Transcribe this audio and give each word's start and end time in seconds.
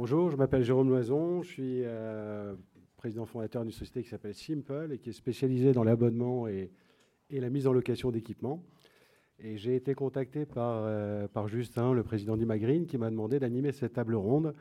Bonjour, 0.00 0.30
je 0.30 0.36
m'appelle 0.36 0.62
Jérôme 0.62 0.90
Loison, 0.90 1.42
je 1.42 1.48
suis 1.48 1.82
euh, 1.82 2.54
président 2.98 3.26
fondateur 3.26 3.64
d'une 3.64 3.72
société 3.72 4.04
qui 4.04 4.08
s'appelle 4.08 4.32
Simple 4.32 4.90
et 4.92 4.98
qui 5.00 5.08
est 5.08 5.12
spécialisée 5.12 5.72
dans 5.72 5.82
l'abonnement 5.82 6.46
et, 6.46 6.70
la 7.30 7.50
mise 7.50 7.66
en 7.66 7.72
location 7.72 8.12
d'équipements. 8.12 8.62
Et 9.40 9.56
j'ai 9.56 9.74
été 9.74 9.96
contacté 9.96 10.46
par, 10.46 10.84
euh, 10.84 11.26
Justin, 11.48 11.94
le 11.94 12.04
président 12.04 12.36
d'Imagreen, 12.36 12.86
qui 12.86 12.96
m'a 12.96 13.10
demandé 13.10 13.40
d'animer 13.40 13.72
cette 13.72 13.94
table 13.94 14.14
ronde 14.14 14.54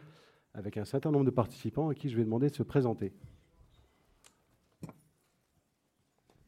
avec 0.55 0.75
un 0.77 0.85
certain 0.85 1.11
nombre 1.11 1.25
de 1.25 1.29
participants 1.29 1.89
à 1.89 1.93
qui 1.93 2.09
je 2.09 2.17
vais 2.17 2.23
demander 2.23 2.49
de 2.49 2.55
se 2.55 2.63
présenter. 2.63 3.13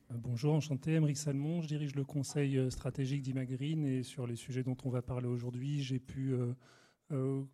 Euh, 0.09 0.15
bonjour, 0.15 0.55
enchanté, 0.55 0.93
Émeric 0.93 1.17
Salmon. 1.17 1.61
Je 1.61 1.67
dirige 1.67 1.93
le 1.93 2.05
conseil 2.05 2.59
stratégique 2.71 3.21
d'Imagreen 3.21 3.85
et 3.85 4.01
sur 4.01 4.25
les 4.25 4.35
sujets 4.35 4.63
dont 4.63 4.77
on 4.83 4.89
va 4.89 5.03
parler 5.03 5.27
aujourd'hui, 5.27 5.79
j'ai 5.83 5.99
pu 5.99 6.33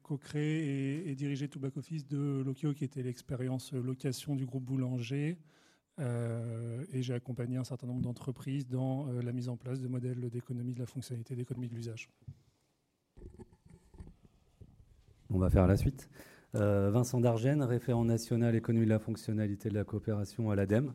co-créé 0.03 1.09
et, 1.09 1.15
dirigé 1.15 1.47
tout 1.47 1.59
back-office 1.59 2.07
de 2.07 2.43
Lokio, 2.45 2.73
qui 2.73 2.83
était 2.83 3.03
l'expérience 3.03 3.73
location 3.73 4.35
du 4.35 4.45
groupe 4.45 4.63
Boulanger. 4.63 5.37
Euh, 5.99 6.83
et 6.91 7.01
j'ai 7.01 7.13
accompagné 7.13 7.55
un 7.55 7.63
certain 7.63 7.87
nombre 7.87 8.01
d'entreprises 8.01 8.67
dans 8.67 9.07
euh, 9.07 9.21
la 9.21 9.31
mise 9.31 9.47
en 9.47 9.55
place 9.55 9.79
de 9.79 9.87
modèles 9.87 10.29
d'économie 10.29 10.73
de 10.73 10.79
la 10.79 10.85
fonctionnalité, 10.85 11.35
d'économie 11.35 11.69
de 11.69 11.75
l'usage. 11.75 12.09
On 15.29 15.37
va 15.37 15.49
faire 15.49 15.67
la 15.67 15.77
suite. 15.77 16.09
Vincent 16.53 17.19
Dargène, 17.19 17.61
référent 17.63 18.05
national 18.05 18.55
économie 18.55 18.85
de 18.85 18.89
la 18.89 18.99
fonctionnalité 18.99 19.67
de 19.67 19.73
la 19.73 19.83
coopération 19.83 20.51
à 20.51 20.55
l'ADEME, 20.55 20.93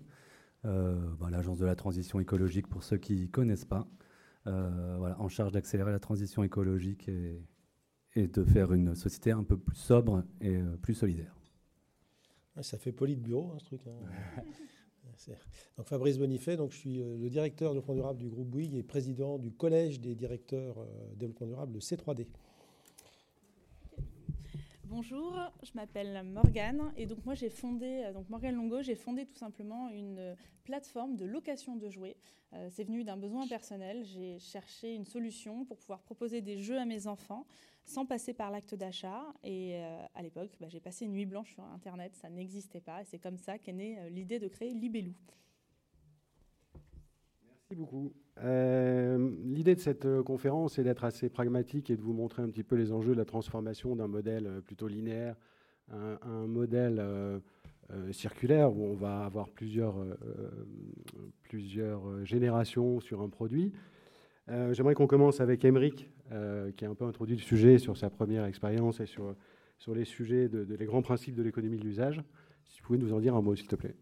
bah, 0.65 1.29
l'agence 1.31 1.59
de 1.59 1.67
la 1.67 1.75
transition 1.75 2.19
écologique 2.19 2.67
pour 2.67 2.83
ceux 2.83 2.97
qui 2.97 3.25
ne 3.25 3.27
connaissent 3.27 3.67
pas, 3.67 3.87
en 4.47 5.29
charge 5.29 5.53
d'accélérer 5.53 5.93
la 5.93 5.99
transition 5.99 6.43
écologique 6.43 7.09
et, 7.09 7.45
et 8.17 8.27
de 8.27 8.45
faire 8.45 8.73
une 8.73 8.95
société 8.95 9.31
un 9.31 9.45
peu 9.45 9.57
plus 9.57 9.77
sobre 9.77 10.25
et 10.41 10.57
euh, 10.57 10.77
plus 10.83 10.95
solidaire. 10.95 11.35
Ça 12.63 12.79
fait 12.79 12.93
poli 12.93 13.17
de 13.17 13.23
bureau, 13.23 13.53
hein, 13.53 13.59
ce 13.59 13.65
truc. 13.65 13.81
Hein. 13.87 14.43
donc 15.77 15.87
Fabrice 15.87 16.19
Bonifay, 16.19 16.57
donc 16.57 16.73
je 16.73 16.77
suis 16.77 17.01
euh, 17.01 17.17
le 17.17 17.31
directeur 17.31 17.73
développement 17.73 17.95
durable 17.95 18.19
du 18.19 18.29
groupe 18.29 18.49
Bouygues 18.49 18.75
et 18.75 18.83
président 18.83 19.39
du 19.39 19.53
collège 19.53 20.01
des 20.01 20.15
directeurs 20.15 20.79
euh, 20.79 21.15
développement 21.17 21.47
durable, 21.47 21.75
le 21.75 21.81
C3D. 21.81 22.27
Bonjour, 24.91 25.39
je 25.63 25.71
m'appelle 25.77 26.21
Morgane 26.25 26.93
et 26.97 27.07
donc 27.07 27.25
moi 27.25 27.37
j'ai 27.37 27.49
fondé, 27.49 28.11
donc 28.13 28.29
Morgane 28.29 28.57
Longo, 28.57 28.83
j'ai 28.83 28.97
fondé 28.97 29.25
tout 29.25 29.37
simplement 29.37 29.89
une 29.89 30.35
plateforme 30.65 31.15
de 31.15 31.25
location 31.25 31.77
de 31.77 31.89
jouets. 31.89 32.17
c'est 32.71 32.83
venu 32.83 33.05
d'un 33.05 33.17
besoin 33.17 33.47
personnel. 33.47 34.05
J'ai 34.05 34.41
cherché 34.41 34.97
une 34.97 35.05
solution 35.05 35.65
pour 35.65 35.79
pouvoir 35.79 36.01
proposer 36.01 36.41
des 36.41 36.59
jeux 36.59 36.77
à 36.77 36.87
mes 36.87 37.07
enfants 37.07 37.47
sans 37.85 38.05
passer 38.05 38.35
par 38.35 38.51
l'acte 38.51 38.75
d'achat. 38.75 39.33
Et 39.45 39.77
euh, 39.77 40.05
à 40.17 40.23
l'époque, 40.23 40.51
bah, 40.61 40.67
j'ai 40.69 40.81
passé 40.81 41.05
une 41.05 41.13
nuit 41.13 41.25
blanche 41.25 41.53
sur 41.55 41.63
Internet, 41.63 42.17
ça 42.17 42.29
n'existait 42.29 42.81
pas. 42.81 43.03
Et 43.03 43.05
c'est 43.05 43.21
comme 43.21 43.39
ça 43.39 43.59
qu'est 43.59 43.73
née 43.73 43.97
euh, 43.97 44.09
l'idée 44.09 44.41
de 44.41 44.49
créer 44.49 44.75
Libellou. 44.75 45.15
Merci 47.71 47.77
beaucoup. 47.77 48.13
Euh, 48.43 49.31
l'idée 49.45 49.77
de 49.77 49.81
cette 49.81 50.23
conférence 50.23 50.81
est 50.81 50.83
d'être 50.83 51.05
assez 51.05 51.29
pragmatique 51.29 51.89
et 51.91 51.97
de 51.97 52.03
vous 52.03 52.13
montrer 52.13 52.43
un 52.43 52.49
petit 52.49 52.65
peu 52.65 52.75
les 52.75 52.91
enjeux 52.91 53.13
de 53.13 53.19
la 53.19 53.25
transformation 53.25 53.95
d'un 53.95 54.09
modèle 54.09 54.61
plutôt 54.67 54.89
linéaire 54.89 55.37
à 55.93 56.19
un, 56.29 56.49
modèle 56.49 57.01
circulaire 58.11 58.73
où 58.77 58.85
on 58.85 58.95
va 58.95 59.25
avoir 59.25 59.51
plusieurs, 59.51 59.95
plusieurs 61.43 62.25
générations 62.25 62.99
sur 62.99 63.21
un 63.21 63.29
produit. 63.29 63.73
J'aimerais 64.49 64.95
qu'on 64.95 65.07
commence 65.07 65.41
avec 65.41 65.65
Emeric, 65.65 66.11
euh, 66.33 66.71
qui 66.73 66.85
a 66.85 66.91
un 66.91 66.95
peu 66.95 67.05
introduit 67.05 67.35
le 67.35 67.43
sujet 67.43 67.79
sur 67.79 67.97
sa 67.97 68.09
première 68.09 68.45
expérience 68.45 69.01
et 69.01 69.07
sur, 69.07 69.35
sur 69.79 69.97
les 69.97 70.05
sujets, 70.05 70.49
de, 70.49 70.65
les 70.77 70.87
grands 70.87 71.03
principes 71.03 71.35
de 71.35 71.43
l'économie 71.43 71.77
de 71.77 71.85
l'usage. 71.85 72.23
Si 72.69 72.81
vous 72.81 72.87
pouvez 72.87 72.99
nous 72.99 73.13
en 73.13 73.19
dire 73.19 73.35
un 73.35 73.43
mot, 73.43 73.57
s'il 73.57 73.67
te 73.67 73.75
plaît. 73.75 73.97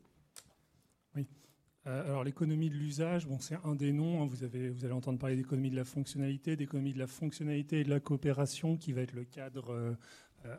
Euh, 1.88 2.04
alors 2.04 2.22
l'économie 2.22 2.68
de 2.68 2.74
l'usage, 2.74 3.26
bon, 3.26 3.38
c'est 3.40 3.56
un 3.64 3.74
des 3.74 3.92
noms. 3.92 4.22
Hein. 4.22 4.26
vous, 4.26 4.44
avez, 4.44 4.68
vous 4.68 4.84
allez 4.84 4.94
entendre 4.94 5.18
parler 5.18 5.36
d'économie 5.36 5.70
de 5.70 5.76
la 5.76 5.84
fonctionnalité, 5.84 6.54
d'économie 6.54 6.92
de 6.92 6.98
la 6.98 7.06
fonctionnalité 7.06 7.80
et 7.80 7.84
de 7.84 7.90
la 7.90 8.00
coopération, 8.00 8.76
qui 8.76 8.92
va 8.92 9.00
être 9.00 9.14
le 9.14 9.24
cadre 9.24 9.70
euh, 9.70 9.94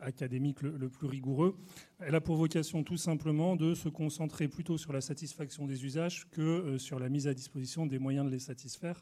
académique 0.02 0.60
le, 0.62 0.88
plus 0.88 1.06
rigoureux. 1.06 1.56
Elle 2.00 2.14
a 2.14 2.20
pour 2.20 2.36
vocation 2.36 2.82
tout 2.82 2.96
simplement 2.96 3.56
de 3.56 3.74
se 3.74 3.88
concentrer 3.88 4.48
plutôt 4.48 4.76
sur 4.76 4.92
la 4.92 5.00
satisfaction 5.00 5.66
des 5.66 5.84
usages 5.84 6.28
que 6.30 6.76
sur 6.78 6.98
la 6.98 7.08
mise 7.08 7.28
à 7.28 7.34
disposition 7.34 7.86
des 7.86 7.98
moyens 7.98 8.26
de 8.26 8.30
les 8.30 8.40
satisfaire. 8.40 9.00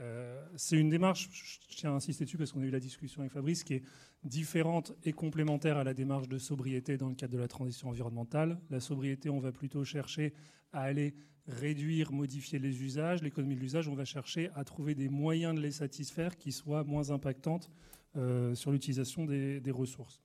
Euh, 0.00 0.44
c'est 0.56 0.76
une 0.76 0.90
démarche, 0.90 1.28
je 1.32 1.76
tiens 1.76 1.92
à 1.92 1.94
insister 1.94 2.24
dessus 2.24 2.36
parce 2.36 2.52
qu'on 2.52 2.60
a 2.60 2.66
eu 2.66 2.70
la 2.70 2.80
discussion 2.80 3.22
avec 3.22 3.32
Fabrice, 3.32 3.64
qui 3.64 3.74
est 3.74 3.82
différente 4.24 4.92
et 5.04 5.12
complémentaire 5.12 5.78
à 5.78 5.84
la 5.84 5.94
démarche 5.94 6.28
de 6.28 6.38
sobriété 6.38 6.96
dans 6.98 7.08
le 7.08 7.14
cadre 7.14 7.32
de 7.32 7.38
la 7.38 7.48
transition 7.48 7.88
environnementale. 7.88 8.60
La 8.68 8.80
sobriété, 8.80 9.30
on 9.30 9.40
va 9.40 9.52
plutôt 9.52 9.84
chercher 9.84 10.34
à 10.72 10.82
aller 10.82 11.14
réduire, 11.48 12.12
modifier 12.12 12.58
les 12.58 12.82
usages. 12.82 13.22
L'économie 13.22 13.54
de 13.54 13.60
l'usage, 13.60 13.88
on 13.88 13.94
va 13.94 14.04
chercher 14.04 14.50
à 14.54 14.64
trouver 14.64 14.94
des 14.94 15.08
moyens 15.08 15.54
de 15.54 15.60
les 15.60 15.70
satisfaire 15.70 16.36
qui 16.36 16.52
soient 16.52 16.84
moins 16.84 17.10
impactantes 17.10 17.70
euh, 18.16 18.54
sur 18.54 18.72
l'utilisation 18.72 19.24
des 19.24 19.70
ressources. 19.70 20.22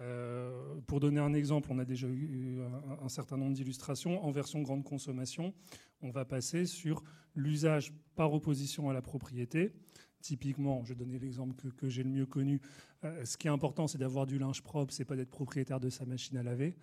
Euh, 0.00 0.80
pour 0.86 1.00
donner 1.00 1.20
un 1.20 1.34
exemple, 1.34 1.68
on 1.70 1.78
a 1.78 1.84
déjà 1.84 2.08
eu 2.08 2.60
un, 3.02 3.08
certain 3.08 3.36
nombre 3.36 3.52
d'illustrations. 3.52 4.24
En 4.24 4.30
version 4.30 4.62
grande 4.62 4.84
consommation, 4.84 5.54
on 6.00 6.10
va 6.10 6.24
passer 6.24 6.66
sur 6.66 7.02
l'usage 7.34 7.92
par 8.14 8.32
opposition 8.32 8.90
à 8.90 8.92
la 8.92 9.02
propriété. 9.02 9.72
Typiquement, 10.20 10.84
je 10.84 10.94
donner 10.94 11.18
l'exemple 11.18 11.54
que, 11.72 11.88
j'ai 11.88 12.02
le 12.02 12.10
mieux 12.10 12.26
connu. 12.26 12.60
Euh, 13.04 13.24
ce 13.24 13.36
qui 13.36 13.48
est 13.48 13.50
important, 13.50 13.86
c'est 13.86 13.98
d'avoir 13.98 14.26
du 14.26 14.38
linge 14.38 14.62
propre, 14.62 14.92
c'est 14.92 15.04
pas 15.04 15.16
d'être 15.16 15.30
propriétaire 15.30 15.80
de 15.80 15.90
sa 15.90 16.04
machine 16.06 16.36
à 16.36 16.42
laver. 16.42 16.76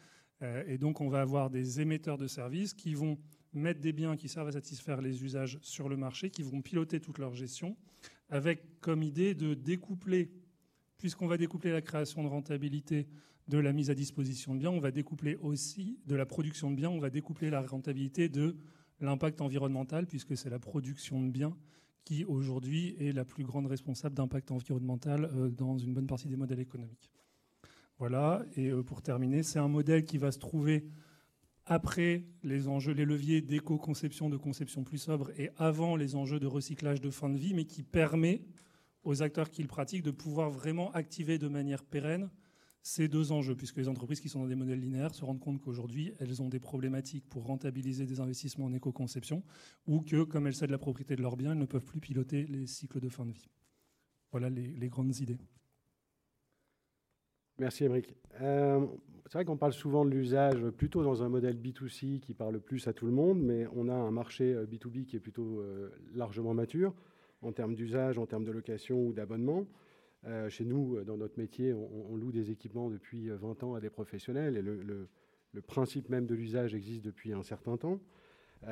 Et 0.68 0.78
donc, 0.78 1.02
on 1.02 1.10
va 1.10 1.20
avoir 1.20 1.50
des 1.50 1.82
émetteurs 1.82 2.18
de 2.18 2.26
services 2.26 2.74
qui 2.74 2.94
vont 2.94 3.18
mettre 3.54 3.82
des 3.82 3.94
biens 3.94 4.16
qui 4.16 4.30
servent 4.30 4.48
à 4.48 4.52
satisfaire 4.52 5.02
les 5.02 5.24
usages 5.24 5.60
sur 5.62 5.90
le 5.90 5.98
marché, 5.98 6.30
qui 6.30 6.44
vont 6.44 6.62
piloter 6.62 7.00
toute 7.00 7.18
leur 7.18 7.34
gestion, 7.34 7.76
avec 8.30 8.80
comme 8.80 9.04
idée 9.04 9.34
de 9.34 9.54
découpler 9.54 10.32
puisqu'on 11.00 11.28
va 11.28 11.38
découpler 11.38 11.72
la 11.72 11.82
création 11.82 12.24
de 12.24 12.28
rentabilité 12.28 13.08
de 13.48 13.58
la 13.58 13.74
mise 13.74 13.90
à 13.90 13.96
disposition 13.96 14.54
de 14.54 14.60
biens, 14.60 14.70
on 14.70 14.80
va 14.80 14.92
découpler 14.92 15.36
aussi 15.38 15.98
de 16.06 16.16
la 16.16 16.28
production 16.28 16.70
de 16.70 16.76
biens, 16.76 16.92
on 16.92 17.00
va 17.00 17.10
découpler 17.10 17.50
la 17.50 17.62
rentabilité 17.62 18.30
de 18.30 18.56
l'impact 19.00 19.42
environnemental, 19.42 20.06
puisque 20.06 20.38
c'est 20.38 20.52
la 20.52 20.60
production 20.60 21.24
de 21.24 21.32
biens 21.32 21.58
qui 22.04 22.26
aujourd'hui 22.26 22.96
est 23.00 23.12
la 23.12 23.26
plus 23.26 23.44
grande 23.44 23.66
responsable 23.66 24.14
d'impact 24.14 24.52
environnemental 24.52 25.26
euh, 25.34 25.50
dans 25.50 25.78
une 25.78 25.94
bonne 25.94 26.06
partie 26.06 26.28
des 26.28 26.36
modèles 26.36 26.60
économiques. 26.60 27.10
Voilà, 27.98 28.46
et 28.56 28.70
euh, 28.70 28.84
pour 28.84 29.02
terminer, 29.02 29.42
c'est 29.42 29.60
un 29.60 29.68
modèle 29.68 30.06
qui 30.06 30.18
va 30.18 30.32
se 30.32 30.40
trouver 30.40 30.86
après 31.70 32.26
les 32.44 32.68
enjeux, 32.68 32.94
les 32.94 33.06
leviers 33.06 33.42
d'éco-conception, 33.42 34.28
de 34.30 34.38
conception 34.38 34.84
plus 34.84 34.98
sobre, 34.98 35.30
et 35.40 35.52
avant 35.58 35.96
les 35.96 36.16
enjeux 36.16 36.40
de 36.40 36.48
recyclage 36.48 37.00
de 37.00 37.12
fin 37.12 37.30
de 37.30 37.38
vie, 37.38 37.54
mais 37.54 37.66
qui 37.66 37.84
permet 37.84 38.42
aux 39.04 39.22
acteurs 39.22 39.52
qui 39.52 39.62
le 39.62 39.68
pratiquent 39.68 40.04
de 40.04 40.12
pouvoir 40.12 40.50
vraiment 40.50 40.92
activer 40.92 41.38
de 41.38 41.48
manière 41.48 41.84
pérenne 41.84 42.32
ces 42.82 43.08
deux 43.08 43.32
enjeux, 43.32 43.56
puisque 43.56 43.78
les 43.78 43.88
entreprises 43.88 44.20
qui 44.20 44.30
sont 44.30 44.40
dans 44.40 44.48
des 44.48 44.56
modèles 44.56 44.80
linéaires 44.80 45.14
se 45.14 45.24
rendent 45.24 45.40
compte 45.40 45.62
qu'aujourd'hui, 45.62 46.12
elles 46.20 46.42
ont 46.42 46.50
des 46.50 46.60
problématiques 46.60 47.30
pour 47.30 47.46
rentabiliser 47.46 48.08
des 48.08 48.20
investissements 48.20 48.66
en 48.66 48.74
éco-conception, 48.74 49.44
ou 49.86 50.02
que, 50.02 50.24
comme 50.24 50.48
elles 50.48 50.56
cèdent 50.56 50.72
la 50.72 50.80
propriété 50.80 51.16
de 51.16 51.22
leurs 51.22 51.38
biens, 51.38 51.52
elles 51.52 51.60
ne 51.60 51.66
peuvent 51.66 51.86
plus 51.86 52.00
piloter 52.00 52.48
les 52.48 52.66
cycles 52.66 53.00
de 53.00 53.10
fin 53.10 53.28
de 53.28 53.32
vie. 53.32 53.48
Voilà 54.32 54.50
les, 54.50 54.90
grandes 54.90 55.16
idées. 55.20 55.38
Merci, 57.60 57.84
Émeric. 57.84 58.16
Euh, 58.42 58.88
c'est 59.30 59.38
vrai 59.38 59.46
qu'on 59.46 59.58
parle 59.58 59.74
souvent 59.74 60.06
de 60.06 60.10
l'usage 60.10 60.60
plutôt 60.72 61.04
dans 61.04 61.22
un 61.22 61.30
modèle 61.30 61.56
B2C 61.56 62.20
qui 62.20 62.34
parle 62.34 62.60
plus 62.60 62.88
à 62.88 62.94
tout 62.94 63.06
le 63.06 63.12
monde, 63.12 63.40
mais 63.40 63.68
on 63.76 63.88
a 63.88 63.94
un 63.94 64.10
marché 64.10 64.56
B2B 64.56 65.02
euh, 65.02 65.06
qui 65.06 65.16
est 65.16 65.20
plutôt 65.20 65.60
euh, 65.60 65.92
largement 66.16 66.56
mature 66.56 66.96
en 67.44 67.52
termes 67.52 67.76
d'usage, 67.76 68.18
en 68.18 68.26
termes 68.26 68.44
de 68.44 68.52
location 68.52 69.06
ou 69.06 69.14
d'abonnement. 69.14 69.68
Euh, 70.26 70.50
chez 70.50 70.66
nous, 70.66 71.04
dans 71.04 71.16
notre 71.16 71.38
métier, 71.38 71.74
on, 71.74 72.18
loue 72.18 72.32
des 72.32 72.50
équipements 72.50 72.90
depuis 72.90 73.30
20 73.30 73.62
euh, 73.62 73.68
ans 73.68 73.76
à 73.76 73.80
des 73.80 73.92
professionnels 73.92 74.58
et 74.58 74.64
le, 74.64 75.08
principe 75.68 76.10
même 76.10 76.26
de 76.26 76.34
l'usage 76.34 76.74
existe 76.74 77.06
depuis 77.06 77.32
un 77.32 77.44
certain 77.44 77.78
temps. 77.78 78.00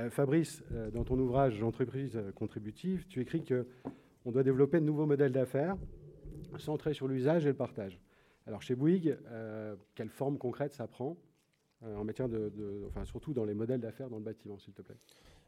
Fabrice, 0.10 0.64
dans 0.92 1.04
ton 1.04 1.20
ouvrage 1.20 1.62
L'entreprise 1.62 2.20
contributive, 2.36 3.06
tu 3.08 3.22
écris 3.22 3.44
qu'on 3.44 4.32
doit 4.32 4.44
développer 4.44 4.80
de 4.80 4.86
nouveaux 4.86 5.06
modèles 5.06 5.32
d'affaires 5.32 5.78
centrés 6.58 6.94
sur 6.94 7.08
l'usage 7.08 7.46
et 7.46 7.50
le 7.50 7.54
partage. 7.54 8.00
Alors 8.48 8.62
chez 8.62 8.76
Bouygues, 8.76 9.18
quelle 9.94 10.10
forme 10.10 10.38
concrète 10.38 10.74
ça 10.74 10.88
prend 10.88 11.18
en 11.84 12.04
matière 12.04 12.28
enfin 12.88 13.06
surtout 13.06 13.34
dans 13.34 13.46
les 13.46 13.54
modèles 13.54 13.82
d'affaires 13.82 14.10
dans 14.10 14.18
le 14.18 14.24
bâtiment, 14.24 14.58
s'il 14.58 14.74
te 14.74 14.82
plaît? 14.82 14.98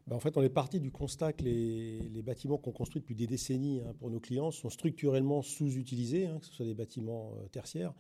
Ben, 0.10 0.16
en 0.16 0.20
fait, 0.20 0.38
on 0.38 0.42
est 0.42 0.50
parti 0.50 0.80
du 0.80 0.92
constat 0.92 1.34
que 1.34 1.44
les, 1.44 2.24
bâtiments 2.24 2.58
qu'on 2.58 2.72
construit 2.72 3.00
depuis 3.00 3.16
des 3.16 3.28
décennies 3.28 3.82
hein, 3.82 3.94
pour 4.00 4.10
nos 4.10 4.20
clients 4.20 4.50
sont 4.50 4.72
structurellement 4.72 5.44
sous-utilisés, 5.44 6.26
hein, 6.26 6.40
que 6.40 6.48
ce 6.48 6.54
soit 6.54 6.66
des 6.66 6.74
bâtiments 6.74 7.36
euh, 7.38 7.48
tertiaires, 7.50 7.94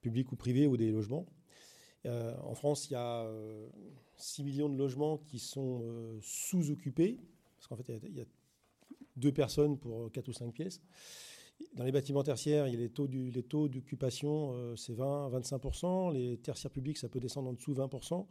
publics 0.00 0.30
ou 0.30 0.36
privés, 0.36 0.68
ou 0.68 0.76
des 0.76 0.92
logements. 0.92 1.26
Euh, 2.06 2.36
en 2.44 2.54
France, 2.54 2.88
il 2.88 2.92
y 2.92 2.96
a 2.96 3.28
6 4.16 4.42
euh, 4.42 4.44
millions 4.44 4.68
de 4.68 4.76
logements 4.76 5.18
qui 5.18 5.40
sont 5.40 5.82
sous-occupés, 6.20 7.18
parce 7.56 7.66
qu'en 7.66 7.76
fait, 7.76 8.00
il 8.08 8.16
y, 8.16 8.20
a 8.20 8.26
deux 9.16 9.32
personnes 9.32 9.76
pour 9.76 10.10
4 10.12 10.28
ou 10.28 10.32
5 10.32 10.52
pièces. 10.54 10.80
Dans 11.74 11.84
les 11.84 11.92
bâtiments 11.92 12.22
tertiaires, 12.22 12.66
il 12.66 12.74
y 12.74 12.76
a 12.76 12.80
les 12.80 12.88
taux, 12.90 13.06
d'occupation, 13.68 14.52
euh, 14.54 14.76
c'est 14.76 14.94
20-25%. 14.94 16.12
Les 16.12 16.36
tertiaires 16.38 16.70
publics, 16.70 16.98
ça 16.98 17.08
peut 17.08 17.20
descendre 17.20 17.48
en 17.48 17.52
dessous 17.52 17.74
20%. 17.74 18.26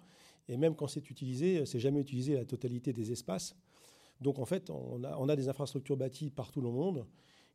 Et 0.48 0.58
même 0.58 0.76
quand 0.76 0.88
c'est 0.88 1.10
utilisé, 1.10 1.66
c'est 1.66 1.80
jamais 1.80 2.00
utilisé 2.00 2.36
la 2.36 2.46
totalité 2.46 2.92
des 2.92 3.12
espaces. 3.12 3.56
Donc 4.20 4.40
en 4.40 4.46
fait, 4.46 4.70
on 4.70 5.30
a, 5.30 5.36
des 5.36 5.48
infrastructures 5.48 5.96
bâties 5.96 6.30
partout 6.30 6.62
dans 6.62 6.72
le 6.72 6.76
monde 6.76 7.06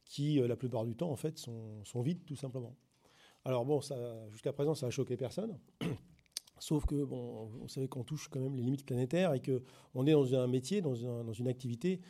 qui, 0.05 0.37
la 0.37 0.56
plupart 0.56 0.85
du 0.85 0.94
temps, 0.94 1.11
en 1.11 1.17
fait, 1.17 1.38
sont, 1.38 1.85
sont 1.85 2.03
vides 2.03 2.25
tout 2.25 2.37
simplement. 2.37 2.75
Alors 3.44 3.67
bon, 3.67 3.81
jusqu'à 4.31 4.53
présent, 4.53 4.75
ça 4.75 4.87
a 4.87 4.91
choqué 4.91 5.17
personne. 5.17 5.59
Sauf 6.59 6.87
que, 6.87 7.05
bon, 7.05 7.47
vous 7.47 7.69
savez 7.69 7.88
qu'on 7.88 8.05
touche 8.05 8.29
quand 8.29 8.41
même 8.41 8.56
les 8.56 8.62
limites 8.62 8.87
planétaires 8.87 9.35
et 9.35 9.43
qu'on 9.43 10.06
est 10.06 10.12
dans 10.12 10.35
un 10.35 10.47
métier, 10.47 10.81
dans, 10.81 10.94
une 10.94 11.49
activité 11.49 12.00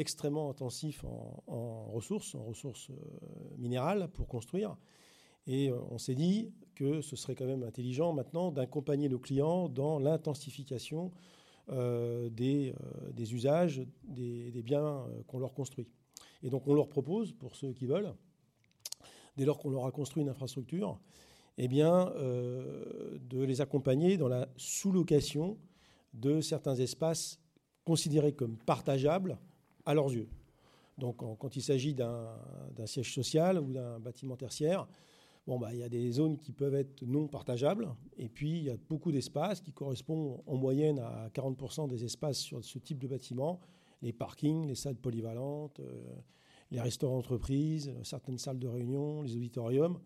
extrêmement 0.00 0.48
intensive 0.48 1.04
en, 1.46 1.84
ressources, 1.92 2.34
en 2.34 2.42
ressources 2.42 2.88
euh, 2.88 2.94
minérales 3.58 4.08
pour 4.08 4.26
construire. 4.26 4.76
Et 5.46 5.70
euh, 5.70 5.78
on 5.90 5.98
s'est 5.98 6.14
dit 6.14 6.52
que 6.74 7.02
ce 7.02 7.16
serait 7.16 7.34
quand 7.34 7.44
même 7.44 7.62
intelligent 7.62 8.14
maintenant 8.14 8.50
d'accompagner 8.50 9.10
nos 9.10 9.18
clients 9.18 9.68
dans 9.68 9.98
l'intensification 9.98 11.10
euh, 11.68 12.30
des, 12.30 12.74
usages 13.34 13.82
des, 14.04 14.62
biens 14.64 15.04
qu'on 15.26 15.38
leur 15.38 15.52
construit. 15.52 15.86
Et 16.42 16.48
donc 16.48 16.66
on 16.66 16.72
leur 16.72 16.88
propose, 16.88 17.32
pour 17.32 17.54
ceux 17.54 17.74
qui 17.74 17.84
veulent, 17.84 18.14
dès 19.36 19.44
lors 19.44 19.58
qu'on 19.58 19.70
leur 19.70 19.84
a 19.84 19.92
construit 19.92 20.22
une 20.22 20.30
infrastructure, 20.30 20.98
eh 21.58 21.68
bien, 21.68 22.10
de 22.16 23.42
les 23.42 23.60
accompagner 23.60 24.16
dans 24.16 24.28
la 24.28 24.48
sous-location 24.56 25.58
de 26.14 26.40
certains 26.40 26.76
espaces 26.76 27.38
considérés 27.84 28.32
comme 28.32 28.56
partageables 28.56 29.38
à 29.86 29.94
leurs 29.94 30.12
yeux. 30.12 30.28
Donc, 30.98 31.16
quand 31.16 31.56
il 31.56 31.62
s'agit 31.62 31.94
d'un 31.94 32.86
siège 32.86 33.14
social 33.14 33.58
ou 33.58 33.72
d'un 33.72 33.98
bâtiment 33.98 34.36
tertiaire, 34.36 34.86
bon, 35.46 35.58
bah, 35.58 35.72
il 35.72 35.78
y 35.78 35.82
a 35.82 35.88
des 35.88 36.12
zones 36.12 36.36
qui 36.36 36.52
peuvent 36.52 36.74
être 36.74 37.02
non 37.06 37.26
partageables, 37.26 37.88
et 38.18 38.28
puis 38.28 38.58
il 38.58 38.64
y 38.64 38.70
a 38.70 38.76
beaucoup 38.88 39.10
d'espaces 39.10 39.60
qui 39.60 39.72
correspondent 39.72 40.42
en 40.46 40.56
moyenne 40.56 40.98
à 40.98 41.28
40% 41.30 41.88
des 41.88 42.04
espaces 42.04 42.38
sur 42.38 42.62
ce 42.62 42.78
type 42.78 42.98
de 42.98 43.08
bâtiment, 43.08 43.60
les 44.02 44.12
parkings, 44.12 44.66
les 44.66 44.74
salles 44.74 44.96
polyvalentes, 44.96 45.80
euh, 45.80 46.02
les 46.70 46.80
restaurants 46.80 47.18
entreprises, 47.18 47.92
certaines 48.02 48.38
salles 48.38 48.58
de 48.58 48.68
réunion, 48.68 49.22
les 49.22 49.36
auditoriums. 49.36 49.98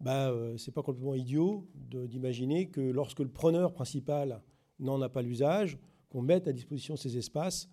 Bah, 0.00 0.30
euh, 0.30 0.56
ce 0.56 0.68
n'est 0.68 0.74
pas 0.74 0.82
complètement 0.82 1.14
idiot 1.14 1.68
d'imaginer 1.74 2.68
que 2.68 2.80
lorsque 2.80 3.20
le 3.20 3.28
preneur 3.28 3.72
principal 3.72 4.42
n'en 4.80 5.00
a 5.00 5.08
pas 5.08 5.22
l'usage, 5.22 5.78
qu'on 6.10 6.22
mette 6.22 6.48
à 6.48 6.52
disposition 6.52 6.96
ces 6.96 7.16
espaces 7.16 7.68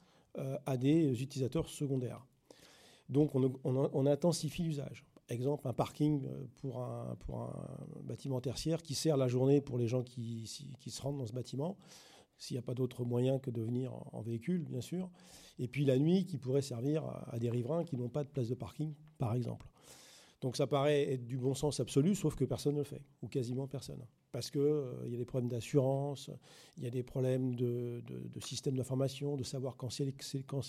à 0.66 0.78
des 0.78 1.22
utilisateurs 1.22 1.68
secondaires. 1.68 2.26
Donc 3.10 3.32
on, 3.34 4.06
intensifie 4.06 4.64
l'usage. 4.64 5.06
Exemple, 5.30 5.68
un 5.68 5.74
parking 5.74 6.26
euh, 6.26 6.46
pour 6.56 6.82
un, 6.82 7.16
pour 7.20 7.42
un, 7.42 7.78
bâtiment 8.04 8.40
tertiaire 8.42 8.82
qui 8.82 8.96
sert 8.96 9.18
la 9.18 9.28
journée 9.28 9.62
pour 9.62 9.78
les 9.78 9.88
gens 9.88 10.02
qui, 10.02 10.50
qui 10.80 10.92
se 10.92 11.02
rendent 11.02 11.20
dans 11.20 11.26
ce 11.28 11.34
bâtiment, 11.34 11.78
s'il 12.38 12.56
n'y 12.56 12.60
a 12.60 12.64
pas 12.64 12.74
d'autre 12.74 13.04
moyen 13.04 13.38
que 13.38 13.52
de 13.52 13.62
venir 13.62 13.94
en, 14.12 14.22
véhicule, 14.22 14.64
bien 14.64 14.82
sûr. 14.82 15.10
Et 15.60 15.68
puis 15.68 15.86
la 15.86 16.00
nuit 16.00 16.26
qui 16.26 16.38
pourrait 16.38 16.62
servir 16.62 17.04
à 17.28 17.38
des 17.38 17.50
riverains 17.50 17.84
qui 17.84 17.98
n'ont 17.98 18.10
pas 18.10 18.24
de 18.24 18.30
place 18.30 18.48
de 18.48 18.56
parking, 18.56 18.94
par 19.18 19.36
exemple. 19.36 19.68
Donc 20.42 20.56
ça 20.56 20.68
paraît 20.68 21.14
être 21.14 21.26
du 21.26 21.38
bon 21.38 21.54
sens 21.54 21.80
absolu, 21.80 22.16
sauf 22.16 22.36
que 22.36 22.46
personne 22.46 22.74
ne 22.74 22.80
le 22.80 22.86
fait, 22.86 23.02
ou 23.22 23.28
quasiment 23.28 23.68
personne. 23.68 24.04
Parce 24.32 24.52
qu'il 24.52 24.62
euh, 24.62 25.08
y 25.08 25.16
a 25.16 25.18
des 25.18 25.26
problèmes 25.26 25.50
d'assurance, 25.50 26.30
il 26.78 26.84
y 26.84 26.88
a 26.88 26.92
des 26.92 27.04
problèmes 27.04 27.56
de, 27.56 28.02
système 28.40 28.78
d'information, 28.78 29.36
de 29.36 29.44
savoir 29.44 29.76
quand 29.76 29.90
c'est 29.90 30.06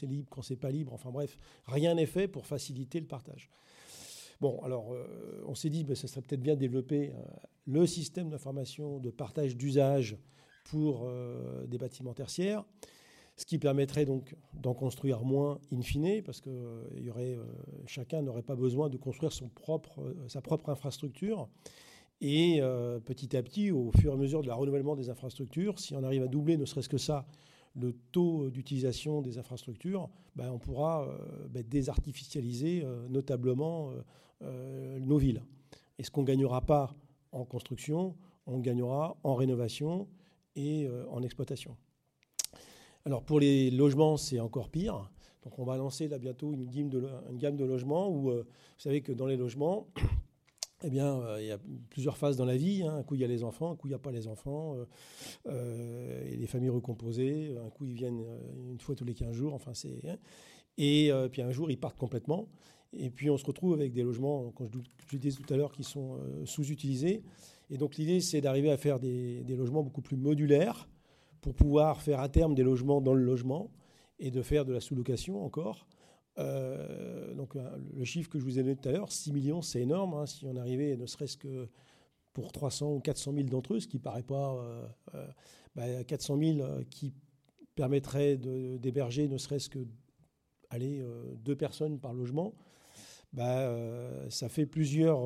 libre, 0.07 0.29
quand 0.31 0.43
c'est 0.43 0.57
pas 0.57 0.71
libre. 0.71 0.95
Enfin 0.95 1.11
bref, 1.11 1.39
rien 1.67 1.95
n'est 1.95 2.07
fait 2.07 2.27
pour 2.27 2.47
faciliter 2.47 3.01
le 3.01 3.07
partage. 3.07 3.51
Bon, 4.41 4.61
alors 4.63 4.93
euh, 4.93 5.45
on 5.47 5.55
s'est 5.55 5.69
dit, 5.69 5.83
que 5.83 5.89
ben, 5.89 5.95
ça 5.95 6.09
serait 6.09 6.23
peut-être 6.23 6.41
bien 6.41 6.55
de 6.55 6.61
développer 6.61 7.11
euh, 7.11 7.23
le 7.67 7.87
système 7.87 8.31
d'information 8.31 8.99
de 8.99 9.11
partage 9.11 9.57
d'usage 9.57 10.17
pour 10.65 11.11
des 11.67 11.79
bâtiments 11.79 12.15
tertiaires 12.15 12.65
ce 13.41 13.47
qui 13.47 13.59
permettrait 13.59 14.05
donc 14.05 14.37
d'en 14.53 14.75
construire 14.75 15.23
moins 15.23 15.61
in 15.73 15.81
fine, 15.81 16.23
parce 16.23 16.43
que 16.43 16.51
euh, 16.51 16.83
euh, 17.17 17.45
chacun 17.87 18.21
n'aurait 18.21 18.43
pas 18.43 18.55
besoin 18.55 18.91
de 18.91 18.99
construire 18.99 19.33
son 19.33 19.49
propre, 19.49 20.03
euh, 20.03 20.29
sa 20.29 20.43
propre 20.43 20.69
infrastructure. 20.69 21.49
Et 22.21 22.61
petit 23.07 23.35
à 23.35 23.43
petit, 23.43 23.71
au 23.71 23.91
fur 23.93 24.11
et 24.11 24.15
à 24.15 24.17
mesure 24.17 24.43
de 24.43 24.49
la 24.49 24.55
renouvellement 24.55 24.95
des 24.95 25.09
infrastructures, 25.09 25.79
si 25.79 25.95
on 25.95 26.03
arrive 26.03 26.23
à 26.23 26.27
doubler, 26.27 26.59
ne 26.59 26.67
serait-ce 26.67 26.89
que 26.89 26.99
ça, 26.99 27.27
le 27.75 27.95
taux 28.13 28.51
d'utilisation 28.51 29.23
des 29.23 29.39
infrastructures, 29.39 30.11
ben, 30.37 30.51
on 30.51 30.59
pourra 30.59 31.09
ben, 31.49 31.63
désartificialiser 31.63 32.85
notablement 33.09 33.91
nos 34.43 35.17
villes. 35.17 35.43
Et 35.99 36.05
ce 36.05 36.11
qu'on 36.11 36.21
ne 36.21 36.27
gagnera 36.27 36.61
pas 36.61 36.95
en 37.33 37.47
construction, 37.47 38.15
on 38.47 38.59
gagnera 38.59 39.17
en 39.23 39.35
rénovation 39.35 40.07
et 40.57 40.89
en 41.11 41.23
exploitation. 41.23 41.75
Alors 43.07 43.23
pour 43.23 43.41
les 43.41 43.71
logements, 43.71 44.17
c'est 44.17 44.41
encore 44.41 44.69
pire. 44.69 45.11
Donc 45.43 45.59
on 45.59 45.65
va 45.65 45.77
lancer 45.79 46.07
là 46.09 46.19
bientôt 46.19 46.53
une 46.53 46.67
gamme 46.67 47.57
de, 47.57 47.65
logements 47.65 48.09
où 48.09 48.31
euh, 48.31 48.43
vous 48.43 48.81
savez 48.81 49.01
que 49.01 49.13
dans 49.13 49.27
les 49.27 49.39
logements, 49.39 49.87
eh 50.83 50.91
bien, 50.91 51.21
euh, 51.21 51.41
il 51.41 51.47
y 51.47 51.51
a 51.51 51.59
plusieurs 51.91 52.17
phases 52.17 52.37
dans 52.37 52.45
la 52.45 52.57
vie. 52.57 52.83
Hein. 52.83 52.97
Un 52.97 53.03
coup, 53.03 53.15
il 53.15 53.21
y 53.21 53.25
a 53.25 53.29
les 53.29 53.45
enfants, 53.45 53.71
un 53.71 53.77
coup, 53.77 53.87
il 53.87 53.91
n'y 53.91 53.95
a 53.97 53.99
pas 53.99 54.13
les 54.13 54.27
enfants, 54.27 54.77
euh, 55.47 56.25
et 56.25 56.37
les 56.37 56.47
familles 56.47 56.71
recomposées. 56.71 57.55
Un 57.65 57.71
coup, 57.71 57.85
ils 57.85 57.95
viennent 57.95 58.25
une 58.71 58.81
fois 58.81 58.95
tous 58.95 59.05
les 59.05 59.15
15 59.15 59.33
jours. 59.33 59.55
Enfin, 59.55 59.75
c'est. 59.75 60.01
Hein. 60.09 60.17
Et 60.79 61.11
puis 61.31 61.43
un 61.43 61.51
jour, 61.51 61.71
ils 61.71 61.79
partent 61.79 61.99
complètement. 61.99 62.49
Et 62.93 63.11
puis 63.11 63.31
on 63.31 63.37
se 63.37 63.45
retrouve 63.45 63.75
avec 63.75 63.93
des 63.93 64.03
logements, 64.03 64.51
comme 64.53 64.69
je, 65.09 65.17
disais 65.17 65.37
tout 65.37 65.53
à 65.53 65.57
l'heure, 65.57 65.73
qui 65.73 65.85
sont 65.85 66.19
sous-utilisés. 66.47 67.23
Et 67.71 67.79
donc 67.79 67.97
l'idée, 67.97 68.21
c'est 68.21 68.41
d'arriver 68.41 68.71
à 68.71 68.77
faire 68.77 68.99
des, 68.99 69.45
logements 69.49 69.83
beaucoup 69.83 70.03
plus 70.03 70.17
modulaires 70.17 70.89
pour 71.41 71.55
pouvoir 71.55 72.03
faire 72.03 72.21
à 72.21 72.29
terme 72.29 72.55
des 72.55 72.63
logements 72.63 73.01
dans 73.01 73.15
le 73.15 73.23
logement 73.23 73.71
et 74.19 74.31
de 74.31 74.43
faire 74.43 74.65
de 74.65 74.73
la 74.73 74.81
sous-location 74.81 75.45
encore. 75.45 75.87
Euh, 76.41 77.35
donc 77.35 77.57
euh, 77.57 77.69
le 77.95 78.05
chiffre 78.05 78.31
que 78.31 78.39
je 78.39 78.45
vous 78.45 78.59
ai 78.59 78.63
donné 78.63 78.77
tout 78.77 78.89
à 78.89 78.93
l'heure, 78.93 79.13
6 79.13 79.33
millions, 79.33 79.63
c'est 79.63 79.81
énorme. 79.81 80.15
Hein, 80.15 80.27
si 80.27 80.47
on 80.47 80.57
arrivait 80.57 80.97
ne 80.97 81.07
serait-ce 81.07 81.37
que 81.37 81.69
pour 82.33 82.53
300 82.53 82.95
ou 82.95 83.01
400 83.01 83.33
000 83.35 83.49
d'entre 83.49 83.75
eux, 83.75 83.81
ce 83.81 83.89
qui 83.89 83.99
paraît 83.99 84.23
pas... 84.23 84.57
400 86.07 86.37
euh, 86.37 86.55
000 86.57 86.69
qui 86.91 87.13
permettraient 87.75 88.37
d'héberger 88.37 89.29
ne 89.29 89.39
serait-ce 89.39 89.69
que 89.69 89.87
deux 91.37 91.57
personnes 91.57 91.99
par 91.99 92.13
logement, 92.13 92.55
bah, 93.33 93.73
ça 94.29 94.49
fait 94.49 94.67
plusieurs 94.67 95.23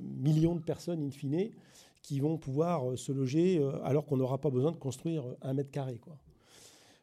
millions 0.00 0.54
de 0.54 0.62
personnes 0.62 1.02
in 1.02 1.10
fine 1.10 1.50
qui 2.02 2.20
vont 2.20 2.38
pouvoir 2.38 2.96
se 2.96 3.12
loger 3.12 3.62
alors 3.82 4.06
qu'on 4.06 4.16
n'aura 4.16 4.40
pas 4.40 4.50
besoin 4.50 4.72
de 4.72 4.76
construire 4.76 5.24
un 5.42 5.54
mètre 5.54 5.70
carré. 5.70 6.00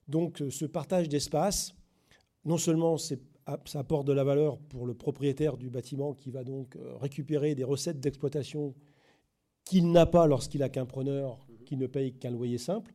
Donc 0.08 0.44
ce 0.50 0.66
partage 0.66 1.08
d'espace, 1.08 1.74
non 2.46 2.58
seulement 2.58 2.98
ça 2.98 3.16
apporte 3.76 4.08
de 4.08 4.14
la 4.14 4.24
valeur 4.24 4.58
pour 4.58 4.86
le 4.86 4.94
propriétaire 4.94 5.58
du 5.58 5.70
bâtiment 5.70 6.14
qui 6.14 6.32
va 6.32 6.44
donc 6.44 6.78
récupérer 7.00 7.56
des 7.56 7.64
recettes 7.64 8.00
d'exploitation 8.00 8.74
qu'il 9.64 9.92
n'a 9.92 10.06
pas 10.06 10.28
lorsqu'il 10.28 10.64
a 10.64 10.70
qu'un 10.70 10.86
preneur 10.86 11.40
qui 11.66 11.78
ne 11.78 11.88
paye 11.88 12.14
qu'un 12.14 12.32
loyer 12.32 12.58
simple. 12.58 12.94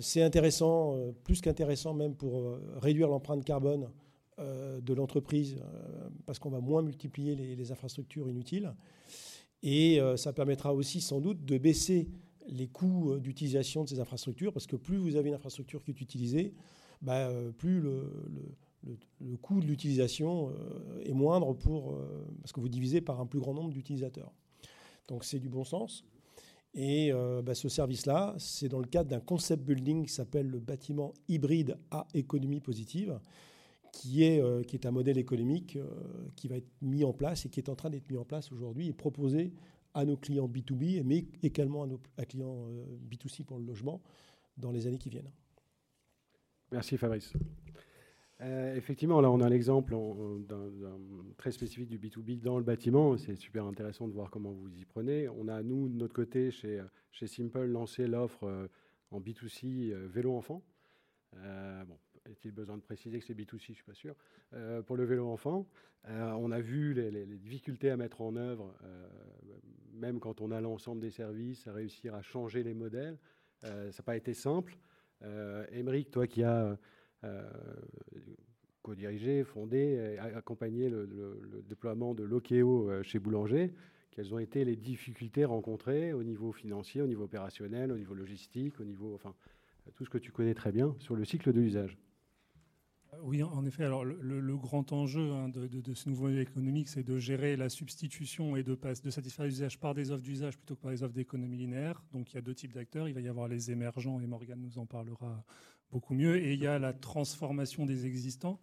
c'est 0.00 0.22
intéressant, 0.22 0.96
plus 1.24 1.40
qu'intéressant 1.40 1.94
même 1.94 2.14
pour 2.14 2.58
réduire 2.76 3.08
l'empreinte 3.08 3.44
carbone 3.44 3.90
de 4.38 4.94
l'entreprise, 4.94 5.58
parce 6.26 6.38
qu'on 6.38 6.50
va 6.50 6.60
moins 6.60 6.82
multiplier 6.82 7.34
les 7.36 7.72
infrastructures 7.72 8.28
inutiles. 8.28 8.74
Et 9.62 10.00
euh, 10.00 10.16
ça 10.16 10.32
permettra 10.32 10.74
aussi 10.74 11.00
sans 11.00 11.20
doute 11.20 11.44
de 11.44 11.58
baisser 11.58 12.08
les 12.48 12.66
coûts 12.66 13.12
euh, 13.12 13.20
d'utilisation 13.20 13.84
de 13.84 13.88
ces 13.88 14.00
infrastructures, 14.00 14.52
parce 14.52 14.66
que 14.66 14.76
plus 14.76 14.96
vous 14.96 15.16
avez 15.16 15.28
une 15.28 15.36
infrastructure 15.36 15.84
qui 15.84 15.92
est 15.92 16.00
utilisée, 16.00 16.54
bah, 17.02 17.28
euh, 17.28 17.50
plus 17.52 17.80
le, 17.80 18.08
coût 19.40 19.60
de 19.60 19.66
l'utilisation 19.66 20.52
est 21.04 21.12
moindre 21.12 21.52
pour, 21.52 21.96
parce 22.40 22.52
que 22.52 22.60
vous 22.60 22.68
divisez 22.68 23.00
par 23.00 23.20
un 23.20 23.26
plus 23.26 23.38
grand 23.38 23.54
nombre 23.54 23.70
d'utilisateurs. 23.70 24.32
Donc 25.08 25.24
c'est 25.24 25.38
du 25.38 25.48
bon 25.48 25.64
sens. 25.64 26.04
Et 26.74 27.12
bah, 27.44 27.54
ce 27.54 27.68
service-là, 27.68 28.34
c'est 28.38 28.68
dans 28.68 28.80
le 28.80 28.88
cadre 28.88 29.08
d'un 29.08 29.20
concept 29.20 29.62
building 29.62 30.06
qui 30.06 30.12
s'appelle 30.12 30.48
le 30.48 30.58
bâtiment 30.58 31.14
hybride 31.28 31.78
à 31.92 32.08
économie 32.14 32.60
positive, 32.60 33.20
qui 33.92 34.24
est, 34.24 34.40
euh, 34.40 34.62
qui 34.62 34.74
est 34.74 34.86
un 34.86 34.90
modèle 34.90 35.18
économique 35.18 35.76
euh, 35.76 35.86
qui 36.34 36.48
va 36.48 36.56
être 36.56 36.70
mis 36.80 37.04
en 37.04 37.12
place 37.12 37.46
et 37.46 37.50
qui 37.50 37.60
est 37.60 37.68
en 37.68 37.76
train 37.76 37.90
d'être 37.90 38.10
mis 38.10 38.16
en 38.16 38.24
place 38.24 38.50
aujourd'hui 38.50 38.88
et 38.88 38.92
proposé 38.92 39.52
à 39.94 40.04
nos 40.06 40.16
clients 40.16 40.48
B2B, 40.48 41.02
mais 41.04 41.26
également 41.42 41.82
à 41.82 41.86
nos 41.86 42.00
clients 42.26 42.66
euh, 42.70 42.84
B2C 43.08 43.44
pour 43.44 43.58
le 43.58 43.66
logement 43.66 44.00
dans 44.56 44.72
les 44.72 44.86
années 44.86 44.98
qui 44.98 45.10
viennent. 45.10 45.30
Merci 46.72 46.96
Fabrice. 46.96 47.34
effectivement, 48.40 49.20
là, 49.20 49.30
on 49.30 49.42
a 49.42 49.48
l'exemple 49.50 49.94
très 51.36 51.52
spécifique 51.52 51.90
du 51.90 51.98
B2B 51.98 52.40
dans 52.40 52.56
le 52.56 52.64
bâtiment. 52.64 53.18
C'est 53.18 53.36
super 53.36 53.66
intéressant 53.66 54.08
de 54.08 54.14
voir 54.14 54.30
comment 54.30 54.52
vous 54.52 54.70
y 54.80 54.86
prenez. 54.86 55.28
On 55.28 55.48
a, 55.48 55.62
nous, 55.62 55.90
de 55.90 55.94
notre 55.94 56.14
côté, 56.14 56.50
chez, 56.50 56.82
chez 57.10 57.26
Simple, 57.26 57.64
lancé 57.66 58.06
l'offre 58.06 58.68
en 59.10 59.20
B2C 59.20 59.92
vélo 60.06 60.34
enfant. 60.34 60.62
est-il 62.24 62.52
besoin 62.52 62.78
de 62.78 62.82
préciser 62.82 63.18
que 63.18 63.26
c'est 63.26 63.34
B2C 63.34 63.60
Je 63.60 63.72
ne 63.72 63.74
suis 63.74 63.84
pas 63.84 63.94
sûr. 63.94 64.14
pour 64.86 64.96
le 64.96 65.04
vélo 65.04 65.28
enfant, 65.28 65.68
on 66.08 66.50
a 66.50 66.60
vu 66.60 66.94
les, 66.94 67.26
difficultés 67.36 67.90
à 67.90 67.98
mettre 67.98 68.22
en 68.22 68.34
œuvre, 68.36 68.74
même 69.92 70.20
quand 70.20 70.40
on 70.40 70.50
a 70.50 70.60
l'ensemble 70.62 71.02
des 71.02 71.10
services, 71.10 71.66
à 71.66 71.74
réussir 71.74 72.14
à 72.14 72.22
changer 72.22 72.62
les 72.62 72.72
modèles. 72.72 73.18
ça 73.60 73.84
n'a 73.84 74.04
pas 74.06 74.16
été 74.16 74.32
simple. 74.32 74.78
Émeric, 75.72 76.10
toi 76.10 76.26
qui 76.26 76.42
as 76.42 76.76
co-dirigé, 78.82 79.44
fondé, 79.44 80.18
accompagné 80.34 80.88
le, 80.88 81.04
le, 81.04 81.62
déploiement 81.68 82.14
de 82.14 82.24
Lokeo 82.24 83.02
chez 83.02 83.18
Boulanger, 83.18 83.72
quelles 84.12 84.34
ont 84.34 84.38
été 84.38 84.64
les 84.64 84.76
difficultés 84.76 85.44
rencontrées 85.44 86.12
au 86.12 86.22
niveau 86.22 86.52
financier, 86.52 87.00
au 87.00 87.06
niveau 87.06 87.24
opérationnel, 87.24 87.90
au 87.92 87.96
niveau 87.96 88.14
logistique, 88.14 88.78
au 88.80 88.84
niveau, 88.84 89.14
enfin, 89.14 89.34
tout 89.94 90.04
ce 90.04 90.10
que 90.10 90.18
tu 90.18 90.32
connais 90.32 90.54
très 90.54 90.70
bien 90.70 90.94
sur 90.98 91.16
le 91.16 91.24
cycle 91.24 91.52
de 91.52 91.60
l'usage? 91.60 91.98
Euh, 93.12 93.16
oui, 93.22 93.42
en 93.42 93.64
effet. 93.64 93.84
Alors, 93.84 94.04
le, 94.04 94.56
grand 94.56 94.92
enjeu 94.92 95.32
hein, 95.32 95.48
de, 95.48 95.94
ce 95.94 96.08
nouveau 96.08 96.24
modèle 96.24 96.40
économique, 96.40 96.88
c'est 96.88 97.02
de 97.02 97.18
gérer 97.18 97.56
la 97.56 97.68
substitution 97.68 98.56
et 98.56 98.62
de, 98.62 98.74
de 98.74 99.10
satisfaire 99.10 99.46
l'usage 99.46 99.78
par 99.78 99.94
des 99.94 100.10
offres 100.10 100.22
d'usage 100.22 100.56
plutôt 100.56 100.76
que 100.76 100.80
par 100.80 100.90
des 100.90 101.02
offres 101.02 101.14
d'économie 101.14 101.56
linéaire. 101.56 102.02
Donc, 102.12 102.32
il 102.32 102.36
y 102.36 102.38
a 102.38 102.42
deux 102.42 102.54
types 102.54 102.72
d'acteurs. 102.72 103.08
Il 103.08 103.14
va 103.14 103.20
y 103.20 103.28
avoir 103.28 103.48
les 103.48 103.70
émergents, 103.70 104.20
et 104.20 104.26
Morgane 104.26 104.60
nous 104.60 104.78
en 104.78 104.86
parlera 104.86 105.44
beaucoup 105.90 106.14
mieux. 106.14 106.42
Et 106.42 106.54
il 106.54 106.60
y 106.60 106.66
a 106.66 106.78
la 106.78 106.92
transformation 106.92 107.86
des 107.86 108.06
existants. 108.06 108.60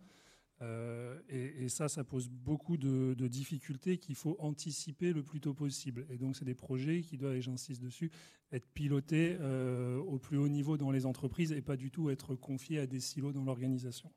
Euh, 0.61 1.17
et, 1.29 1.69
ça, 1.69 1.87
ça 1.87 2.03
pose 2.03 2.27
beaucoup 2.29 2.77
de, 2.77 3.27
difficultés 3.27 3.97
qu'il 3.97 4.15
faut 4.15 4.35
anticiper 4.39 5.13
le 5.13 5.23
plus 5.23 5.39
tôt 5.39 5.53
possible. 5.53 6.05
Et 6.09 6.17
donc, 6.17 6.35
c'est 6.35 6.45
des 6.45 6.55
projets 6.55 7.01
qui 7.01 7.17
doivent, 7.17 7.35
et 7.35 7.41
j'insiste 7.41 7.81
dessus, 7.81 8.11
être 8.51 8.67
pilotés 8.73 9.37
euh, 9.39 9.97
au 9.97 10.17
plus 10.17 10.37
haut 10.37 10.49
niveau 10.49 10.77
dans 10.77 10.91
les 10.91 11.05
entreprises 11.05 11.51
et 11.51 11.61
pas 11.61 11.77
du 11.77 11.91
tout 11.91 12.09
être 12.09 12.35
confiés 12.35 12.79
à 12.79 12.87
des 12.87 12.99
silos 12.99 13.31
dans 13.31 13.43
l'organisation. 13.43 14.11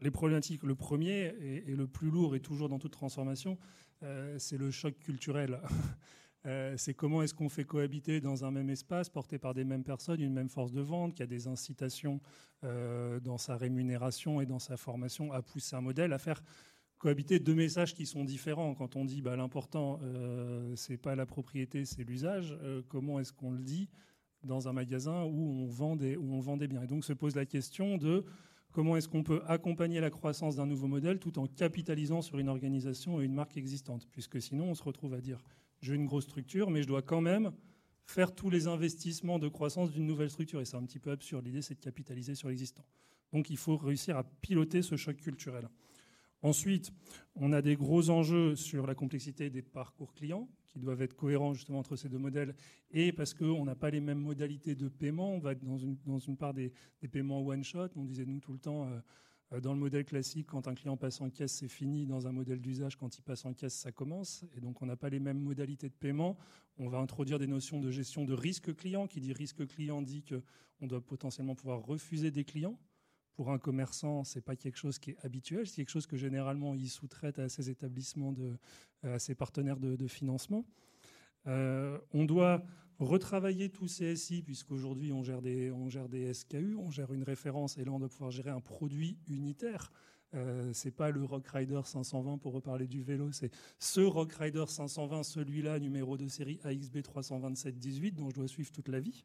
Les 0.00 0.10
problématiques, 0.10 0.62
le 0.62 0.74
premier 0.74 1.34
et, 1.40 1.76
le 1.76 1.86
plus 1.86 2.10
lourd 2.10 2.34
et 2.34 2.40
toujours 2.40 2.70
dans 2.70 2.78
toute 2.78 2.92
transformation, 2.92 3.58
euh, 4.02 4.38
c'est 4.38 4.56
le 4.56 4.70
choc 4.70 4.98
culturel. 4.98 5.60
Euh, 6.46 6.74
c'est 6.78 6.94
comment 6.94 7.22
est-ce 7.22 7.34
qu'on 7.34 7.50
fait 7.50 7.64
cohabiter 7.64 8.20
dans 8.20 8.44
un 8.44 8.50
même 8.50 8.70
espace, 8.70 9.10
porté 9.10 9.38
par 9.38 9.52
des 9.52 9.64
mêmes 9.64 9.84
personnes, 9.84 10.20
une 10.20 10.32
même 10.32 10.48
force 10.48 10.72
de 10.72 10.80
vente, 10.80 11.14
qui 11.14 11.22
a 11.22 11.26
des 11.26 11.48
incitations 11.48 12.20
euh, 12.64 13.20
dans 13.20 13.38
sa 13.38 13.56
rémunération 13.56 14.40
et 14.40 14.46
dans 14.46 14.58
sa 14.58 14.76
formation 14.76 15.32
à 15.32 15.42
pousser 15.42 15.76
un 15.76 15.80
modèle, 15.80 16.12
à 16.12 16.18
faire 16.18 16.42
cohabiter 17.00 17.40
deux 17.40 17.54
messages 17.54 17.94
qui 17.94 18.06
sont 18.06 18.24
différents. 18.24 18.74
Quand 18.74 18.94
on 18.94 19.04
dit 19.04 19.22
bah, 19.22 19.34
l'important, 19.34 19.98
euh, 20.02 20.76
c'est 20.76 20.98
pas 20.98 21.16
la 21.16 21.26
propriété, 21.26 21.86
c'est 21.86 22.04
l'usage, 22.04 22.56
euh, 22.62 22.82
comment 22.88 23.18
est-ce 23.18 23.32
qu'on 23.32 23.50
le 23.50 23.62
dit 23.62 23.88
dans 24.44 24.68
un 24.68 24.72
magasin 24.72 25.24
où 25.24 25.62
on, 25.62 25.66
vend 25.66 25.96
des, 25.96 26.16
où 26.16 26.34
on 26.34 26.40
vend 26.40 26.58
des 26.58 26.68
biens? 26.68 26.82
Et 26.82 26.86
donc 26.86 27.04
se 27.04 27.14
pose 27.14 27.34
la 27.34 27.46
question 27.46 27.96
de 27.96 28.24
comment 28.70 28.98
est-ce 28.98 29.08
qu'on 29.08 29.22
peut 29.22 29.42
accompagner 29.46 30.00
la 30.00 30.10
croissance 30.10 30.56
d'un 30.56 30.66
nouveau 30.66 30.86
modèle 30.86 31.18
tout 31.18 31.38
en 31.38 31.46
capitalisant 31.46 32.20
sur 32.20 32.38
une 32.38 32.50
organisation 32.50 33.20
et 33.20 33.24
une 33.24 33.34
marque 33.34 33.56
existante, 33.56 34.06
puisque 34.12 34.40
sinon 34.40 34.66
on 34.66 34.74
se 34.74 34.82
retrouve 34.82 35.14
à 35.14 35.22
dire 35.22 35.42
j'ai 35.80 35.94
une 35.94 36.06
grosse 36.06 36.24
structure, 36.24 36.70
mais 36.70 36.82
je 36.82 36.88
dois 36.88 37.02
quand 37.02 37.20
même 37.20 37.52
faire 38.04 38.34
tous 38.34 38.50
les 38.50 38.66
investissements 38.66 39.38
de 39.38 39.48
croissance 39.48 39.90
d'une 39.90 40.06
nouvelle 40.06 40.30
structure. 40.30 40.60
Et 40.60 40.64
c'est 40.64 40.76
un 40.76 40.84
petit 40.84 40.98
peu 40.98 41.10
absurde. 41.10 41.44
L'idée, 41.44 41.62
c'est 41.62 41.74
de 41.74 41.80
capitaliser 41.80 42.34
sur 42.34 42.48
l'existant. 42.48 42.84
Donc 43.32 43.50
il 43.50 43.56
faut 43.56 43.76
réussir 43.76 44.16
à 44.16 44.24
piloter 44.24 44.82
ce 44.82 44.96
choc 44.96 45.16
culturel. 45.16 45.68
Ensuite, 46.42 46.90
on 47.34 47.52
a 47.52 47.60
des 47.60 47.76
gros 47.76 48.08
enjeux 48.08 48.56
sur 48.56 48.86
la 48.86 48.94
complexité 48.94 49.50
des 49.50 49.62
parcours 49.62 50.14
clients 50.14 50.48
qui 50.66 50.78
doivent 50.78 51.02
être 51.02 51.14
cohérents 51.14 51.52
justement 51.52 51.80
entre 51.80 51.96
ces 51.96 52.08
deux 52.08 52.18
modèles 52.18 52.54
et 52.92 53.12
parce 53.12 53.34
qu'on 53.34 53.64
n'a 53.64 53.74
pas 53.74 53.90
les 53.90 54.00
mêmes 54.00 54.20
modalités 54.20 54.74
de 54.74 54.88
paiement. 54.88 55.34
On 55.34 55.38
va 55.38 55.52
être 55.52 55.64
dans 55.64 55.76
une, 55.76 55.96
dans 56.06 56.18
une 56.18 56.36
part 56.36 56.54
des, 56.54 56.72
paiements 57.12 57.44
one-shot. 57.44 57.88
On 57.96 58.04
disait 58.04 58.24
nous 58.24 58.40
tout 58.40 58.52
le 58.52 58.58
temps, 58.58 58.86
euh, 58.86 59.00
dans 59.58 59.72
le 59.72 59.80
modèle 59.80 60.04
classique, 60.04 60.46
quand 60.46 60.68
un 60.68 60.74
client 60.74 60.96
passe 60.96 61.20
en 61.20 61.28
caisse, 61.28 61.52
c'est 61.52 61.68
fini. 61.68 62.06
Dans 62.06 62.28
un 62.28 62.32
modèle 62.32 62.60
d'usage, 62.60 62.94
quand 62.94 63.18
il 63.18 63.22
passe 63.22 63.44
en 63.44 63.52
caisse, 63.52 63.74
ça 63.74 63.90
commence. 63.90 64.44
Et 64.56 64.60
donc, 64.60 64.80
on 64.80 64.86
n'a 64.86 64.94
pas 64.94 65.08
les 65.08 65.18
mêmes 65.18 65.40
modalités 65.40 65.88
de 65.88 65.94
paiement. 65.94 66.38
On 66.78 66.88
va 66.88 66.98
introduire 66.98 67.40
des 67.40 67.48
notions 67.48 67.80
de 67.80 67.90
gestion 67.90 68.24
de 68.24 68.32
risque 68.32 68.74
client. 68.76 69.08
Qui 69.08 69.20
dit 69.20 69.32
risque 69.32 69.66
client 69.66 70.02
dit 70.02 70.22
qu'on 70.22 70.86
doit 70.86 71.00
potentiellement 71.00 71.56
pouvoir 71.56 71.84
refuser 71.84 72.30
des 72.30 72.44
clients. 72.44 72.78
Pour 73.34 73.50
un 73.50 73.58
commerçant, 73.58 74.22
c'est 74.22 74.40
pas 74.40 74.54
quelque 74.54 74.78
chose 74.78 75.00
qui 75.00 75.10
est 75.10 75.24
habituel. 75.24 75.66
C'est 75.66 75.76
quelque 75.76 75.90
chose 75.90 76.06
que 76.06 76.16
généralement 76.16 76.74
il 76.74 76.88
sous-traite 76.88 77.40
à 77.40 77.48
ses 77.48 77.70
établissements, 77.70 78.34
à 79.02 79.18
ses 79.18 79.34
partenaires 79.34 79.80
de, 79.80 80.06
financement. 80.06 80.64
Euh, 81.46 81.98
on 82.12 82.24
doit 82.24 82.62
retravailler 82.98 83.70
tout 83.70 83.86
CSI, 83.86 84.42
puisqu'aujourd'hui 84.42 85.12
on 85.12 85.22
gère, 85.22 85.40
des, 85.40 85.70
on 85.70 85.88
gère 85.88 86.08
des 86.08 86.32
SKU, 86.34 86.76
on 86.76 86.90
gère 86.90 87.12
une 87.12 87.22
référence, 87.22 87.78
et 87.78 87.84
là 87.84 87.92
on 87.92 87.98
doit 87.98 88.08
pouvoir 88.08 88.30
gérer 88.30 88.50
un 88.50 88.60
produit 88.60 89.18
unitaire. 89.26 89.90
Euh, 90.34 90.70
c'est 90.72 90.92
pas 90.92 91.10
le 91.10 91.24
Rock 91.24 91.48
Rider 91.48 91.80
520 91.82 92.38
pour 92.38 92.52
reparler 92.52 92.86
du 92.86 93.02
vélo, 93.02 93.32
c'est 93.32 93.50
ce 93.78 94.00
Rock 94.00 94.32
Rider 94.34 94.64
520, 94.68 95.22
celui-là, 95.22 95.78
numéro 95.78 96.16
de 96.16 96.28
série 96.28 96.60
AXB 96.62 96.98
32718, 97.02 98.12
dont 98.12 98.28
je 98.30 98.34
dois 98.36 98.46
suivre 98.46 98.70
toute 98.70 98.88
la 98.88 99.00
vie. 99.00 99.24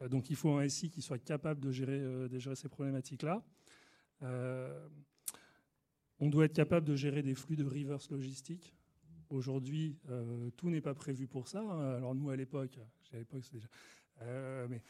Euh, 0.00 0.08
donc 0.08 0.30
il 0.30 0.36
faut 0.36 0.56
un 0.56 0.68
SI 0.68 0.88
qui 0.88 1.02
soit 1.02 1.18
capable 1.18 1.60
de 1.60 1.72
gérer, 1.72 2.00
euh, 2.00 2.28
de 2.28 2.38
gérer 2.38 2.56
ces 2.56 2.68
problématiques-là. 2.68 3.44
On 6.22 6.28
doit 6.28 6.44
être 6.44 6.52
capable 6.52 6.86
de 6.86 6.94
gérer 6.94 7.22
des 7.22 7.34
flux 7.34 7.56
de 7.56 7.64
reverse 7.64 8.10
logistique. 8.10 8.74
Aujourd'hui, 9.30 9.96
tout 10.56 10.70
n'est 10.70 10.80
pas 10.80 10.94
prévu 10.94 11.26
pour 11.26 11.48
ça. 11.48 11.60
Hein. 11.60 11.96
Alors 11.96 12.14
nous, 12.14 12.30
à 12.30 12.36
l'époque, 12.36 12.78
à 13.12 13.16
l'époque, 13.16 13.44
déjà. 13.52 13.68
Euh, 14.22 14.66
mais 14.68 14.82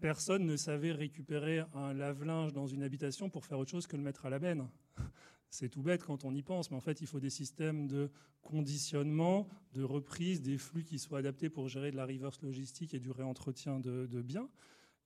personne 0.00 0.44
ne 0.44 0.56
savait 0.56 0.92
récupérer 0.92 1.62
un 1.74 1.94
lave-linge 1.94 2.52
dans 2.52 2.66
une 2.66 2.82
habitation 2.82 3.30
pour 3.30 3.46
faire 3.46 3.58
autre 3.58 3.70
chose 3.70 3.86
que 3.86 3.96
le 3.96 4.02
mettre 4.02 4.26
à 4.26 4.30
la 4.30 4.38
benne. 4.38 4.68
C'est 5.50 5.68
tout 5.68 5.82
bête 5.82 6.04
quand 6.04 6.24
on 6.24 6.32
y 6.34 6.42
pense, 6.42 6.70
mais 6.70 6.76
en 6.76 6.80
fait, 6.80 7.00
il 7.00 7.08
faut 7.08 7.18
des 7.18 7.30
systèmes 7.30 7.88
de 7.88 8.10
conditionnement, 8.42 9.48
de 9.72 9.82
reprise, 9.82 10.42
des 10.42 10.58
flux 10.58 10.84
qui 10.84 10.98
soient 10.98 11.18
adaptés 11.18 11.50
pour 11.50 11.68
gérer 11.68 11.90
de 11.90 11.96
la 11.96 12.06
reverse 12.06 12.40
logistique 12.42 12.94
et 12.94 13.00
du 13.00 13.10
réentretien 13.10 13.80
de, 13.80 14.22
biens. 14.22 14.48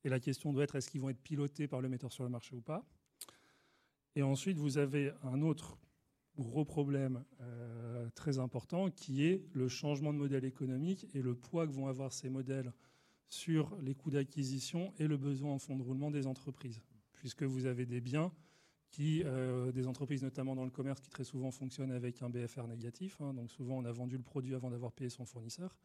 Et 0.05 0.11
la 0.11 0.21
question 0.21 0.53
doit 0.53 0.65
être 0.65 0.75
est-ce 0.75 0.91
qu'ils 0.91 1.01
vont 1.01 1.09
être 1.09 1.23
pilotés 1.23 1.67
par 1.67 1.81
le 1.81 1.89
metteur 1.89 2.13
sur 2.13 2.25
le 2.25 2.31
marché 2.31 2.55
ou 2.55 2.61
pas? 2.61 2.85
Et 4.17 4.23
ensuite, 4.23 4.59
vous 4.59 4.77
avez 4.77 5.13
un 5.23 5.41
autre 5.41 5.79
gros 6.43 6.65
problème 6.65 7.25
euh, 7.41 8.09
très 8.15 8.39
important 8.39 8.91
qui 8.91 9.25
est 9.25 9.45
le 9.53 9.69
changement 9.69 10.13
de 10.13 10.19
modèle 10.19 10.45
économique 10.45 11.07
et 11.15 11.23
le 11.23 11.35
poids 11.35 11.67
que 11.67 11.73
vont 11.73 11.87
avoir 11.87 12.13
ces 12.13 12.29
modèles 12.29 12.73
sur 13.29 13.77
les 13.81 13.95
coûts 13.95 14.11
d'acquisition 14.11 14.93
et 14.99 15.07
le 15.07 15.17
besoin 15.17 15.53
en 15.53 15.59
fonds 15.59 15.77
de 15.77 15.83
roulement 15.83 16.11
des 16.11 16.27
entreprises. 16.27 16.83
Puisque 17.13 17.43
vous 17.43 17.67
avez 17.67 17.87
des 17.87 18.01
biens 18.01 18.33
qui, 18.91 19.23
euh, 19.25 19.73
des 19.73 19.87
entreprises 19.87 20.23
notamment 20.23 20.55
dans 20.55 20.65
le 20.65 20.71
commerce 20.71 21.01
qui 21.01 21.11
très 21.11 21.25
souvent 21.25 21.51
fonctionnent 21.51 21.93
avec 21.93 22.23
un 22.23 22.31
BFR 22.31 22.67
négatif. 22.69 23.21
Hein. 23.21 23.35
donc 23.35 23.51
souvent 23.51 23.79
on 23.79 23.85
a 23.85 23.93
vendu 23.93 24.17
le 24.17 24.23
produit 24.23 24.55
avant 24.55 24.71
d'avoir 24.71 24.93
payé 24.93 25.11
son 25.11 25.25
fournisseur. 25.25 25.77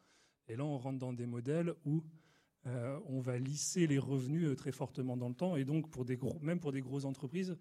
Et 0.48 0.56
là 0.56 0.64
on 0.64 0.78
rentre 0.78 0.98
dans 0.98 1.12
des 1.12 1.26
modèles 1.26 1.74
où 1.84 2.04
euh, 2.66 2.98
on 3.06 3.20
va 3.20 3.38
lisser 3.38 3.86
les 3.86 3.98
revenus 3.98 4.54
très 4.56 4.72
fortement 4.72 5.16
dans 5.16 5.28
le 5.28 5.34
temps. 5.34 5.56
Et 5.56 5.64
donc 5.64 5.90
pour 5.90 6.04
des 6.04 6.16
gros, 6.16 6.38
même 6.40 6.60
pour 6.60 6.72
des 6.72 6.82
grosses 6.82 7.04
entreprises, 7.04 7.56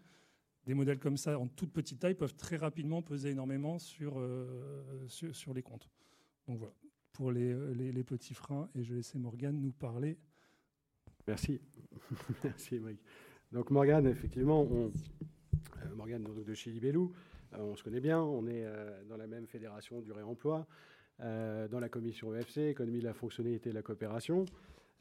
des 0.70 0.76
modèles 0.76 1.00
comme 1.00 1.18
ça 1.18 1.40
en 1.40 1.48
toute 1.48 1.74
petite 1.74 1.98
taille 1.98 2.14
peuvent 2.14 2.36
très 2.36 2.56
rapidement 2.56 3.02
peser 3.02 3.32
énormément 3.32 3.80
sur, 3.80 4.20
euh, 4.20 5.08
sur, 5.08 5.52
les 5.52 5.64
comptes. 5.64 5.90
Donc 6.48 6.60
voilà, 6.60 6.76
pour 7.12 7.32
les, 7.32 7.56
les, 7.74 8.04
petits 8.04 8.36
freins, 8.36 8.70
et 8.76 8.84
je 8.84 8.92
vais 8.92 8.98
laisser 8.98 9.18
Morgane 9.18 9.60
nous 9.60 9.72
parler. 9.72 10.20
Merci. 11.28 11.60
Merci, 12.44 12.80
Mike. 12.80 13.02
Donc 13.52 13.72
Morgane, 13.72 14.06
effectivement, 14.06 14.68
euh, 14.72 14.90
Morgane 15.96 16.24
de 16.24 16.54
chez 16.54 16.70
Libellou, 16.70 17.14
euh, 17.54 17.58
on 17.62 17.76
se 17.76 17.82
connaît 17.82 18.00
bien, 18.00 18.22
on 18.22 18.46
est 18.46 18.64
dans 19.08 19.18
la 19.18 19.26
même 19.26 19.48
fédération 19.48 20.02
du 20.02 20.12
réemploi, 20.12 20.68
dans 21.18 21.80
la 21.80 21.90
commission 21.90 22.36
EFC, 22.36 22.70
économie 22.70 23.00
de 23.00 23.06
la 23.06 23.16
fonctionnalité 23.16 23.70
et 23.70 23.72
de 23.72 23.78
la 23.78 23.82
coopération. 23.82 24.46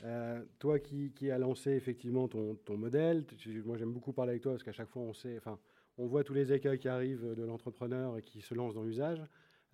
Euh, 0.05 0.45
toi 0.61 0.79
qui, 0.79 1.11
qui 1.13 1.31
as 1.31 1.39
lancé 1.39 1.73
effectivement 1.73 2.29
ton, 2.29 2.57
modèle, 2.77 3.25
moi 3.65 3.77
j'aime 3.77 3.93
beaucoup 3.93 4.13
parler 4.13 4.31
avec 4.31 4.43
toi 4.43 4.53
parce 4.53 4.63
qu'à 4.63 4.73
chaque 4.73 4.89
fois 4.89 5.03
on 5.99 6.07
voit 6.07 6.23
tous 6.23 6.35
les 6.35 6.53
écueils 6.53 6.79
qui 6.79 6.89
arrivent 6.89 7.35
de 7.35 7.43
l'entrepreneur 7.43 8.17
et 8.17 8.23
qui 8.23 8.41
se 8.41 8.55
lance 8.55 8.75
dans 8.75 8.85
l'usage. 8.85 9.21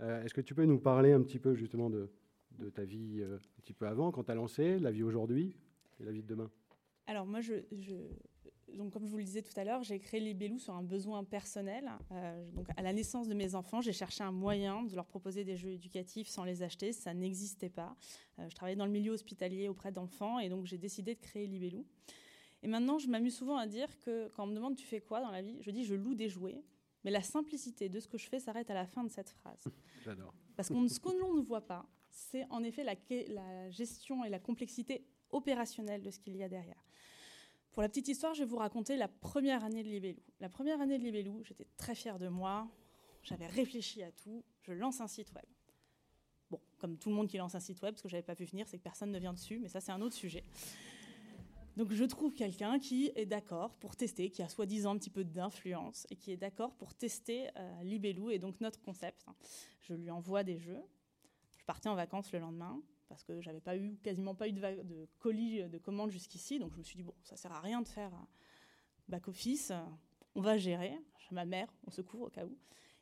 Euh, 0.01 0.25
est-ce 0.25 0.35
que 0.35 0.41
tu 0.41 0.55
peux 0.55 0.65
nous 0.65 0.79
parler 0.79 1.13
un 1.13 1.23
petit 1.23 1.39
peu 1.39 1.55
justement 1.55 1.91
de, 1.91 2.11
ta 2.75 2.85
vie 2.85 3.21
euh, 3.21 3.37
un 3.37 3.61
petit 3.61 3.75
peu 3.75 3.87
avant, 3.87 4.11
quand 4.11 4.25
tu 4.25 4.31
as 4.31 4.35
lancé, 4.35 4.79
la 4.79 4.91
vie 4.91 5.03
aujourd'hui 5.03 5.57
et 6.01 6.05
la 6.05 6.13
vie 6.13 6.23
de 6.23 6.29
demain? 6.29 6.51
Alors 7.07 7.27
moi, 7.27 7.41
je, 7.41 7.53
donc, 8.77 8.93
comme 8.93 9.07
je 9.07 9.11
vous 9.11 9.19
le 9.19 9.25
disais 9.25 9.43
tout 9.43 9.59
à 9.59 9.65
l'heure, 9.65 9.83
j'ai 9.83 9.99
créé 9.99 10.21
Libellou 10.21 10.59
sur 10.59 10.75
un 10.75 10.83
besoin 10.83 11.25
personnel. 11.25 11.91
Euh, 12.13 12.51
donc, 12.53 12.67
à 12.77 12.83
la 12.83 12.93
naissance 12.93 13.29
de 13.29 13.35
mes 13.35 13.55
enfants, 13.55 13.81
j'ai 13.81 13.93
cherché 13.93 14.23
un 14.25 14.33
moyen 14.33 14.83
de 14.83 14.95
leur 14.95 15.07
proposer 15.07 15.45
des 15.45 15.57
jeux 15.57 15.71
éducatifs 15.71 16.29
sans 16.29 16.45
les 16.45 16.63
acheter. 16.63 16.93
Ça 16.93 17.15
n'existait 17.15 17.69
pas. 17.69 17.97
Euh, 18.39 18.49
je 18.49 18.55
travaillais 18.55 18.77
dans 18.77 18.87
le 18.87 18.93
milieu 18.93 19.13
hospitalier 19.13 19.69
auprès 19.69 19.93
d'enfants 19.93 20.39
et 20.39 20.49
donc 20.49 20.67
j'ai 20.67 20.79
décidé 20.79 21.15
de 21.15 21.21
créer 21.21 21.47
Libellou. 21.47 21.87
Et 22.63 22.69
maintenant, 22.69 22.99
je 22.99 23.09
m'amuse 23.09 23.37
souvent 23.37 23.57
à 23.57 23.67
dire 23.67 23.89
que 24.01 24.29
quand 24.29 24.45
on 24.45 24.47
me 24.47 24.55
demande 24.55 24.77
tu 24.77 24.87
fais 24.87 25.01
quoi 25.01 25.21
dans 25.21 25.31
la 25.31 25.43
vie, 25.43 25.59
je 25.61 25.71
dis 25.71 25.85
je 25.85 25.95
loue 25.95 26.15
des 26.15 26.29
jouets. 26.29 26.63
Mais 27.05 27.11
la 27.11 27.23
simplicité 27.23 27.91
de 27.91 28.01
ce 28.01 28.09
que 28.09 28.17
je 28.17 28.27
fais 28.27 28.41
s'arrête 28.41 28.71
à 28.71 28.75
la 28.75 28.87
fin 28.87 29.05
de 29.05 29.11
cette 29.11 29.29
phrase. 29.29 29.63
J'adore. 30.05 30.33
Parce 30.57 30.71
que 30.71 30.89
ce 30.89 30.99
que 30.99 31.11
l'on 31.11 31.35
ne 31.35 31.43
voit 31.43 31.67
pas, 31.67 31.87
c'est 32.11 32.47
en 32.49 32.63
effet 32.63 32.85
la, 32.85 32.95
la 33.29 33.71
gestion 33.71 34.25
et 34.25 34.31
la 34.31 34.39
complexité 34.39 35.05
opérationnelle 35.31 36.03
de 36.03 36.11
ce 36.11 36.19
qu'il 36.19 36.37
y 36.37 36.43
a 36.43 36.49
derrière. 36.49 36.83
Pour 37.75 37.83
la 37.83 37.89
petite 37.89 38.07
histoire, 38.07 38.35
je 38.35 38.45
vais 38.45 38.49
vous 38.49 38.59
raconter 38.59 38.97
la 38.97 39.09
première 39.09 39.65
année 39.65 39.83
de 39.83 39.89
Libellou. 39.89 40.23
La 40.39 40.49
première 40.49 40.81
année 40.81 40.97
de 40.97 41.03
Libellou, 41.03 41.43
j'étais 41.43 41.67
très 41.77 41.97
fière 41.97 42.21
de 42.21 42.29
moi. 42.29 42.69
J'avais 43.25 43.49
réfléchi 43.49 44.01
à 44.05 44.13
tout. 44.13 44.45
Je 44.63 44.73
lance 44.73 45.01
un 45.01 45.09
site 45.09 45.33
web. 45.35 45.45
Bon, 46.53 46.61
comme 46.79 46.97
tout 46.97 47.09
le 47.09 47.17
monde 47.17 47.27
qui 47.27 47.37
lance 47.37 47.57
un 47.57 47.61
site 47.61 47.83
web, 47.83 47.97
ce 47.97 48.03
que 48.05 48.09
j'avais 48.09 48.23
pas 48.23 48.35
vu 48.35 48.45
venir, 48.45 48.69
c'est 48.69 48.79
que 48.79 48.83
personne 48.85 49.11
ne 49.11 49.19
vient 49.19 49.33
dessus, 49.33 49.59
mais 49.59 49.67
ça 49.67 49.81
c'est 49.81 49.91
un 49.91 50.01
autre 50.03 50.15
sujet. 50.15 50.45
Donc 51.77 51.91
je 51.91 52.05
trouve 52.05 52.33
quelqu'un 52.33 52.79
qui 52.79 53.11
est 53.17 53.27
d'accord 53.27 53.75
pour 53.75 53.97
tester, 53.97 54.31
qui 54.31 54.43
a 54.45 54.49
soi-disant 54.49 54.95
un 54.95 54.99
petit 54.99 55.11
peu 55.11 55.25
d'influence 55.25 56.07
et 56.11 56.15
qui 56.15 56.31
est 56.31 56.37
d'accord 56.37 56.77
pour 56.77 56.95
tester 56.95 57.49
euh, 57.57 57.83
Libellou 57.83 58.31
et 58.31 58.39
donc 58.39 58.61
notre 58.61 58.81
concept. 58.83 59.27
Je 59.81 59.95
lui 59.95 60.13
envoie 60.13 60.45
des 60.45 60.61
jeux. 60.61 60.83
Je 61.59 61.65
partais 61.65 61.89
en 61.89 61.97
vacances 61.97 62.31
le 62.31 62.39
lendemain 62.39 62.81
parce 63.09 63.23
que 63.25 63.41
j'avais 63.41 63.61
pas 63.61 63.77
eu 63.77 63.97
quasiment 64.03 64.35
pas 64.35 64.49
eu 64.49 64.53
de, 64.53 65.09
colis 65.19 65.69
de 65.69 65.79
commandes 65.79 66.11
jusqu'ici, 66.11 66.59
donc 66.59 66.73
je 66.73 66.79
me 66.79 66.83
suis 66.83 66.97
dit 66.97 67.03
bon, 67.03 67.15
ça 67.23 67.37
sert 67.37 67.53
à 67.53 67.61
rien 67.61 67.83
de 67.83 67.89
faire 67.89 68.13
back 69.09 69.29
office, 69.29 69.73
on 70.35 70.41
va 70.41 70.57
gérer. 70.57 70.99
Ma 71.31 71.45
mère, 71.45 71.73
on 71.87 71.91
se 71.91 72.03
couvre 72.03 72.27
au 72.27 72.31
cas 72.31 72.45
où. 72.45 72.57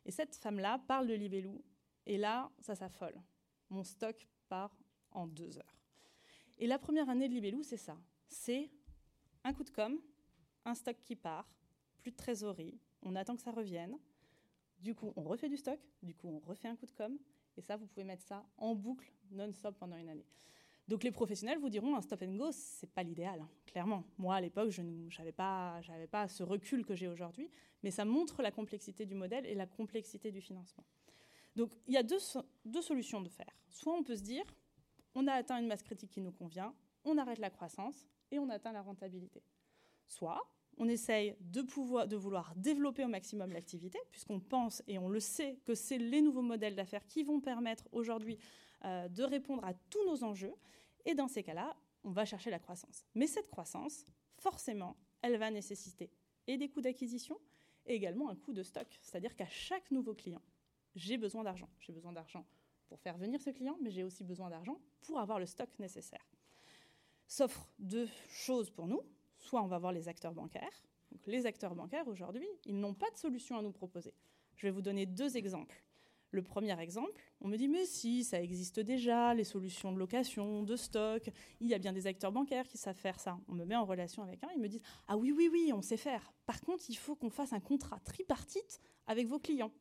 Et 0.04 0.10
cette 0.10 0.36
femme-là 0.36 0.78
parle 0.86 1.06
de 1.06 1.14
Libellou 1.14 1.62
et 2.06 2.16
là, 2.16 2.50
ça 2.60 2.74
s'affole. 2.74 3.20
Mon 3.68 3.84
stock 3.84 4.28
part 4.48 4.76
en 5.10 5.26
deux 5.26 5.58
heures. 5.58 5.76
Et 6.58 6.66
la 6.66 6.78
première 6.78 7.08
année 7.08 7.28
de 7.28 7.34
Libellou, 7.34 7.62
c'est 7.62 7.76
ça 7.76 7.98
c'est 8.32 8.70
un 9.44 9.52
coup 9.52 9.64
de 9.64 9.70
com, 9.70 10.00
un 10.64 10.74
stock 10.74 10.96
qui 11.04 11.16
part, 11.16 11.48
plus 12.00 12.10
de 12.10 12.16
trésorerie, 12.16 12.80
on 13.02 13.14
attend 13.14 13.36
que 13.36 13.42
ça 13.42 13.52
revienne. 13.52 13.98
Du 14.80 14.94
coup, 14.94 15.12
on 15.16 15.22
refait 15.22 15.48
du 15.48 15.56
stock, 15.56 15.78
du 16.02 16.14
coup, 16.14 16.28
on 16.28 16.40
refait 16.40 16.68
un 16.68 16.76
coup 16.76 16.86
de 16.86 16.92
com. 16.92 17.16
Et 17.56 17.62
ça, 17.62 17.76
vous 17.76 17.86
pouvez 17.86 18.04
mettre 18.04 18.22
ça 18.22 18.44
en 18.56 18.74
boucle 18.74 19.12
non-stop 19.30 19.76
pendant 19.78 19.96
une 19.96 20.08
année. 20.08 20.26
Donc 20.88 21.04
les 21.04 21.12
professionnels 21.12 21.58
vous 21.58 21.68
diront 21.68 21.96
un 21.96 22.00
stop 22.00 22.22
and 22.22 22.36
go, 22.36 22.50
c'est 22.50 22.90
pas 22.90 23.02
l'idéal, 23.02 23.40
hein, 23.40 23.48
clairement. 23.66 24.04
Moi 24.18 24.34
à 24.34 24.40
l'époque, 24.40 24.70
je 24.70 24.82
n'avais 24.82 25.32
pas, 25.32 25.80
pas 26.10 26.28
ce 26.28 26.42
recul 26.42 26.84
que 26.84 26.94
j'ai 26.94 27.08
aujourd'hui, 27.08 27.50
mais 27.82 27.90
ça 27.90 28.04
montre 28.04 28.42
la 28.42 28.50
complexité 28.50 29.06
du 29.06 29.14
modèle 29.14 29.46
et 29.46 29.54
la 29.54 29.66
complexité 29.66 30.32
du 30.32 30.40
financement. 30.40 30.84
Donc 31.54 31.72
il 31.86 31.94
y 31.94 31.96
a 31.96 32.02
deux, 32.02 32.18
deux 32.64 32.82
solutions 32.82 33.20
de 33.20 33.28
faire. 33.28 33.54
Soit 33.68 33.94
on 33.94 34.02
peut 34.02 34.16
se 34.16 34.22
dire, 34.22 34.44
on 35.14 35.26
a 35.28 35.32
atteint 35.32 35.58
une 35.58 35.68
masse 35.68 35.82
critique 35.82 36.10
qui 36.10 36.20
nous 36.20 36.32
convient, 36.32 36.74
on 37.04 37.16
arrête 37.16 37.38
la 37.38 37.50
croissance 37.50 38.08
et 38.30 38.38
on 38.38 38.48
atteint 38.48 38.72
la 38.72 38.82
rentabilité. 38.82 39.42
Soit 40.06 40.42
on 40.78 40.88
essaye 40.88 41.36
de, 41.40 41.60
vouloir 42.16 42.54
développer 42.56 43.04
au 43.04 43.08
maximum 43.08 43.52
l'activité, 43.52 43.98
puisqu'on 44.10 44.40
pense 44.40 44.82
et 44.86 44.98
on 44.98 45.08
le 45.08 45.20
sait 45.20 45.58
que 45.64 45.74
c'est 45.74 45.98
les 45.98 46.22
nouveaux 46.22 46.42
modèles 46.42 46.74
d'affaires 46.74 47.06
qui 47.06 47.22
vont 47.22 47.40
permettre 47.40 47.88
aujourd'hui 47.92 48.38
euh, 48.84 49.08
de 49.08 49.22
répondre 49.22 49.64
à 49.64 49.74
tous 49.90 50.04
nos 50.06 50.24
enjeux. 50.24 50.54
Et 51.04 51.14
dans 51.14 51.28
ces 51.28 51.42
cas-là, 51.42 51.76
on 52.04 52.10
va 52.10 52.24
chercher 52.24 52.50
la 52.50 52.58
croissance. 52.58 53.04
Mais 53.14 53.26
cette 53.26 53.48
croissance, 53.48 54.04
forcément, 54.38 54.96
elle 55.20 55.36
va 55.36 55.50
nécessiter 55.50 56.10
des 56.46 56.68
coûts 56.68 56.80
d'acquisition 56.80 57.38
et 57.86 57.94
également 57.94 58.28
un 58.28 58.36
coût 58.36 58.52
de 58.52 58.62
stock. 58.62 58.86
C'est-à-dire 59.00 59.34
qu'à 59.36 59.48
chaque 59.48 59.90
nouveau 59.90 60.14
client, 60.14 60.42
j'ai 60.94 61.16
besoin 61.16 61.44
d'argent. 61.44 61.68
J'ai 61.78 61.92
besoin 61.92 62.12
d'argent 62.12 62.44
pour 62.88 63.00
faire 63.00 63.16
venir 63.16 63.40
ce 63.40 63.50
client, 63.50 63.78
mais 63.80 63.90
j'ai 63.90 64.02
aussi 64.02 64.24
besoin 64.24 64.50
d'argent 64.50 64.78
pour 65.02 65.18
avoir 65.18 65.38
le 65.38 65.46
stock 65.46 65.70
nécessaire 65.78 66.26
s'offre 67.32 67.66
deux 67.78 68.08
choses 68.28 68.70
pour 68.70 68.86
nous. 68.86 69.00
Soit 69.42 69.60
on 69.60 69.66
va 69.66 69.78
voir 69.78 69.92
les 69.92 70.08
acteurs 70.08 70.32
bancaires. 70.32 70.82
les 71.26 71.46
acteurs 71.46 71.74
bancaires, 71.74 72.08
aujourd'hui, 72.08 72.48
ils 72.64 72.78
n'ont 72.78 72.94
pas 72.94 73.10
de 73.10 73.16
solution 73.16 73.58
à 73.58 73.62
nous 73.62 73.72
proposer. 73.72 74.14
Je 74.56 74.66
vais 74.66 74.70
vous 74.70 74.82
donner 74.82 75.04
deux 75.04 75.36
exemples. 75.36 75.82
Le 76.30 76.42
premier 76.42 76.78
exemple, 76.80 77.12
on 77.42 77.48
me 77.48 77.58
dit 77.58 77.68
mais 77.68 77.84
si, 77.84 78.24
ça 78.24 78.40
existe 78.40 78.80
déjà, 78.80 79.34
les 79.34 79.44
solutions 79.44 79.92
de 79.92 79.98
location, 79.98 80.62
de 80.62 80.76
stock, 80.76 81.28
il 81.60 81.66
y 81.66 81.74
a 81.74 81.78
bien 81.78 81.92
des 81.92 82.06
acteurs 82.06 82.32
bancaires 82.32 82.66
qui 82.66 82.78
savent 82.78 82.96
faire 82.96 83.20
ça. 83.20 83.38
On 83.48 83.52
me 83.52 83.66
met 83.66 83.76
en 83.76 83.84
relation 83.84 84.22
avec 84.22 84.42
un, 84.44 84.48
ils 84.54 84.60
me 84.60 84.68
disent 84.68 84.80
ah 85.08 85.18
oui 85.18 85.32
oui 85.36 85.50
oui, 85.52 85.72
on 85.74 85.82
sait 85.82 85.98
faire. 85.98 86.32
Par 86.46 86.60
contre, 86.62 86.84
il 86.88 86.96
faut 86.96 87.16
qu'on 87.16 87.28
fasse 87.28 87.52
un 87.52 87.60
contrat 87.60 87.98
tripartite 88.00 88.80
avec 89.06 89.26
vos 89.26 89.38
clients. 89.38 89.72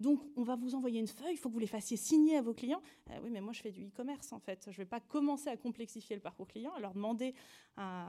Donc, 0.00 0.20
on 0.36 0.42
va 0.42 0.56
vous 0.56 0.74
envoyer 0.74 1.00
une 1.00 1.08
feuille, 1.08 1.32
il 1.32 1.36
faut 1.36 1.48
que 1.48 1.54
vous 1.54 1.60
les 1.60 1.66
fassiez 1.66 1.96
signer 1.96 2.36
à 2.36 2.42
vos 2.42 2.54
clients. 2.54 2.80
Euh, 3.10 3.18
oui, 3.22 3.30
mais 3.30 3.40
moi, 3.40 3.52
je 3.52 3.60
fais 3.60 3.70
du 3.70 3.86
e-commerce, 3.86 4.32
en 4.32 4.38
fait. 4.38 4.64
Je 4.66 4.70
ne 4.70 4.76
vais 4.76 4.84
pas 4.86 5.00
commencer 5.00 5.48
à 5.48 5.56
complexifier 5.56 6.14
le 6.14 6.22
parcours 6.22 6.46
client, 6.46 6.72
à 6.74 6.80
leur 6.80 6.94
demander 6.94 7.34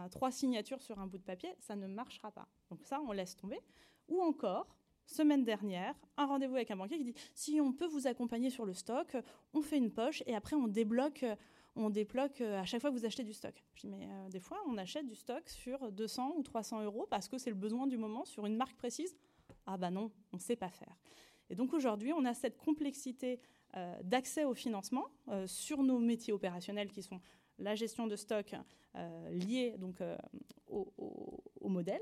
trois 0.09 0.31
signatures 0.31 0.81
sur 0.81 0.99
un 0.99 1.05
bout 1.05 1.19
de 1.19 1.23
papier, 1.23 1.49
ça 1.59 1.75
ne 1.75 1.85
marchera 1.85 2.31
pas. 2.31 2.47
Donc 2.71 2.83
ça, 2.83 2.99
on 3.01 3.11
laisse 3.11 3.35
tomber. 3.35 3.59
Ou 4.07 4.19
encore, 4.21 4.75
semaine 5.05 5.43
dernière, 5.43 5.93
un 6.17 6.25
rendez-vous 6.25 6.55
avec 6.55 6.71
un 6.71 6.75
banquier 6.75 6.97
qui 6.97 7.03
dit 7.03 7.13
si 7.35 7.61
on 7.61 7.71
peut 7.71 7.85
vous 7.85 8.07
accompagner 8.07 8.49
sur 8.49 8.65
le 8.65 8.73
stock, 8.73 9.15
on 9.53 9.61
fait 9.61 9.77
une 9.77 9.91
poche 9.91 10.23
et 10.25 10.33
après 10.33 10.55
on 10.55 10.67
débloque 10.67 11.23
on 11.75 11.89
débloque 11.89 12.41
à 12.41 12.65
chaque 12.65 12.81
fois 12.81 12.91
que 12.91 12.95
vous 12.95 13.05
achetez 13.05 13.23
du 13.23 13.33
stock. 13.33 13.63
Je 13.75 13.81
dis, 13.81 13.87
mais 13.87 14.07
euh, 14.09 14.29
des 14.29 14.39
fois, 14.39 14.57
on 14.67 14.77
achète 14.77 15.05
du 15.05 15.15
stock 15.15 15.47
sur 15.47 15.91
200 15.91 16.33
ou 16.35 16.43
300 16.43 16.83
euros 16.83 17.07
parce 17.09 17.27
que 17.27 17.37
c'est 17.37 17.49
le 17.49 17.55
besoin 17.55 17.87
du 17.87 17.97
moment 17.97 18.25
sur 18.25 18.45
une 18.45 18.55
marque 18.55 18.75
précise. 18.75 19.15
Ah 19.65 19.77
bah 19.77 19.91
non, 19.91 20.11
on 20.33 20.37
ne 20.37 20.41
sait 20.41 20.55
pas 20.55 20.69
faire. 20.69 20.95
Et 21.49 21.55
donc 21.55 21.73
aujourd'hui, 21.73 22.13
on 22.13 22.25
a 22.25 22.33
cette 22.33 22.57
complexité 22.57 23.39
euh, 23.77 23.95
d'accès 24.03 24.45
au 24.45 24.55
financement 24.55 25.05
euh, 25.27 25.45
sur 25.45 25.83
nos 25.83 25.99
métiers 25.99 26.33
opérationnels 26.33 26.91
qui 26.91 27.03
sont 27.03 27.21
la 27.59 27.75
gestion 27.75 28.07
de 28.07 28.15
stock 28.15 28.55
euh, 28.95 29.29
liée 29.29 29.75
donc, 29.77 30.01
au, 30.67 31.69
modèle. 31.69 32.01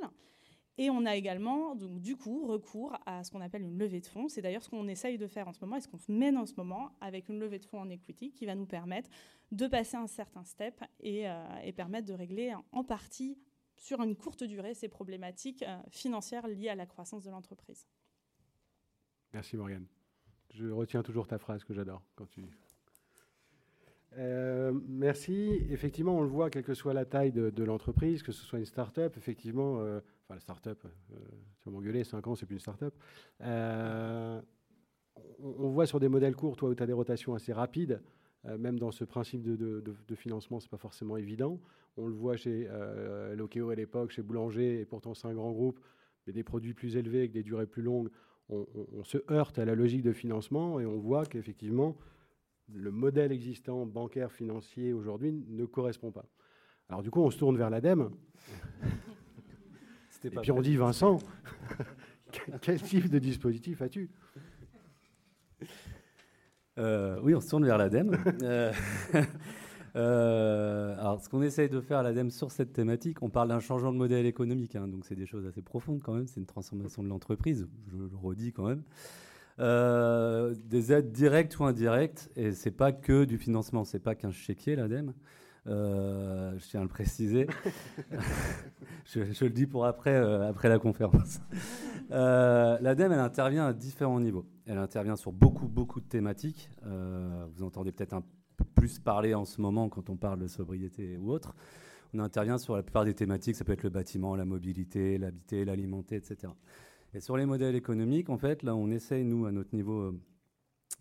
Et 0.78 0.90
on 0.90 1.06
a 1.06 1.16
également, 1.16 1.76
du 1.76 2.16
coup, 2.16 2.46
recours 2.46 2.96
à 3.06 3.24
ce 3.24 3.32
qu'on 3.32 3.42
appelle 3.42 3.64
une 3.64 3.78
levée 3.78 4.00
de 4.00 4.06
fonds. 4.06 4.30
C'est 4.30 4.42
d'ailleurs 4.42 4.64
ce 4.64 4.70
qu'on 4.70 4.88
essaye 4.88 5.18
de 5.18 5.28
faire 5.28 5.48
en 5.48 5.54
ce 5.54 5.60
moment 5.60 5.76
et 5.76 5.82
ce 5.82 5.88
qu'on 5.88 6.00
mène 6.08 6.38
en 6.38 6.46
ce 6.46 6.54
moment 6.56 6.92
avec 7.02 7.28
une 7.28 7.40
levée 7.40 7.58
de 7.58 7.66
fonds 7.66 7.82
en 7.82 7.90
equity 7.90 8.32
qui 8.32 8.46
va 8.46 8.54
nous 8.54 8.68
permettre 8.68 9.10
de 9.52 9.68
passer 9.68 9.98
un 9.98 10.06
certain 10.06 10.44
step 10.44 10.82
et 11.02 11.26
permettre 11.76 12.06
de 12.06 12.14
régler 12.14 12.54
en 12.72 12.84
partie, 12.84 13.38
sur 13.76 14.02
une 14.02 14.16
courte 14.16 14.44
durée, 14.44 14.76
ces 14.76 14.88
problématiques 14.88 15.66
financières 15.90 16.48
liées 16.48 16.70
à 16.70 16.76
la 16.76 16.86
croissance 16.86 17.24
de 17.24 17.32
l'entreprise. 17.32 17.88
Merci 19.38 19.56
Morgane. 19.56 19.86
Je 20.50 20.66
retiens 20.66 21.04
toujours 21.04 21.28
ta 21.28 21.38
phrase 21.38 21.64
que 21.64 21.72
j'adore 21.72 22.02
quand 22.16 22.26
tu. 22.26 22.44
Euh, 24.18 24.74
merci. 24.88 25.64
Effectivement, 25.70 26.18
on 26.18 26.24
le 26.24 26.28
voit, 26.28 26.50
quelle 26.50 26.64
que 26.64 26.74
soit 26.74 26.96
la 26.96 27.06
taille 27.06 27.32
de, 27.32 27.64
l'entreprise, 27.64 28.24
que 28.24 28.32
ce 28.32 28.44
soit 28.44 28.58
une 28.58 28.66
start-up, 28.66 29.16
effectivement, 29.16 29.80
euh, 29.80 30.00
enfin 30.24 30.34
la 30.34 30.40
start-up, 30.40 30.84
euh, 30.86 31.20
tu 31.60 31.70
vas 31.70 31.72
m'engueuler, 31.72 32.04
5 32.04 32.26
ans, 32.26 32.34
c'est 32.34 32.48
plus 32.48 32.56
une 32.56 32.62
start-up. 32.62 32.96
on, 33.42 34.42
on, 35.40 35.70
voit 35.70 35.86
sur 35.86 36.00
des 36.00 36.10
modèles 36.10 36.36
courts, 36.36 36.56
toi, 36.56 36.70
où 36.70 36.74
tu 36.74 36.82
as 36.82 36.88
des 36.88 36.94
rotations 36.94 37.36
assez 37.36 37.54
rapides, 37.54 38.02
même 38.44 38.80
dans 38.80 38.90
ce 38.90 39.04
principe 39.04 39.44
de 39.44 40.16
financement, 40.16 40.60
ce 40.60 40.66
n'est 40.66 40.72
pas 40.72 40.78
forcément 40.78 41.16
évident. 41.16 41.60
On 41.96 42.08
le 42.08 42.16
voit 42.16 42.38
chez 42.38 42.68
Lokeo 43.36 43.70
à 43.70 43.76
l'époque, 43.76 44.10
chez 44.10 44.24
Boulanger, 44.24 44.80
et 44.80 44.86
pourtant 44.86 45.14
c'est 45.14 45.28
un 45.28 45.36
grand 45.36 45.52
groupe, 45.52 45.80
mais 46.26 46.34
des 46.34 46.44
produits 46.44 46.74
plus 46.74 46.98
élevés 46.98 47.20
avec 47.20 47.32
des 47.34 47.44
durées 47.44 47.68
plus 47.68 47.84
longues 47.84 48.10
on, 48.50 49.04
se 49.04 49.18
heurte 49.30 49.60
à 49.60 49.66
la 49.66 49.76
logique 49.76 50.04
de 50.04 50.14
financement 50.14 50.80
et 50.80 50.86
on 50.86 50.98
voit 50.98 51.26
qu'effectivement, 51.26 51.98
le 52.74 52.92
modèle 52.92 53.32
existant 53.32 53.86
bancaire, 53.86 54.32
financier 54.32 54.94
aujourd'hui 54.94 55.46
ne 55.48 55.66
correspond 55.66 56.12
pas. 56.12 56.26
Alors 56.90 57.02
du 57.02 57.12
coup, 57.12 57.22
on 57.22 57.30
se 57.30 57.38
tourne 57.38 57.58
vers 57.58 57.70
l'ADEME. 57.70 58.12
et 60.24 60.30
puis 60.30 60.52
on 60.52 60.62
dit, 60.62 60.76
Vincent, 60.78 61.18
quel 62.62 62.82
type 62.82 63.10
de 63.10 63.20
dispositif 63.20 63.82
as-tu? 63.82 64.10
Euh, 66.78 67.20
Oui, 67.22 67.36
on 67.36 67.42
se 67.42 67.50
tourne 67.50 67.66
vers 67.66 67.78
l'ADEME. 67.78 68.18
Euh, 69.96 70.78
euh, 70.88 71.00
alors, 71.00 71.22
ce 71.22 71.30
qu'on 71.30 71.42
essaye 71.42 71.70
de 71.70 71.82
faire 71.82 72.00
à 72.00 72.04
l'ADEME 72.04 72.32
sur 72.32 72.52
cette 72.52 72.74
thématique, 72.74 73.22
on 73.22 73.30
parle 73.30 73.50
d'un 73.50 73.60
changement 73.60 73.92
de 73.92 73.98
modèle 73.98 74.26
économique, 74.26 74.76
hein, 74.76 74.88
donc 74.88 75.06
c'est 75.06 75.16
des 75.16 75.26
choses 75.26 75.46
assez 75.46 75.62
profondes 75.62 76.02
quand 76.02 76.14
même, 76.14 76.28
c'est 76.28 76.40
une 76.40 76.46
transformation 76.46 77.04
de 77.04 77.10
l'entreprise, 77.10 77.68
je 77.92 77.98
le 77.98 78.10
redis 78.16 78.52
quand 78.52 78.68
même. 78.68 78.84
Euh, 79.60 80.54
des 80.66 80.94
aides 80.94 81.12
directes 81.12 81.58
ou 81.60 81.66
indirectes, 81.66 82.30
et 82.36 82.52
c'est 82.52 82.72
pas 82.72 82.92
que 82.92 83.26
du 83.26 83.38
financement, 83.38 83.84
c'est 83.84 84.00
pas 84.00 84.16
qu'un 84.16 84.32
chéquier 84.32 84.76
l'ADEME. 84.76 85.14
Euh, 85.68 86.58
je 86.58 86.66
tiens 86.70 86.80
à 86.80 86.84
le 86.84 86.90
préciser. 86.90 87.48
je, 89.06 89.44
le 89.44 89.50
dis 89.50 89.66
pour 89.66 89.86
après, 89.86 90.16
après 90.16 90.70
la 90.70 90.80
conférence. 90.80 91.40
L'ADEME, 92.10 93.12
elle 93.12 93.20
intervient 93.20 93.66
à 93.66 93.74
différents 93.74 94.20
niveaux. 94.20 94.46
Elle 94.66 94.78
intervient 94.78 95.18
sur 95.18 95.34
beaucoup, 95.34 95.68
beaucoup 95.68 96.00
de 96.00 96.08
thématiques. 96.08 96.70
vous 96.84 97.64
entendez 97.64 97.92
peut-être 97.92 98.14
un 98.14 98.24
plus 98.64 99.00
parler 99.00 99.34
en 99.34 99.46
ce 99.46 99.62
moment 99.62 99.90
quand 99.90 100.10
on 100.10 100.16
parle 100.16 100.40
de 100.40 100.48
sobriété 100.48 101.18
ou 101.18 101.32
autre. 101.32 101.56
On 102.14 102.20
intervient 102.20 102.58
sur 102.58 102.76
la 102.76 102.84
plupart 102.84 103.06
des 103.06 103.14
thématiques, 103.14 103.56
ça 103.56 103.66
peut 103.66 103.74
être 103.74 103.84
le 103.84 103.90
bâtiment, 103.90 104.36
la 104.36 104.46
mobilité, 104.46 105.18
l'habiter, 105.18 105.66
l'alimenter, 105.66 106.16
etc. 106.16 106.54
Et 107.14 107.20
sur 107.20 107.38
les 107.38 107.46
modèles 107.46 107.76
économiques, 107.76 108.30
en 108.30 108.38
fait, 108.38 108.64
là, 108.64 108.76
on 108.76 108.90
essaye, 108.92 109.24
nous, 109.24 109.46
à 109.46 109.52
notre 109.52 109.76
niveau, 109.76 110.02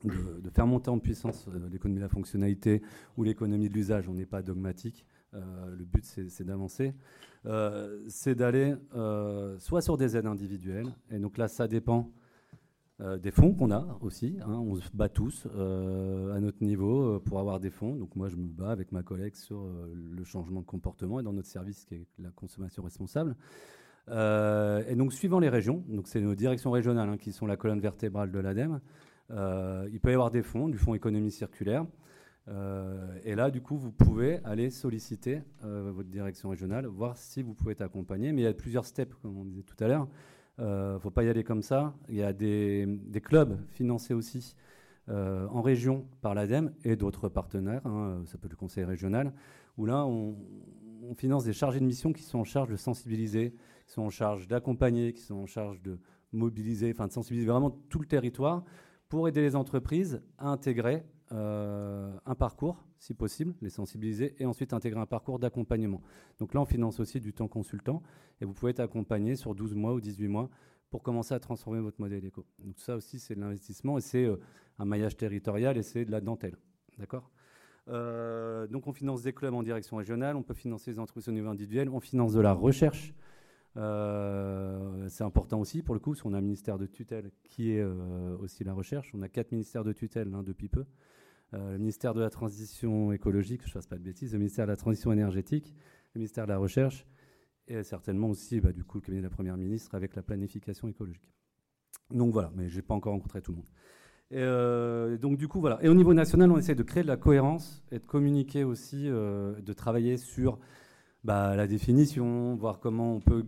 euh, 0.04 0.40
de, 0.40 0.50
faire 0.50 0.66
monter 0.66 0.90
en 0.90 0.98
puissance 0.98 1.46
euh, 1.48 1.68
l'économie 1.70 1.98
de 1.98 2.04
la 2.04 2.08
fonctionnalité 2.08 2.82
ou 3.16 3.24
l'économie 3.24 3.68
de 3.68 3.74
l'usage. 3.74 4.08
On 4.08 4.14
n'est 4.14 4.26
pas 4.26 4.42
dogmatique. 4.42 5.04
Euh, 5.34 5.74
le 5.76 5.84
but, 5.84 6.04
c'est 6.04 6.44
d'avancer. 6.44 6.94
c'est 8.08 8.34
d'aller 8.34 8.74
soit 9.58 9.80
sur 9.80 9.96
des 9.96 10.16
aides 10.16 10.26
individuelles, 10.26 10.92
et 11.10 11.18
donc 11.18 11.38
là, 11.38 11.48
ça 11.48 11.68
dépend 11.68 12.10
Euh, 13.02 13.18
des 13.18 13.30
fonds 13.30 13.52
qu'on 13.52 13.70
a 13.70 13.98
aussi. 14.00 14.38
Hein, 14.40 14.54
on 14.54 14.76
se 14.76 14.88
bat 14.94 15.10
tous 15.10 15.46
euh, 15.54 16.34
à 16.34 16.40
notre 16.40 16.64
niveau 16.64 17.20
pour 17.20 17.38
avoir 17.38 17.60
des 17.60 17.70
fonds. 17.70 17.94
Donc 17.94 18.16
moi, 18.16 18.28
je 18.28 18.36
me 18.36 18.48
bats 18.48 18.70
avec 18.70 18.90
ma 18.90 19.02
collègue 19.02 19.34
sur 19.34 19.68
le 19.92 20.24
changement 20.24 20.60
de 20.60 20.66
comportement 20.66 21.20
et 21.20 21.22
dans 21.22 21.34
notre 21.34 21.48
service 21.48 21.84
qui 21.84 21.96
est 21.96 22.06
la 22.18 22.30
consommation 22.30 22.82
responsable. 22.82 23.36
et 24.08 24.94
donc, 24.96 25.12
suivant 25.12 25.40
les 25.40 25.50
régions, 25.50 25.84
donc 25.88 26.08
c'est 26.08 26.20
nos 26.20 26.34
directions 26.34 26.70
régionales 26.70 27.08
hein, 27.10 27.18
qui 27.18 27.32
sont 27.32 27.46
la 27.46 27.56
colonne 27.56 27.80
vertébrale 27.80 28.30
de 28.30 28.38
l'ADEME, 28.38 28.80
il 29.30 30.00
peut 30.00 30.10
y 30.10 30.14
avoir 30.14 30.30
des 30.30 30.42
fonds, 30.42 30.68
du 30.68 30.78
fonds 30.78 30.94
économie 30.94 31.32
circulaire. 31.32 31.84
et 32.48 33.34
là, 33.34 33.50
du 33.50 33.60
coup, 33.60 33.76
vous 33.76 33.92
pouvez 33.92 34.40
aller 34.44 34.70
solliciter 34.70 35.42
votre 35.62 36.08
direction 36.08 36.48
régionale, 36.48 36.86
voir 36.86 37.18
si 37.18 37.42
vous 37.42 37.52
pouvez 37.52 37.72
être 37.72 37.82
accompagné. 37.82 38.32
Mais 38.32 38.40
il 38.40 38.44
y 38.44 38.48
a 38.48 38.54
plusieurs 38.54 38.86
steps, 38.86 39.14
comme 39.16 39.36
on 39.36 39.44
disait 39.44 39.64
tout 39.64 39.84
à 39.84 39.88
l'heure. 39.88 40.08
Il 40.58 40.64
euh, 40.64 40.94
ne 40.94 40.98
faut 40.98 41.10
pas 41.10 41.22
y 41.22 41.28
aller 41.28 41.44
comme 41.44 41.62
ça. 41.62 41.94
Il 42.08 42.14
y 42.14 42.22
a 42.22 42.32
des, 42.32 42.86
clubs 43.22 43.58
financés 43.72 44.14
aussi 44.14 44.54
euh, 45.08 45.46
en 45.48 45.60
région 45.60 46.06
par 46.22 46.34
l'ADEME 46.34 46.72
et 46.84 46.96
d'autres 46.96 47.28
partenaires, 47.28 47.86
hein, 47.86 48.22
ça 48.26 48.38
peut 48.38 48.46
être 48.46 48.52
le 48.52 48.56
conseil 48.56 48.84
régional, 48.84 49.32
où 49.76 49.86
là, 49.86 50.06
on, 50.06 50.36
finance 51.14 51.44
des 51.44 51.52
chargés 51.52 51.78
de 51.78 51.84
mission 51.84 52.12
qui 52.12 52.22
sont 52.22 52.40
en 52.40 52.44
charge 52.44 52.68
de 52.68 52.76
sensibiliser, 52.76 53.54
qui 53.86 53.92
sont 53.92 54.02
en 54.02 54.10
charge 54.10 54.48
d'accompagner, 54.48 55.12
qui 55.12 55.22
sont 55.22 55.36
en 55.36 55.46
charge 55.46 55.80
de 55.82 56.00
mobiliser, 56.32 56.90
enfin 56.90 57.06
de 57.06 57.12
sensibiliser 57.12 57.48
vraiment 57.48 57.70
tout 57.88 58.00
le 58.00 58.06
territoire 58.06 58.64
pour 59.08 59.28
aider 59.28 59.40
les 59.40 59.54
entreprises 59.54 60.20
à 60.36 60.48
intégrer 60.48 60.96
euh, 60.96 61.15
un 61.30 62.34
parcours, 62.38 62.84
si 62.98 63.14
possible, 63.14 63.54
les 63.60 63.70
sensibiliser, 63.70 64.34
et 64.38 64.46
ensuite 64.46 64.72
intégrer 64.72 65.00
un 65.00 65.06
parcours 65.06 65.38
d'accompagnement. 65.38 66.00
Donc 66.38 66.54
là, 66.54 66.60
on 66.60 66.64
finance 66.64 67.00
aussi 67.00 67.20
du 67.20 67.32
temps 67.32 67.48
consultant, 67.48 68.02
et 68.40 68.44
vous 68.44 68.52
pouvez 68.52 68.70
être 68.70 68.80
accompagné 68.80 69.36
sur 69.36 69.54
12 69.54 69.74
mois 69.74 69.94
ou 69.94 70.00
18 70.00 70.28
mois 70.28 70.50
pour 70.90 71.02
commencer 71.02 71.34
à 71.34 71.40
transformer 71.40 71.80
votre 71.80 72.00
modèle 72.00 72.24
éco. 72.24 72.46
Donc 72.58 72.78
ça 72.78 72.96
aussi, 72.96 73.18
c'est 73.18 73.34
de 73.34 73.40
l'investissement, 73.40 73.98
et 73.98 74.00
c'est 74.00 74.24
euh, 74.24 74.36
un 74.78 74.84
maillage 74.84 75.16
territorial, 75.16 75.76
et 75.76 75.82
c'est 75.82 76.04
de 76.04 76.10
la 76.10 76.20
dentelle. 76.20 76.56
D'accord? 76.98 77.30
Euh, 77.88 78.66
donc 78.66 78.86
on 78.86 78.92
finance 78.92 79.22
des 79.22 79.32
clubs 79.32 79.54
en 79.54 79.62
direction 79.62 79.96
régionale, 79.96 80.36
on 80.36 80.42
peut 80.42 80.54
financer 80.54 80.90
les 80.90 80.98
entreprises 80.98 81.28
au 81.28 81.32
niveau 81.32 81.48
individuel, 81.48 81.88
on 81.88 82.00
finance 82.00 82.32
de 82.32 82.40
la 82.40 82.52
recherche. 82.52 83.14
c'est 83.74 85.24
important 85.24 85.60
aussi 85.60 85.82
pour 85.82 85.94
le 85.94 86.00
coup, 86.00 86.12
parce 86.12 86.22
qu'on 86.22 86.34
a 86.34 86.38
un 86.38 86.40
ministère 86.40 86.78
de 86.78 86.86
tutelle 86.86 87.30
qui 87.44 87.72
est 87.72 87.84
aussi 88.40 88.64
la 88.64 88.72
recherche. 88.72 89.12
On 89.14 89.22
a 89.22 89.28
quatre 89.28 89.52
ministères 89.52 89.84
de 89.84 89.92
tutelle 89.92 90.32
hein, 90.34 90.42
depuis 90.42 90.68
peu. 90.68 90.84
Euh, 91.54 91.72
le 91.72 91.78
ministère 91.78 92.12
de 92.12 92.20
la 92.20 92.30
Transition 92.30 93.12
écologique, 93.12 93.62
je 93.62 93.68
ne 93.68 93.72
fasse 93.72 93.86
pas 93.86 93.96
de 93.96 94.02
bêtises, 94.02 94.32
le 94.32 94.38
ministère 94.38 94.66
de 94.66 94.72
la 94.72 94.76
Transition 94.76 95.12
énergétique, 95.12 95.74
le 96.14 96.18
ministère 96.18 96.44
de 96.44 96.50
la 96.50 96.58
Recherche, 96.58 97.06
et 97.68 97.82
certainement 97.84 98.28
aussi 98.28 98.60
bah, 98.60 98.72
du 98.72 98.84
coup, 98.84 98.98
le 98.98 99.02
cabinet 99.02 99.20
de 99.20 99.26
la 99.26 99.30
Première 99.30 99.56
ministre 99.56 99.94
avec 99.94 100.16
la 100.16 100.22
planification 100.22 100.88
écologique. 100.88 101.32
Donc 102.10 102.32
voilà, 102.32 102.50
mais 102.54 102.68
je 102.68 102.76
n'ai 102.76 102.82
pas 102.82 102.94
encore 102.94 103.12
rencontré 103.12 103.42
tout 103.42 103.52
le 103.52 103.58
monde. 103.58 103.68
Et 104.32 104.38
euh, 104.38 105.16
donc 105.18 105.38
du 105.38 105.46
coup, 105.46 105.60
voilà. 105.60 105.78
Et 105.82 105.88
au 105.88 105.94
niveau 105.94 106.14
national, 106.14 106.50
on 106.50 106.58
essaie 106.58 106.74
de 106.74 106.82
créer 106.82 107.04
de 107.04 107.08
la 107.08 107.16
cohérence 107.16 107.84
et 107.92 108.00
de 108.00 108.04
communiquer 108.04 108.64
aussi, 108.64 109.08
euh, 109.08 109.54
de 109.60 109.72
travailler 109.72 110.16
sur 110.16 110.58
bah, 111.22 111.54
la 111.54 111.68
définition, 111.68 112.56
voir 112.56 112.80
comment 112.80 113.14
on 113.14 113.20
peut 113.20 113.44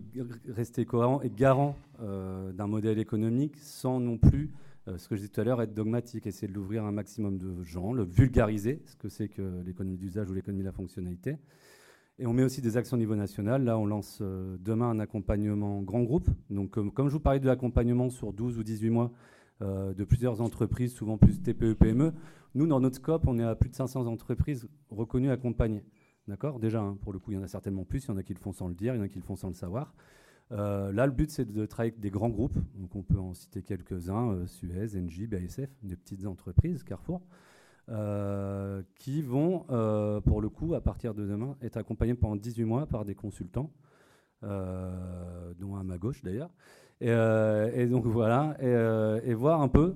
rester 0.47 0.85
cohérent 0.85 1.21
et 1.21 1.29
garant 1.29 1.75
d'un 1.99 2.67
modèle 2.67 2.97
économique 2.97 3.57
sans 3.57 3.99
non 3.99 4.17
plus 4.17 4.51
ce 4.97 5.07
que 5.07 5.15
je 5.15 5.21
disais 5.21 5.31
tout 5.31 5.41
à 5.41 5.43
l'heure, 5.43 5.61
être 5.61 5.73
dogmatique, 5.73 6.25
essayer 6.27 6.47
de 6.47 6.53
l'ouvrir 6.53 6.83
à 6.83 6.87
un 6.87 6.91
maximum 6.91 7.37
de 7.37 7.63
gens, 7.63 7.93
le 7.93 8.03
vulgariser, 8.03 8.81
ce 8.85 8.95
que 8.95 9.09
c'est 9.09 9.29
que 9.29 9.61
l'économie 9.65 9.97
d'usage 9.97 10.29
ou 10.29 10.33
l'économie 10.33 10.61
de 10.61 10.67
la 10.67 10.73
fonctionnalité. 10.73 11.37
Et 12.21 12.25
on 12.25 12.33
met 12.33 12.43
aussi 12.43 12.61
des 12.61 12.75
actions 12.75 12.97
au 12.97 12.99
niveau 12.99 13.15
national. 13.15 13.63
Là, 13.63 13.77
on 13.77 13.85
lance 13.85 14.19
euh, 14.21 14.57
demain 14.59 14.89
un 14.89 14.99
accompagnement 14.99 15.81
grand 15.81 16.03
groupe. 16.03 16.29
Donc, 16.49 16.71
comme 16.71 17.07
je 17.07 17.13
vous 17.13 17.19
parlais 17.21 17.39
de 17.39 17.47
l'accompagnement 17.47 18.09
sur 18.09 18.33
12 18.33 18.57
ou 18.57 18.63
18 18.63 18.89
mois 18.89 19.11
euh, 19.61 19.93
de 19.93 20.03
plusieurs 20.03 20.41
entreprises, 20.41 20.93
souvent 20.93 21.17
plus 21.17 21.41
TPE, 21.41 21.73
PME, 21.73 22.13
nous, 22.55 22.67
dans 22.67 22.81
notre 22.81 22.97
scope, 22.97 23.25
on 23.25 23.39
est 23.39 23.43
à 23.43 23.55
plus 23.55 23.69
de 23.69 23.75
500 23.75 24.05
entreprises 24.07 24.67
reconnues 24.89 25.31
accompagnées. 25.31 25.85
D'accord? 26.27 26.59
Déjà, 26.59 26.81
hein, 26.81 26.97
pour 27.01 27.13
le 27.13 27.19
coup, 27.19 27.31
il 27.31 27.35
y 27.35 27.37
en 27.37 27.43
a 27.43 27.47
certainement 27.47 27.85
plus. 27.85 28.03
Il 28.03 28.07
y 28.09 28.11
en 28.11 28.17
a 28.17 28.23
qui 28.23 28.33
le 28.33 28.39
font 28.39 28.51
sans 28.51 28.67
le 28.67 28.75
dire, 28.75 28.95
il 28.95 28.97
y 28.97 28.99
en 28.99 29.05
a 29.05 29.07
qui 29.07 29.17
le 29.17 29.23
font 29.23 29.37
sans 29.37 29.47
le 29.47 29.53
savoir. 29.53 29.93
Euh, 30.51 30.91
là, 30.91 31.05
le 31.05 31.11
but, 31.11 31.29
c'est 31.29 31.45
de 31.45 31.65
travailler 31.65 31.91
avec 31.91 31.99
des 31.99 32.09
grands 32.09 32.29
groupes. 32.29 32.57
Donc, 32.75 32.95
on 32.95 33.03
peut 33.03 33.19
en 33.19 33.33
citer 33.33 33.61
quelques-uns 33.61 34.31
euh, 34.31 34.47
Suez, 34.47 34.97
Engie, 34.97 35.27
BASF, 35.27 35.69
des 35.83 35.95
petites 35.95 36.25
entreprises, 36.25 36.83
Carrefour, 36.83 37.21
euh, 37.89 38.81
qui 38.95 39.21
vont, 39.21 39.65
pour 40.25 40.41
le 40.41 40.49
coup, 40.49 40.73
à 40.73 40.81
partir 40.81 41.13
de 41.13 41.25
demain, 41.25 41.55
être 41.61 41.77
accompagnés 41.77 42.15
pendant 42.15 42.35
18 42.35 42.63
mois 42.65 42.85
par 42.87 43.05
des 43.05 43.15
consultants, 43.15 43.71
dont 44.41 45.75
à 45.75 45.83
ma 45.83 45.97
gauche 45.97 46.23
d'ailleurs. 46.23 46.51
Et, 47.01 47.87
donc, 47.87 48.05
voilà, 48.05 48.57
et, 48.61 49.33
voir 49.33 49.61
un 49.61 49.67
peu, 49.67 49.95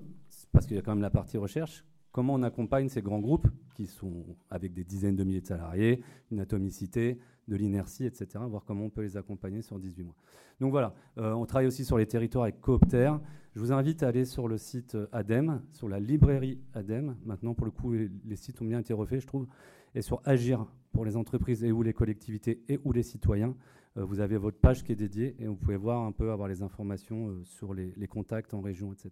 parce 0.51 0.65
qu'il 0.65 0.75
y 0.75 0.79
a 0.79 0.81
quand 0.81 0.93
même 0.93 1.01
la 1.01 1.09
partie 1.09 1.37
recherche, 1.37 1.85
comment 2.13 2.35
on 2.35 2.43
accompagne 2.43 2.87
ces 2.87 3.01
grands 3.01 3.19
groupes 3.19 3.47
qui 3.75 3.87
sont 3.87 4.23
avec 4.49 4.73
des 4.73 4.85
dizaines 4.85 5.17
de 5.17 5.25
milliers 5.25 5.41
de 5.41 5.47
salariés, 5.47 6.01
une 6.31 6.39
atomicité, 6.39 7.19
de 7.47 7.55
l'inertie, 7.57 8.05
etc., 8.05 8.27
voir 8.47 8.63
comment 8.63 8.85
on 8.85 8.89
peut 8.89 9.01
les 9.01 9.17
accompagner 9.17 9.61
sur 9.61 9.77
18 9.77 10.03
mois. 10.03 10.15
Donc 10.61 10.71
voilà, 10.71 10.93
euh, 11.17 11.33
on 11.33 11.45
travaille 11.45 11.67
aussi 11.67 11.83
sur 11.83 11.97
les 11.97 12.05
territoires 12.05 12.43
avec 12.43 12.61
Coopter. 12.61 13.11
Je 13.53 13.59
vous 13.59 13.71
invite 13.71 14.01
à 14.03 14.07
aller 14.07 14.23
sur 14.23 14.47
le 14.47 14.57
site 14.57 14.95
euh, 14.95 15.07
ADEME, 15.11 15.61
sur 15.73 15.89
la 15.89 15.99
librairie 15.99 16.61
ADEME. 16.73 17.17
Maintenant, 17.25 17.53
pour 17.53 17.65
le 17.65 17.71
coup, 17.71 17.91
les, 17.91 18.35
sites 18.35 18.61
ont 18.61 18.65
bien 18.65 18.79
été 18.79 18.93
refaits, 18.93 19.19
je 19.19 19.27
trouve. 19.27 19.47
Et 19.95 20.01
sur 20.01 20.21
Agir 20.23 20.65
pour 20.93 21.03
les 21.03 21.17
entreprises 21.17 21.63
et 21.63 21.71
ou 21.71 21.81
les 21.83 21.93
collectivités 21.93 22.63
et 22.69 22.79
ou 22.85 22.93
les 22.93 23.03
citoyens, 23.03 23.55
euh, 23.97 24.05
vous 24.05 24.21
avez 24.21 24.37
votre 24.37 24.57
page 24.57 24.83
qui 24.83 24.91
est 24.91 24.95
dédiée 24.95 25.35
et 25.39 25.47
vous 25.47 25.55
pouvez 25.55 25.77
voir 25.77 26.03
un 26.03 26.11
peu, 26.11 26.31
avoir 26.31 26.47
les 26.47 26.61
informations 26.61 27.43
sur 27.43 27.73
les, 27.73 28.07
contacts 28.07 28.53
en 28.53 28.61
région, 28.61 28.93
etc. 28.93 29.11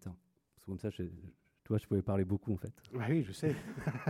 C'est 0.56 0.66
comme 0.66 0.80
ça, 0.80 0.90
je, 0.90 1.04
toi, 1.63 1.78
je 1.78 1.88
pouvais 1.88 2.02
parler 2.02 2.26
beaucoup 2.26 2.54
en 2.54 2.58
fait. 2.58 2.74
Oui, 2.93 3.24
je 3.24 3.32
sais. 3.32 3.56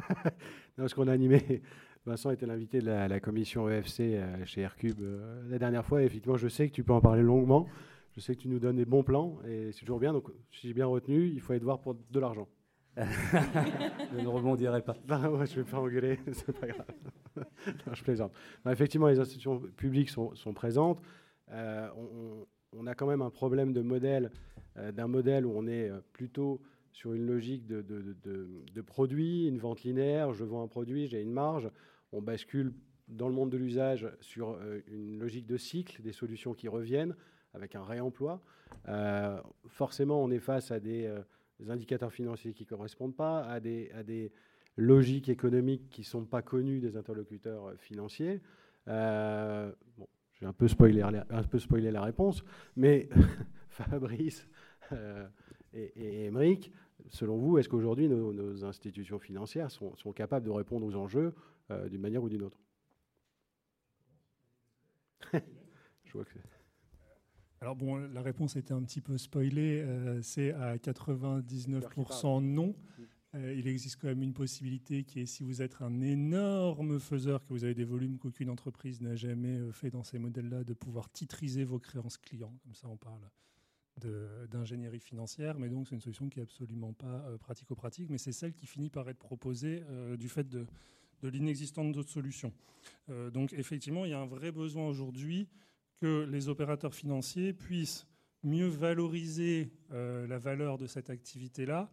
parce 0.76 0.94
qu'on 0.94 1.08
a 1.08 1.14
animé 1.14 1.62
Vincent 2.06 2.32
était 2.32 2.48
l'invité 2.48 2.80
de 2.80 2.88
la, 2.88 3.20
commission 3.20 3.70
EFC 3.70 4.00
euh, 4.00 4.46
chez 4.46 4.62
Aircube 4.62 5.02
euh, 5.02 5.44
la 5.50 5.60
dernière 5.60 5.86
fois. 5.86 6.02
effectivement, 6.02 6.38
je 6.38 6.48
sais 6.48 6.68
que 6.68 6.74
tu 6.74 6.84
peux 6.84 6.94
en 6.94 7.02
parler 7.02 7.22
longuement. 7.22 7.68
Je 8.16 8.20
sais 8.20 8.36
que 8.36 8.42
tu 8.42 8.48
nous 8.48 8.60
donnes 8.60 8.78
des 8.78 8.86
bons 8.86 9.04
plans 9.04 9.38
et 9.48 9.72
c'est 9.72 9.82
toujours 9.82 10.00
bien. 10.00 10.12
Donc, 10.12 10.30
si 10.52 10.68
j'ai 10.68 10.74
bien 10.74 10.88
retenu, 10.88 11.28
il 11.28 11.40
faut 11.40 11.54
être 11.54 11.64
voir 11.64 11.80
pour 11.80 11.96
de 11.96 12.20
l'argent. 12.20 12.48
je 12.98 14.20
ne 14.20 14.28
rebondirai 14.28 14.82
pas. 14.82 14.96
je 15.08 15.14
ne 15.14 15.46
vais 15.46 15.64
pas 15.64 15.78
engueuler, 15.78 16.20
c'est 16.34 16.60
pas 16.60 16.68
grave. 16.68 17.46
je 17.94 18.04
plaisante. 18.04 18.34
effectivement, 18.70 19.08
les 19.08 19.20
institutions 19.20 19.60
publiques 19.78 20.10
sont, 20.10 20.54
présentes. 20.54 21.00
Euh, 21.52 21.88
on, 22.74 22.88
a 22.88 22.96
quand 22.96 23.08
même 23.08 23.22
un 23.22 23.30
problème 23.30 23.72
de 23.74 23.82
modèle, 23.82 24.32
d'un 24.76 25.08
modèle 25.08 25.46
où 25.46 25.54
on 25.56 25.68
est 25.68 25.90
plutôt 26.12 26.62
sur 26.92 27.14
une 27.14 27.26
logique 27.26 27.66
de, 27.66 28.82
produit, 28.82 29.48
une 29.48 29.58
vente 29.58 29.84
linéaire, 29.84 30.34
je 30.34 30.44
vends 30.44 30.64
un 30.64 30.68
produit, 30.68 31.08
j'ai 31.08 31.22
une 31.22 31.32
marge. 31.32 31.70
On 32.12 32.22
bascule 32.22 32.74
dans 33.08 33.28
le 33.28 33.34
monde 33.34 33.50
de 33.50 33.58
l'usage 33.58 34.08
sur 34.20 34.52
euh, 34.52 34.82
une 34.88 35.20
logique 35.20 35.46
de 35.46 35.58
cycle, 35.58 36.02
des 36.02 36.12
solutions 36.12 36.54
qui 36.54 36.68
reviennent 36.68 37.16
avec 37.54 37.76
un 37.76 37.84
réemploi. 37.84 38.42
Euh, 38.88 39.40
forcément, 39.68 40.22
on 40.24 40.32
est 40.32 40.40
face 40.40 40.72
à 40.72 40.80
des, 40.80 41.06
euh, 41.06 41.22
indicateurs 41.70 42.12
financiers 42.12 42.54
qui 42.54 42.64
ne 42.64 42.70
correspondent 42.70 43.16
pas, 43.16 43.44
à 43.44 43.60
des, 43.60 44.32
logiques 44.78 45.28
économiques 45.28 45.90
qui 45.90 46.02
ne 46.02 46.06
sont 46.06 46.26
pas 46.26 46.42
connues 46.42 46.80
des 46.80 46.96
interlocuteurs 46.96 47.74
financiers. 47.78 48.42
bon, 48.88 50.08
j'ai 50.34 50.46
un 50.46 50.54
peu 50.54 50.68
un 51.30 51.44
peu 51.44 51.60
spoilé 51.60 51.92
la 51.92 52.02
réponse, 52.02 52.44
mais 52.78 53.10
Fabrice 53.70 54.48
et, 55.74 55.92
et 55.96 56.26
Émeric, 56.26 56.72
selon 57.10 57.38
vous, 57.38 57.58
est-ce 57.58 57.70
qu'aujourd'hui 57.70 58.08
nos, 58.08 58.64
institutions 58.66 59.20
financières 59.20 59.72
sont, 59.72 59.94
capables 60.14 60.46
de 60.46 60.52
répondre 60.52 60.86
aux 60.86 60.96
enjeux 60.96 61.34
euh, 61.70 61.90
d'une 61.90 62.02
manière 62.02 62.24
ou 62.24 62.30
d'une 62.30 62.44
autre? 62.44 62.60
Je 66.04 66.14
vois 66.14 66.26
que 66.26 66.38
alors 67.64 67.76
bon, 67.76 67.98
la 67.98 68.24
réponse 68.24 68.56
était 68.56 68.74
un 68.74 68.82
petit 68.82 69.02
peu 69.02 69.20
spoilée, 69.20 69.84
euh, 69.84 70.20
c'est 70.24 70.52
à 70.54 70.78
99% 70.78 72.42
non. 72.42 72.76
Euh, 73.36 73.54
il 73.54 73.68
existe 73.68 74.02
quand 74.02 74.08
même 74.08 74.24
une 74.24 74.34
possibilité 74.34 75.04
qui 75.04 75.20
est 75.20 75.28
si 75.28 75.44
vous 75.44 75.62
êtes 75.62 75.80
un 75.80 76.02
énorme 76.02 77.00
faiseur, 77.00 77.46
que 77.46 77.54
vous 77.54 77.64
avez 77.64 77.76
des 77.76 77.84
volumes 77.84 78.18
qu'aucune 78.18 78.50
entreprise 78.50 79.00
n'a 79.00 79.16
jamais 79.16 79.60
fait 79.74 79.92
dans 79.92 80.02
ces 80.02 80.18
modèles-là, 80.18 80.64
de 80.64 80.74
pouvoir 80.74 81.12
titriser 81.12 81.64
vos 81.64 81.78
créances 81.78 82.18
clients. 82.18 82.58
Comme 82.64 82.74
ça, 82.74 82.88
on 82.88 82.98
parle 82.98 83.22
d'ingénierie 83.98 85.00
financière, 85.00 85.60
mais 85.60 85.70
donc 85.70 85.88
c'est 85.88 85.96
une 85.96 86.02
solution 86.02 86.30
qui 86.30 86.40
n'est 86.40 86.44
absolument 86.44 86.94
pas 86.94 87.26
euh, 87.28 87.38
pratico-pratique, 87.38 88.10
mais 88.10 88.18
c'est 88.18 88.32
celle 88.32 88.54
qui 88.54 88.66
finit 88.66 88.90
par 88.90 89.10
être 89.10 89.20
proposée 89.20 89.84
euh, 89.90 90.18
du 90.18 90.30
fait 90.30 90.48
de, 90.48 90.66
de 91.22 91.30
l'inexistence 91.30 91.94
d'autres 91.94 92.10
solutions. 92.10 92.54
Euh, 93.10 93.30
donc 93.30 93.54
effectivement, 93.54 94.06
il 94.06 94.12
y 94.12 94.14
a 94.14 94.20
un 94.20 94.26
vrai 94.26 94.52
besoin 94.52 94.88
aujourd'hui 94.88 95.48
que 96.00 96.28
les 96.30 96.50
opérateurs 96.50 96.96
financiers 96.96 97.54
puissent 97.54 98.08
mieux 98.44 98.68
valoriser 98.68 99.72
la 99.92 100.40
valeur 100.40 100.80
de 100.80 100.88
cette 100.88 101.12
activité-là 101.12 101.92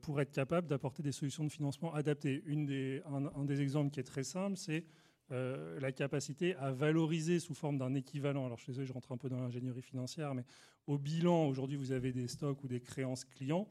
pour 0.00 0.22
être 0.22 0.30
capables 0.30 0.66
d'apporter 0.66 1.02
des 1.02 1.12
solutions 1.12 1.44
de 1.44 1.50
financement 1.50 1.92
adaptées. 1.92 2.42
Une 2.46 3.02
un, 3.04 3.44
des 3.44 3.60
exemples 3.60 3.90
qui 3.90 4.00
est 4.00 4.04
très 4.04 4.24
simple, 4.24 4.56
c'est 4.56 4.86
euh, 5.32 5.80
la 5.80 5.90
capacité 5.90 6.54
à 6.54 6.70
valoriser 6.70 7.40
sous 7.40 7.54
forme 7.54 7.78
d'un 7.78 7.94
équivalent. 7.94 8.46
Alors 8.46 8.58
je 8.58 8.70
suis 8.70 8.86
je 8.86 8.92
rentre 8.92 9.10
un 9.10 9.16
peu 9.16 9.28
dans 9.28 9.40
l'ingénierie 9.40 9.82
financière, 9.82 10.34
mais 10.34 10.44
au 10.86 10.98
bilan, 10.98 11.48
aujourd'hui, 11.48 11.76
vous 11.76 11.90
avez 11.90 12.12
des 12.12 12.28
stocks 12.28 12.62
ou 12.62 12.68
des 12.68 12.80
créances 12.80 13.24
clients. 13.24 13.68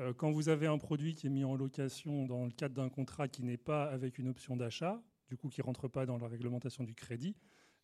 Euh, 0.00 0.12
quand 0.12 0.32
vous 0.32 0.48
avez 0.48 0.66
un 0.66 0.78
produit 0.78 1.14
qui 1.14 1.28
est 1.28 1.30
mis 1.30 1.44
en 1.44 1.54
location 1.54 2.26
dans 2.26 2.44
le 2.44 2.50
cadre 2.50 2.74
d'un 2.74 2.88
contrat 2.88 3.28
qui 3.28 3.44
n'est 3.44 3.56
pas 3.56 3.84
avec 3.84 4.18
une 4.18 4.26
option 4.26 4.56
d'achat, 4.56 5.00
du 5.28 5.36
coup 5.36 5.48
qui 5.48 5.60
ne 5.60 5.66
rentre 5.66 5.86
pas 5.86 6.06
dans 6.06 6.18
la 6.18 6.26
réglementation 6.26 6.82
du 6.82 6.94
crédit, 6.94 7.36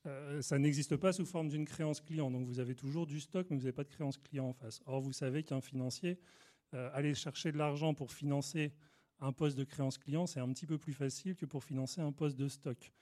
euh, 0.06 0.42
ça 0.42 0.58
n'existe 0.58 0.96
pas 0.96 1.12
sous 1.12 1.24
forme 1.24 1.48
d'une 1.48 1.64
créance 1.64 2.00
client. 2.00 2.28
Donc 2.28 2.44
vous 2.44 2.58
avez 2.58 2.74
toujours 2.74 3.06
du 3.06 3.20
stock, 3.20 3.46
mais 3.50 3.56
vous 3.56 3.62
n'avez 3.62 3.72
pas 3.72 3.84
de 3.84 3.90
créance 3.90 4.18
client 4.18 4.48
en 4.48 4.52
face. 4.52 4.82
Or, 4.86 5.00
vous 5.00 5.12
savez 5.12 5.44
qu'un 5.44 5.60
financier, 5.60 6.18
aller 6.94 7.12
chercher 7.12 7.52
de 7.52 7.58
l'argent 7.58 7.92
pour 7.92 8.10
financer 8.12 8.72
un 9.22 9.32
poste 9.32 9.56
de 9.56 9.64
créance 9.64 9.98
client, 9.98 10.26
c'est 10.26 10.40
un 10.40 10.48
petit 10.52 10.66
peu 10.66 10.78
plus 10.78 10.92
facile 10.92 11.36
que 11.36 11.46
pour 11.46 11.64
financer 11.64 12.00
un 12.00 12.12
poste 12.12 12.36
de 12.36 12.48
stock. 12.48 12.92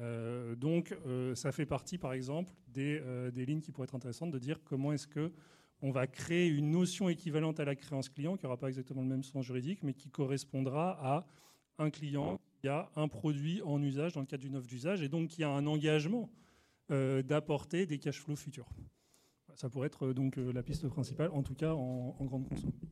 Euh, 0.00 0.54
donc, 0.54 0.96
euh, 1.06 1.34
ça 1.34 1.52
fait 1.52 1.66
partie, 1.66 1.98
par 1.98 2.12
exemple, 2.12 2.52
euh, 2.76 3.30
des, 3.30 3.46
lignes 3.46 3.60
qui 3.60 3.72
pourraient 3.72 3.86
être 3.86 3.94
intéressantes 3.94 4.30
de 4.30 4.38
dire 4.38 4.62
comment 4.64 4.92
est-ce 4.92 5.06
que 5.06 5.32
on 5.80 5.92
va 5.92 6.08
créer 6.08 6.48
une 6.48 6.72
notion 6.72 7.08
équivalente 7.08 7.60
à 7.60 7.64
la 7.64 7.76
créance 7.76 8.08
client, 8.08 8.36
qui 8.36 8.44
n'aura 8.44 8.56
pas 8.56 8.66
exactement 8.66 9.02
le 9.02 9.08
même 9.08 9.22
sens 9.22 9.44
juridique, 9.44 9.84
mais 9.84 9.94
qui 9.94 10.10
correspondra 10.10 10.98
à 11.00 11.26
un 11.78 11.90
client 11.90 12.40
qui 12.60 12.66
a 12.66 12.90
un 12.96 13.06
produit 13.06 13.62
en 13.62 13.80
usage 13.80 14.14
dans 14.14 14.20
le 14.20 14.26
cadre 14.26 14.42
d'une 14.42 14.56
offre 14.56 14.66
d'usage, 14.66 15.02
et 15.02 15.08
donc 15.08 15.28
qui 15.28 15.44
a 15.44 15.50
un 15.50 15.66
engagement 15.66 16.30
d'apporter 16.88 17.86
des 17.86 17.98
cash 17.98 18.18
flows 18.18 18.34
futurs. 18.34 18.68
Ça 19.54 19.68
pourrait 19.68 19.86
être 19.86 20.12
donc 20.12 20.36
la 20.36 20.64
piste 20.64 20.88
principale, 20.88 21.30
en 21.30 21.44
tout 21.44 21.54
cas 21.54 21.74
en, 21.74 22.16
en 22.18 22.24
grande 22.24 22.48
consommation. 22.48 22.88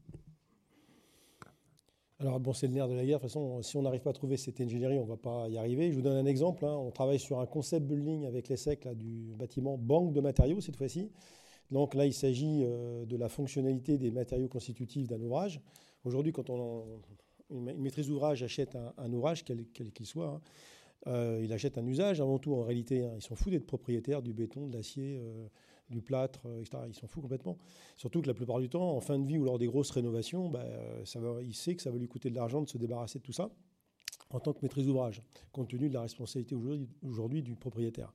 Alors, 2.18 2.40
bon, 2.40 2.52
c'est 2.54 2.66
le 2.66 2.72
nerf 2.72 2.88
de 2.88 2.94
la 2.94 3.04
guerre. 3.04 3.18
De 3.18 3.22
toute 3.22 3.30
façon, 3.30 3.62
si 3.62 3.76
on 3.76 3.82
n'arrive 3.82 4.00
pas 4.00 4.10
à 4.10 4.14
trouver 4.14 4.36
cette 4.36 4.60
ingénierie, 4.60 4.98
on 4.98 5.04
ne 5.04 5.08
va 5.08 5.18
pas 5.18 5.48
y 5.48 5.58
arriver. 5.58 5.90
Je 5.90 5.96
vous 5.96 6.02
donne 6.02 6.16
un 6.16 6.24
exemple. 6.24 6.64
Hein. 6.64 6.74
On 6.74 6.90
travaille 6.90 7.18
sur 7.18 7.40
un 7.40 7.46
concept 7.46 7.86
building 7.86 8.24
avec 8.26 8.48
l'ESSEC 8.48 8.88
du 8.96 9.34
bâtiment 9.38 9.76
banque 9.76 10.12
de 10.14 10.20
matériaux 10.20 10.60
cette 10.60 10.76
fois-ci. 10.76 11.10
Donc 11.70 11.94
là, 11.94 12.06
il 12.06 12.14
s'agit 12.14 12.62
euh, 12.64 13.04
de 13.04 13.16
la 13.16 13.28
fonctionnalité 13.28 13.98
des 13.98 14.10
matériaux 14.10 14.48
constitutifs 14.48 15.08
d'un 15.08 15.20
ouvrage. 15.20 15.60
Aujourd'hui, 16.04 16.32
quand 16.32 16.48
on, 16.48 16.84
une 17.50 17.80
maîtrise 17.80 18.08
d'ouvrage 18.08 18.42
achète 18.42 18.76
un, 18.96 19.12
ouvrage, 19.12 19.44
quel 19.44 19.66
qu'il 19.92 20.06
soit, 20.06 20.28
hein, 20.28 20.40
euh, 21.08 21.40
il 21.42 21.52
achète 21.52 21.78
un 21.78 21.86
usage 21.86 22.20
avant 22.20 22.38
tout 22.38 22.54
en 22.54 22.62
réalité. 22.62 23.04
Hein. 23.04 23.12
Ils 23.16 23.22
sont 23.22 23.36
fous 23.36 23.50
d'être 23.50 23.66
propriétaires 23.66 24.22
du 24.22 24.32
béton, 24.32 24.66
de 24.66 24.76
l'acier, 24.76 25.18
euh, 25.18 25.48
du 25.90 26.02
plâtre, 26.02 26.42
euh, 26.46 26.60
etc. 26.60 26.78
Ils 26.88 26.94
s'en 26.94 27.06
foutent 27.06 27.22
complètement. 27.22 27.58
Surtout 27.96 28.22
que 28.22 28.26
la 28.26 28.34
plupart 28.34 28.60
du 28.60 28.68
temps, 28.68 28.96
en 28.96 29.00
fin 29.00 29.18
de 29.18 29.26
vie 29.26 29.38
ou 29.38 29.44
lors 29.44 29.58
des 29.58 29.66
grosses 29.66 29.90
rénovations, 29.90 30.48
bah, 30.48 30.64
ça 31.04 31.20
va, 31.20 31.42
il 31.42 31.54
sait 31.54 31.74
que 31.76 31.82
ça 31.82 31.90
va 31.90 31.98
lui 31.98 32.08
coûter 32.08 32.30
de 32.30 32.34
l'argent 32.34 32.62
de 32.62 32.68
se 32.68 32.78
débarrasser 32.78 33.18
de 33.18 33.24
tout 33.24 33.32
ça 33.32 33.50
en 34.30 34.40
tant 34.40 34.52
que 34.52 34.58
maîtrise 34.62 34.86
d'ouvrage, 34.86 35.22
compte 35.52 35.68
tenu 35.68 35.88
de 35.88 35.94
la 35.94 36.02
responsabilité 36.02 36.56
aujourd'hui 37.02 37.42
du 37.42 37.54
propriétaire. 37.54 38.12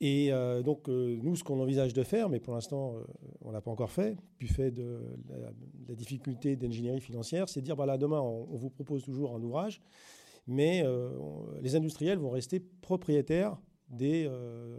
Et 0.00 0.32
euh, 0.32 0.62
donc, 0.62 0.88
euh, 0.88 1.18
nous, 1.20 1.34
ce 1.34 1.42
qu'on 1.42 1.58
envisage 1.58 1.92
de 1.92 2.04
faire, 2.04 2.28
mais 2.28 2.38
pour 2.38 2.54
l'instant, 2.54 2.94
on 3.40 3.48
ne 3.48 3.52
l'a 3.52 3.60
pas 3.60 3.72
encore 3.72 3.90
fait, 3.90 4.16
du 4.38 4.46
fait 4.46 4.70
de 4.70 5.00
la, 5.88 5.94
difficulté 5.96 6.54
d'ingénierie 6.54 7.00
financière, 7.00 7.48
c'est 7.48 7.60
de 7.60 7.64
dire, 7.64 7.74
voilà, 7.74 7.98
demain, 7.98 8.20
on, 8.20 8.56
vous 8.56 8.70
propose 8.70 9.02
toujours 9.02 9.34
un 9.34 9.42
ouvrage, 9.42 9.82
mais 10.46 10.84
les 11.60 11.74
industriels 11.74 12.18
vont 12.18 12.30
rester 12.30 12.60
propriétaires 12.60 13.58
des, 13.90 14.26
euh, 14.26 14.76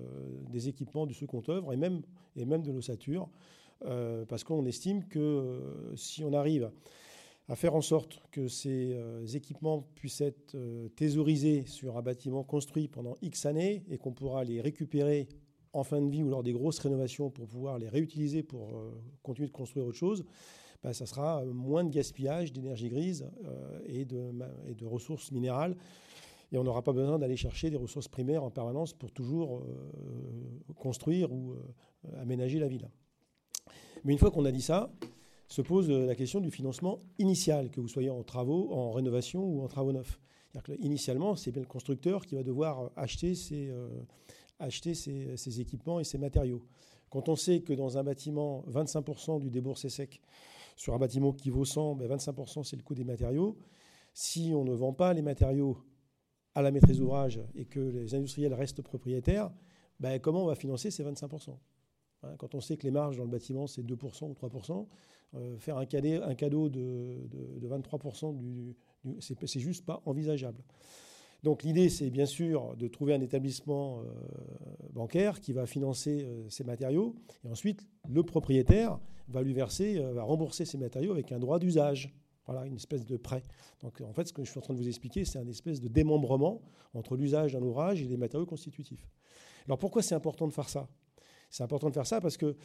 des 0.49 0.67
équipements 0.67 1.05
du 1.05 1.13
second 1.13 1.41
œuvre 1.49 1.73
et 1.73 1.77
même, 1.77 2.01
et 2.35 2.45
même 2.45 2.61
de 2.61 2.71
l'ossature, 2.71 3.29
euh, 3.85 4.25
parce 4.25 4.43
qu'on 4.43 4.65
estime 4.65 5.05
que 5.05 5.19
euh, 5.19 5.95
si 5.95 6.23
on 6.23 6.33
arrive 6.33 6.71
à 7.47 7.55
faire 7.55 7.73
en 7.73 7.81
sorte 7.81 8.21
que 8.31 8.47
ces 8.47 8.95
équipements 9.33 9.81
puissent 9.95 10.21
être 10.21 10.55
thésaurisés 10.95 11.65
sur 11.65 11.97
un 11.97 12.03
bâtiment 12.03 12.43
construit 12.43 12.87
pendant 12.87 13.15
X 13.23 13.47
années 13.47 13.83
et 13.89 13.97
qu'on 13.97 14.11
pourra 14.11 14.43
les 14.43 14.61
récupérer 14.61 15.27
en 15.73 15.83
fin 15.83 15.99
de 15.99 16.11
vie 16.11 16.21
ou 16.21 16.29
lors 16.29 16.43
des 16.43 16.53
grosses 16.53 16.77
rénovations 16.77 17.31
pour 17.31 17.47
pouvoir 17.47 17.79
les 17.79 17.89
réutiliser 17.89 18.43
pour 18.43 18.79
continuer 19.23 19.47
de 19.47 19.51
construire 19.51 19.87
autre 19.87 19.97
chose, 19.97 20.25
bah, 20.83 20.93
ça 20.93 21.07
sera 21.07 21.43
moins 21.43 21.83
de 21.83 21.89
gaspillage 21.89 22.53
d'énergie 22.53 22.89
grise 22.89 23.27
et, 23.87 24.05
de, 24.05 24.85
ressources 24.85 25.31
minérales 25.31 25.75
et 26.51 26.57
on 26.57 26.63
n'aura 26.63 26.81
pas 26.81 26.93
besoin 26.93 27.19
d'aller 27.19 27.37
chercher 27.37 27.69
des 27.69 27.77
ressources 27.77 28.07
primaires 28.07 28.43
en 28.43 28.49
permanence 28.49 28.93
pour 28.93 29.11
toujours 29.11 29.59
euh, 29.59 30.73
construire 30.75 31.31
ou 31.31 31.53
euh, 31.53 32.21
aménager 32.21 32.59
la 32.59 32.67
ville. 32.67 32.89
Mais 34.03 34.13
une 34.13 34.19
fois 34.19 34.31
qu'on 34.31 34.45
a 34.45 34.51
dit 34.51 34.61
ça, 34.61 34.91
se 35.47 35.61
pose 35.61 35.89
euh, 35.89 36.05
la 36.05 36.15
question 36.15 36.39
du 36.39 36.49
financement 36.49 37.01
initial, 37.19 37.69
que 37.69 37.79
vous 37.79 37.87
soyez 37.87 38.09
en 38.09 38.23
travaux, 38.23 38.71
en 38.71 38.91
rénovation 38.91 39.43
ou 39.43 39.61
en 39.61 39.67
travaux 39.67 39.91
neufs. 39.91 40.19
Initialement, 40.79 41.35
c'est 41.35 41.51
bien 41.51 41.61
le 41.61 41.67
constructeur 41.67 42.25
qui 42.25 42.33
va 42.33 42.41
devoir 42.41 42.89
acheter 42.95 43.35
ses, 43.35 43.71
acheter 44.57 44.95
ses, 44.95 45.61
équipements 45.61 45.99
et 45.99 46.03
ses 46.03 46.17
matériaux. 46.17 46.63
Quand 47.11 47.29
on 47.29 47.35
sait 47.35 47.61
que 47.61 47.71
dans 47.71 47.99
un 47.99 48.03
bâtiment, 48.03 48.63
25% 48.67 49.39
du 49.39 49.51
déboursé 49.51 49.89
sec, 49.89 50.19
sur 50.75 50.95
un 50.95 50.97
bâtiment 50.97 51.33
qui 51.33 51.51
vaut 51.51 51.65
100, 51.65 51.97
25% 51.97 52.33
ben 52.33 52.63
c'est 52.63 52.77
le 52.77 52.81
coût 52.81 52.95
des 52.95 53.03
matériaux. 53.03 53.59
Si 54.15 54.51
on 54.55 54.63
ne 54.63 54.73
vend 54.73 54.91
pas 54.91 55.13
les 55.13 55.21
matériaux 55.21 55.77
à 56.55 56.61
la 56.61 56.71
maîtrise 56.71 56.97
d'ouvrage 56.97 57.39
et 57.55 57.65
que 57.65 57.79
les 57.79 58.15
industriels 58.15 58.53
restent 58.53 58.81
propriétaires, 58.81 59.51
ben, 59.99 60.19
comment 60.19 60.43
on 60.43 60.47
va 60.47 60.55
financer 60.55 60.91
ces 60.91 61.03
25% 61.03 61.57
hein, 62.23 62.35
Quand 62.37 62.55
on 62.55 62.61
sait 62.61 62.77
que 62.77 62.83
les 62.83 62.91
marges 62.91 63.17
dans 63.17 63.23
le 63.23 63.29
bâtiment, 63.29 63.67
c'est 63.67 63.83
2% 63.83 64.29
ou 64.29 64.33
3%, 64.33 64.87
euh, 65.35 65.57
faire 65.57 65.77
un, 65.77 65.85
cadeau, 65.85 66.69
de, 66.69 67.29
23%, 67.61 68.35
du, 68.35 68.75
c'est 69.19 69.59
juste 69.59 69.85
pas 69.85 70.01
envisageable. 70.05 70.63
Donc 71.43 71.63
l'idée, 71.63 71.89
c'est 71.89 72.09
bien 72.09 72.25
sûr 72.25 72.75
de 72.75 72.87
trouver 72.87 73.13
un 73.13 73.21
établissement 73.21 73.99
euh, 73.99 74.03
bancaire 74.91 75.39
qui 75.39 75.53
va 75.53 75.65
financer 75.65 76.25
euh, 76.25 76.49
ces 76.49 76.63
matériaux, 76.63 77.15
et 77.45 77.49
ensuite 77.49 77.87
le 78.09 78.23
propriétaire 78.23 78.99
va 79.27 79.43
lui 79.43 79.53
verser, 79.53 79.99
va 79.99 80.23
rembourser 80.23 80.65
ces 80.65 80.79
matériaux 80.79 81.11
avec 81.11 81.31
un 81.31 81.37
droit 81.37 81.59
d'usage. 81.59 82.11
Voilà, 82.49 82.65
une 82.65 82.77
espèce 82.77 83.05
de 83.05 83.15
prêt. 83.15 83.43
Donc 83.83 84.01
en 84.01 84.11
fait, 84.11 84.27
ce 84.27 84.33
que 84.33 84.43
je 84.43 84.49
suis 84.49 84.57
en 84.57 84.63
train 84.63 84.73
de 84.73 84.79
vous 84.79 84.87
expliquer, 84.87 85.23
c'est 85.23 85.37
un 85.37 85.47
espèce 85.47 85.79
de 85.79 85.87
démembrement 85.87 86.63
entre 86.95 87.15
l'usage 87.15 87.53
d'un 87.53 87.61
ouvrage 87.61 88.01
et 88.01 88.05
les 88.05 88.17
matériaux 88.17 88.47
constitutifs. 88.47 89.07
Alors 89.67 89.77
pourquoi 89.77 90.01
c'est 90.01 90.15
important 90.15 90.47
de 90.47 90.51
faire 90.51 90.67
ça? 90.67 90.87
C'est 91.51 91.61
important 91.61 91.89
de 91.89 91.93
faire 91.93 92.07
ça 92.07 92.19
parce 92.19 92.37
que 92.37 92.55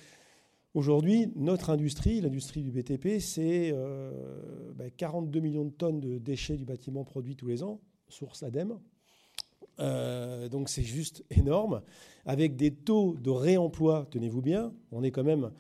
aujourd'hui, 0.72 1.30
notre 1.36 1.68
industrie, 1.68 2.22
l'industrie 2.22 2.62
du 2.62 2.70
BTP, 2.70 3.20
c'est 3.20 3.74
42 4.96 5.38
euh, 5.38 5.40
ben, 5.40 5.42
millions 5.42 5.66
de 5.66 5.70
tonnes 5.70 6.00
de 6.00 6.16
déchets 6.16 6.56
du 6.56 6.64
bâtiment 6.64 7.04
produits 7.04 7.36
tous 7.36 7.48
les 7.48 7.62
ans, 7.62 7.78
source 8.08 8.42
ADEME. 8.42 8.78
Euh, 9.80 10.48
donc 10.48 10.70
c'est 10.70 10.82
juste 10.82 11.26
énorme, 11.28 11.82
avec 12.24 12.56
des 12.56 12.70
taux 12.70 13.16
de 13.20 13.28
réemploi, 13.28 14.06
tenez-vous 14.10 14.40
bien, 14.40 14.72
on 14.92 15.02
est 15.02 15.10
quand 15.10 15.24
même 15.24 15.50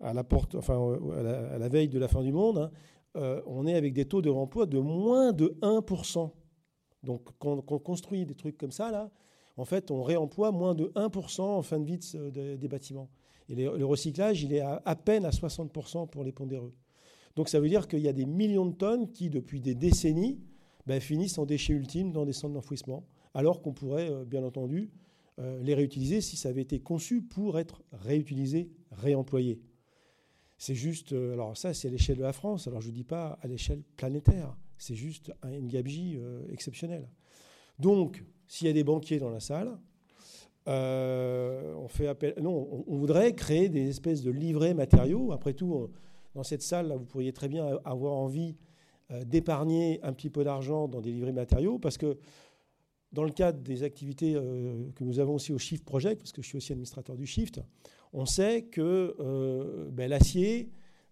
à 0.00 0.12
la, 0.12 0.22
porte, 0.22 0.54
à 0.54 1.58
la, 1.58 1.68
veille 1.68 1.88
de 1.88 1.98
la 1.98 2.06
fin 2.06 2.22
du 2.22 2.30
monde, 2.30 2.58
hein, 2.58 2.70
euh, 3.16 3.40
on 3.46 3.66
est 3.66 3.74
avec 3.74 3.92
des 3.92 4.06
taux 4.06 4.22
de 4.22 4.30
remploi 4.30 4.66
de 4.66 4.78
moins 4.78 5.32
de 5.32 5.56
1%. 5.62 6.30
Donc 7.02 7.28
quand, 7.38 7.62
on 7.70 7.78
construit 7.78 8.24
des 8.24 8.34
trucs 8.34 8.58
comme 8.58 8.72
ça, 8.72 8.90
là, 8.90 9.10
en 9.56 9.64
fait, 9.64 9.90
on 9.90 10.02
réemploie 10.02 10.50
moins 10.50 10.74
de 10.74 10.86
1% 10.96 11.40
en 11.42 11.62
fin 11.62 11.78
de 11.78 11.84
vie 11.84 11.98
des 12.58 12.68
bâtiments. 12.68 13.08
Et 13.48 13.54
le 13.54 13.84
recyclage, 13.84 14.42
il 14.42 14.52
est 14.52 14.60
à, 14.60 14.96
peine 14.96 15.24
à 15.24 15.30
60% 15.30 16.08
pour 16.08 16.24
les 16.24 16.32
pondéreux. 16.32 16.72
Donc 17.36 17.48
ça 17.48 17.60
veut 17.60 17.68
dire 17.68 17.88
qu'il 17.88 18.00
y 18.00 18.08
a 18.08 18.12
des 18.12 18.26
millions 18.26 18.66
de 18.66 18.74
tonnes 18.74 19.10
qui, 19.10 19.28
depuis 19.28 19.60
des 19.60 19.74
décennies, 19.74 20.40
ben, 20.86 21.00
finissent 21.00 21.38
en 21.38 21.46
déchets 21.46 21.72
ultimes 21.72 22.12
dans 22.12 22.24
des 22.24 22.32
centres 22.32 22.54
d'enfouissement, 22.54 23.04
alors 23.32 23.62
qu'on 23.62 23.72
pourrait, 23.72 24.10
euh, 24.10 24.24
bien 24.24 24.44
entendu, 24.44 24.90
euh, 25.40 25.60
les 25.62 25.74
réutiliser 25.74 26.20
si 26.20 26.36
ça 26.36 26.50
avait 26.50 26.62
été 26.62 26.78
conçu 26.80 27.22
pour 27.22 27.58
être 27.58 27.82
réutilisé, 27.92 28.70
réemployé. 28.92 29.60
C'est 30.58 30.74
juste, 30.74 31.12
euh, 31.12 31.32
alors 31.32 31.56
ça 31.56 31.74
c'est 31.74 31.88
à 31.88 31.90
l'échelle 31.90 32.16
de 32.16 32.22
la 32.22 32.32
France, 32.32 32.68
alors 32.68 32.80
je 32.80 32.88
ne 32.88 32.94
dis 32.94 33.04
pas 33.04 33.38
à 33.42 33.48
l'échelle 33.48 33.82
planétaire, 33.96 34.56
c'est 34.78 34.94
juste 34.94 35.32
une 35.42 35.68
gabegie 35.68 36.16
euh, 36.18 36.42
exceptionnelle. 36.52 37.08
Donc, 37.78 38.24
s'il 38.46 38.66
y 38.66 38.70
a 38.70 38.72
des 38.72 38.84
banquiers 38.84 39.18
dans 39.18 39.30
la 39.30 39.40
salle, 39.40 39.76
euh, 40.68 41.74
on 41.74 41.88
fait 41.88 42.06
appel. 42.06 42.34
Non, 42.40 42.84
on, 42.86 42.96
voudrait 42.96 43.34
créer 43.34 43.68
des 43.68 43.88
espèces 43.88 44.22
de 44.22 44.30
livrets 44.30 44.74
matériaux. 44.74 45.32
Après 45.32 45.54
tout, 45.54 45.90
dans 46.34 46.44
cette 46.44 46.62
salle, 46.62 46.88
là, 46.88 46.96
vous 46.96 47.04
pourriez 47.04 47.32
très 47.32 47.48
bien 47.48 47.78
avoir 47.84 48.14
envie 48.14 48.56
d'épargner 49.26 50.00
un 50.02 50.12
petit 50.12 50.30
peu 50.30 50.44
d'argent 50.44 50.88
dans 50.88 51.00
des 51.00 51.10
livrets 51.10 51.32
matériaux, 51.32 51.78
parce 51.78 51.98
que 51.98 52.16
dans 53.12 53.24
le 53.24 53.32
cadre 53.32 53.58
des 53.58 53.82
activités 53.82 54.32
que 54.32 55.04
nous 55.04 55.18
avons 55.18 55.34
aussi 55.34 55.52
au 55.52 55.58
Shift 55.58 55.84
Project, 55.84 56.20
parce 56.20 56.32
que 56.32 56.40
je 56.40 56.46
suis 56.46 56.56
aussi 56.56 56.72
administrateur 56.72 57.16
du 57.16 57.26
Shift, 57.26 57.60
on 58.14 58.26
sait 58.26 58.62
que 58.62 59.16
euh, 59.18 59.90
ben, 59.90 60.08
l'acier, 60.08 60.70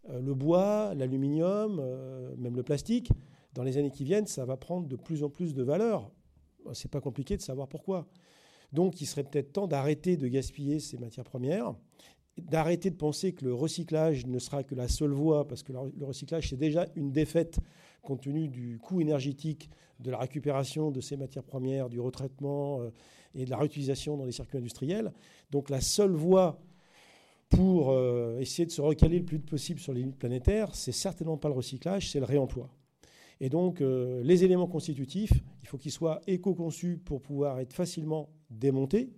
euh, 0.09 0.21
le 0.21 0.35
bois, 0.35 0.95
l'aluminium, 0.95 1.81
euh, 1.81 2.35
même 2.39 2.57
le 2.57 2.63
plastique, 2.63 3.11
dans 3.55 3.65
les 3.65 3.77
années 3.77 3.91
qui 3.91 4.05
viennent, 4.05 4.29
ça 4.29 4.45
va 4.45 4.57
prendre 4.57 4.87
de 4.87 4.97
plus 4.97 5.25
en 5.25 5.29
plus 5.29 5.53
de 5.53 5.63
valeur. 5.63 6.11
C'est 6.73 6.91
pas 6.91 7.01
compliqué 7.01 7.37
de 7.37 7.43
savoir 7.43 7.69
pourquoi. 7.69 8.07
Donc, 8.73 9.01
il 9.01 9.07
serait 9.07 9.25
peut-être 9.25 9.53
temps 9.53 9.67
d'arrêter 9.67 10.17
de 10.17 10.29
gaspiller 10.29 10.79
ces 10.79 10.97
matières 10.97 11.25
premières, 11.25 11.75
d'arrêter 12.39 12.89
de 12.89 12.97
penser 12.97 13.33
que 13.33 13.45
le 13.45 13.53
recyclage 13.53 14.25
ne 14.27 14.39
sera 14.39 14.63
que 14.63 14.77
la 14.77 14.87
seule 14.87 15.11
voie, 15.11 15.47
parce 15.47 15.65
que 15.65 15.73
le 15.73 16.07
recyclage, 16.07 16.49
c'est 16.49 16.57
déjà 16.57 16.87
une 16.95 17.11
défaite 17.11 17.59
compte 18.01 18.23
tenu 18.23 18.49
du 18.49 18.79
coût 18.79 19.01
énergétique 19.01 19.69
de 19.99 20.11
la 20.11 20.19
récupération 20.19 20.93
de 20.93 21.01
ces 21.01 21.17
matières 21.17 21.45
premières, 21.45 21.89
du 21.89 22.01
retraitement 22.01 22.81
et 23.35 23.45
de 23.45 23.51
la 23.51 23.59
réutilisation 23.59 24.17
dans 24.17 24.25
les 24.25 24.33
circuits 24.33 24.59
industriels. 24.59 25.13
Donc 25.51 25.69
la 25.69 25.81
seule 25.81 26.13
voie 26.13 26.59
pour 27.53 27.91
euh, 27.91 28.39
essayer 28.39 28.65
de 28.65 28.71
se 28.71 28.81
recaler 28.81 29.19
le 29.19 29.25
plus 29.25 29.39
possible 29.39 29.79
sur 29.79 29.93
les 29.93 30.01
limites 30.01 30.19
planétaires, 30.19 30.75
c'est 30.75 30.93
certainement 30.93 31.37
pas 31.37 31.49
le 31.49 31.55
recyclage, 31.55 32.11
c'est 32.11 32.19
le 32.19 32.25
réemploi. 32.25 32.71
Et 33.41 33.51
donc, 33.51 33.81
euh, 33.81 34.23
les 34.25 34.45
éléments 34.45 34.67
constitutifs, 34.67 35.33
il 35.63 35.69
faut 35.69 35.77
qu'ils 35.77 35.93
soient 35.93 36.21
éco-conçus 36.27 36.99
pour 37.05 37.21
pouvoir 37.21 37.61
être 37.61 37.75
facilement 37.75 38.31
démontés. 38.51 39.11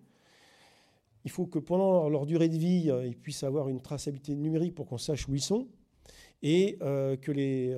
Il 1.24 1.30
faut 1.30 1.46
que 1.46 1.60
pendant 1.60 2.08
leur 2.08 2.26
durée 2.26 2.48
de 2.48 2.56
vie, 2.56 2.90
euh, 2.90 3.06
ils 3.06 3.16
puissent 3.16 3.44
avoir 3.44 3.68
une 3.68 3.80
traçabilité 3.80 4.34
numérique 4.34 4.74
pour 4.74 4.86
qu'on 4.86 4.98
sache 4.98 5.28
où 5.28 5.34
ils 5.34 5.40
sont. 5.42 5.68
Et 6.42 6.76
que 6.78 7.72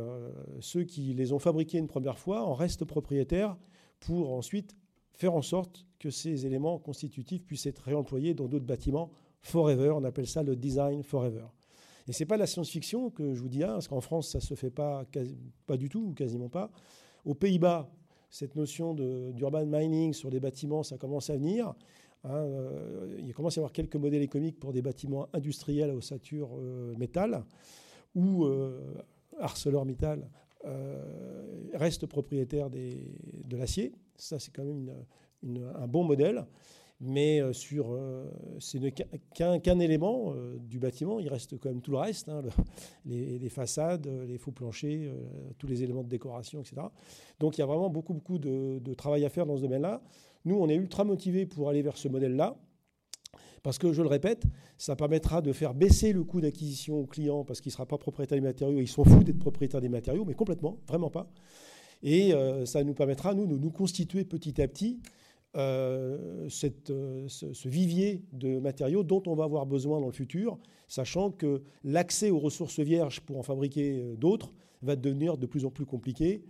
ceux 0.58 0.82
qui 0.82 1.14
les 1.14 1.32
ont 1.32 1.38
fabriqués 1.38 1.78
une 1.78 1.86
première 1.86 2.18
fois 2.18 2.42
en 2.42 2.52
restent 2.52 2.84
propriétaires 2.84 3.56
pour 4.00 4.32
ensuite 4.32 4.74
faire 5.12 5.34
en 5.34 5.42
sorte 5.42 5.86
que 6.00 6.10
ces 6.10 6.46
éléments 6.46 6.76
constitutifs 6.80 7.44
puissent 7.44 7.66
être 7.66 7.82
réemployés 7.82 8.34
dans 8.34 8.48
d'autres 8.48 8.66
bâtiments 8.66 9.12
forever. 9.46 9.90
On 9.90 10.04
appelle 10.04 10.26
ça 10.26 10.42
le 10.42 10.56
design 10.56 11.02
forever. 11.02 11.46
Et 12.08 12.12
ce 12.12 12.22
n'est 12.22 12.26
pas 12.26 12.36
la 12.36 12.46
science-fiction 12.46 13.10
que 13.10 13.34
je 13.34 13.40
vous 13.40 13.48
dis, 13.48 13.58
là, 13.58 13.68
parce 13.68 13.88
qu'en 13.88 14.00
France, 14.00 14.28
ça 14.30 14.38
ne 14.38 14.42
se 14.42 14.54
fait 14.54 14.70
pas, 14.70 15.04
pas 15.66 15.76
du 15.76 15.88
tout, 15.88 16.08
ou 16.10 16.14
quasiment 16.14 16.48
pas. 16.48 16.70
Aux 17.24 17.34
Pays-Bas, 17.34 17.90
cette 18.30 18.54
notion 18.54 18.94
d'urban 18.94 19.66
mining 19.66 20.12
sur 20.12 20.30
des 20.30 20.40
bâtiments, 20.40 20.82
ça 20.82 20.98
commence 20.98 21.30
à 21.30 21.36
venir. 21.36 21.74
Hein, 22.24 22.34
euh, 22.34 23.16
il 23.18 23.32
commence 23.34 23.56
à 23.56 23.60
y 23.60 23.62
avoir 23.62 23.72
quelques 23.72 23.96
modèles 23.96 24.22
économiques 24.22 24.58
pour 24.58 24.72
des 24.72 24.82
bâtiments 24.82 25.28
industriels 25.32 25.90
à 25.90 25.94
ossature 25.94 26.50
euh, 26.58 26.94
métal, 26.96 27.44
où 28.14 28.44
euh, 28.44 28.94
ArcelorMittal 29.38 30.28
reste 31.74 32.06
propriétaire 32.06 32.70
de 32.70 33.56
l'acier. 33.56 33.92
Ça, 34.16 34.40
c'est 34.40 34.50
quand 34.50 34.64
même 34.64 34.90
un 35.76 35.86
bon 35.86 36.02
modèle 36.02 36.44
mais 37.00 37.40
euh, 37.40 37.52
sur, 37.52 37.92
euh, 37.92 38.30
c'est 38.58 38.80
qu'un 39.34 39.78
élément 39.78 40.32
euh, 40.34 40.56
du 40.58 40.78
bâtiment. 40.78 41.20
Il 41.20 41.28
reste 41.28 41.58
quand 41.58 41.68
même 41.68 41.82
tout 41.82 41.90
le 41.90 41.98
reste, 41.98 42.28
hein, 42.28 42.42
les, 43.04 43.48
façades, 43.48 44.06
les 44.26 44.38
faux 44.38 44.52
planchers, 44.52 45.12
tous 45.58 45.66
les 45.66 45.82
éléments 45.82 46.02
de 46.02 46.08
décoration, 46.08 46.60
etc. 46.60 46.82
Donc 47.38 47.58
il 47.58 47.60
y 47.60 47.62
a 47.62 47.66
vraiment 47.66 47.90
beaucoup, 47.90 48.14
beaucoup 48.14 48.38
de, 48.38 48.94
travail 48.94 49.24
à 49.24 49.28
faire 49.28 49.46
dans 49.46 49.56
ce 49.56 49.62
domaine-là. 49.62 50.02
Nous, 50.44 50.56
on 50.56 50.68
est 50.68 50.76
ultra 50.76 51.04
motivés 51.04 51.44
pour 51.44 51.68
aller 51.68 51.82
vers 51.82 51.96
ce 51.96 52.08
modèle-là. 52.08 52.56
Parce 53.62 53.78
que, 53.78 53.92
je 53.92 54.00
le 54.00 54.06
répète, 54.06 54.44
ça 54.78 54.94
permettra 54.94 55.42
de 55.42 55.52
faire 55.52 55.74
baisser 55.74 56.12
le 56.12 56.22
coût 56.22 56.40
d'acquisition 56.40 57.00
au 57.00 57.06
client 57.06 57.44
parce 57.44 57.60
qu'il 57.60 57.70
ne 57.70 57.72
sera 57.72 57.86
pas 57.86 57.98
propriétaire 57.98 58.38
des 58.38 58.46
matériaux. 58.46 58.78
Ils 58.80 58.86
sont 58.86 59.04
fous 59.04 59.24
d'être 59.24 59.40
propriétaires 59.40 59.80
des 59.80 59.88
matériaux, 59.88 60.24
mais 60.24 60.34
complètement, 60.34 60.78
vraiment 60.86 61.10
pas. 61.10 61.28
Et 62.04 62.32
ça 62.64 62.84
nous 62.84 62.94
permettra, 62.94 63.34
nous, 63.34 63.46
de 63.48 63.56
nous 63.56 63.70
constituer 63.70 64.24
petit 64.24 64.62
à 64.62 64.68
petit 64.68 65.00
euh, 65.56 66.48
euh, 66.90 67.28
ce, 67.28 67.68
vivier 67.68 68.22
de 68.32 68.58
matériaux 68.58 69.02
dont 69.04 69.22
on 69.26 69.34
va 69.34 69.44
avoir 69.44 69.64
besoin 69.64 70.00
dans 70.00 70.06
le 70.06 70.12
futur, 70.12 70.58
sachant 70.86 71.30
que 71.30 71.62
l'accès 71.82 72.30
aux 72.30 72.38
ressources 72.38 72.78
vierges 72.78 73.20
pour 73.22 73.38
en 73.38 73.42
fabriquer 73.42 73.98
euh, 73.98 74.16
d'autres 74.16 74.52
va 74.82 74.96
devenir 74.96 75.38
de 75.38 75.46
plus 75.46 75.64
en 75.64 75.70
plus 75.70 75.86
compliqué 75.86 76.44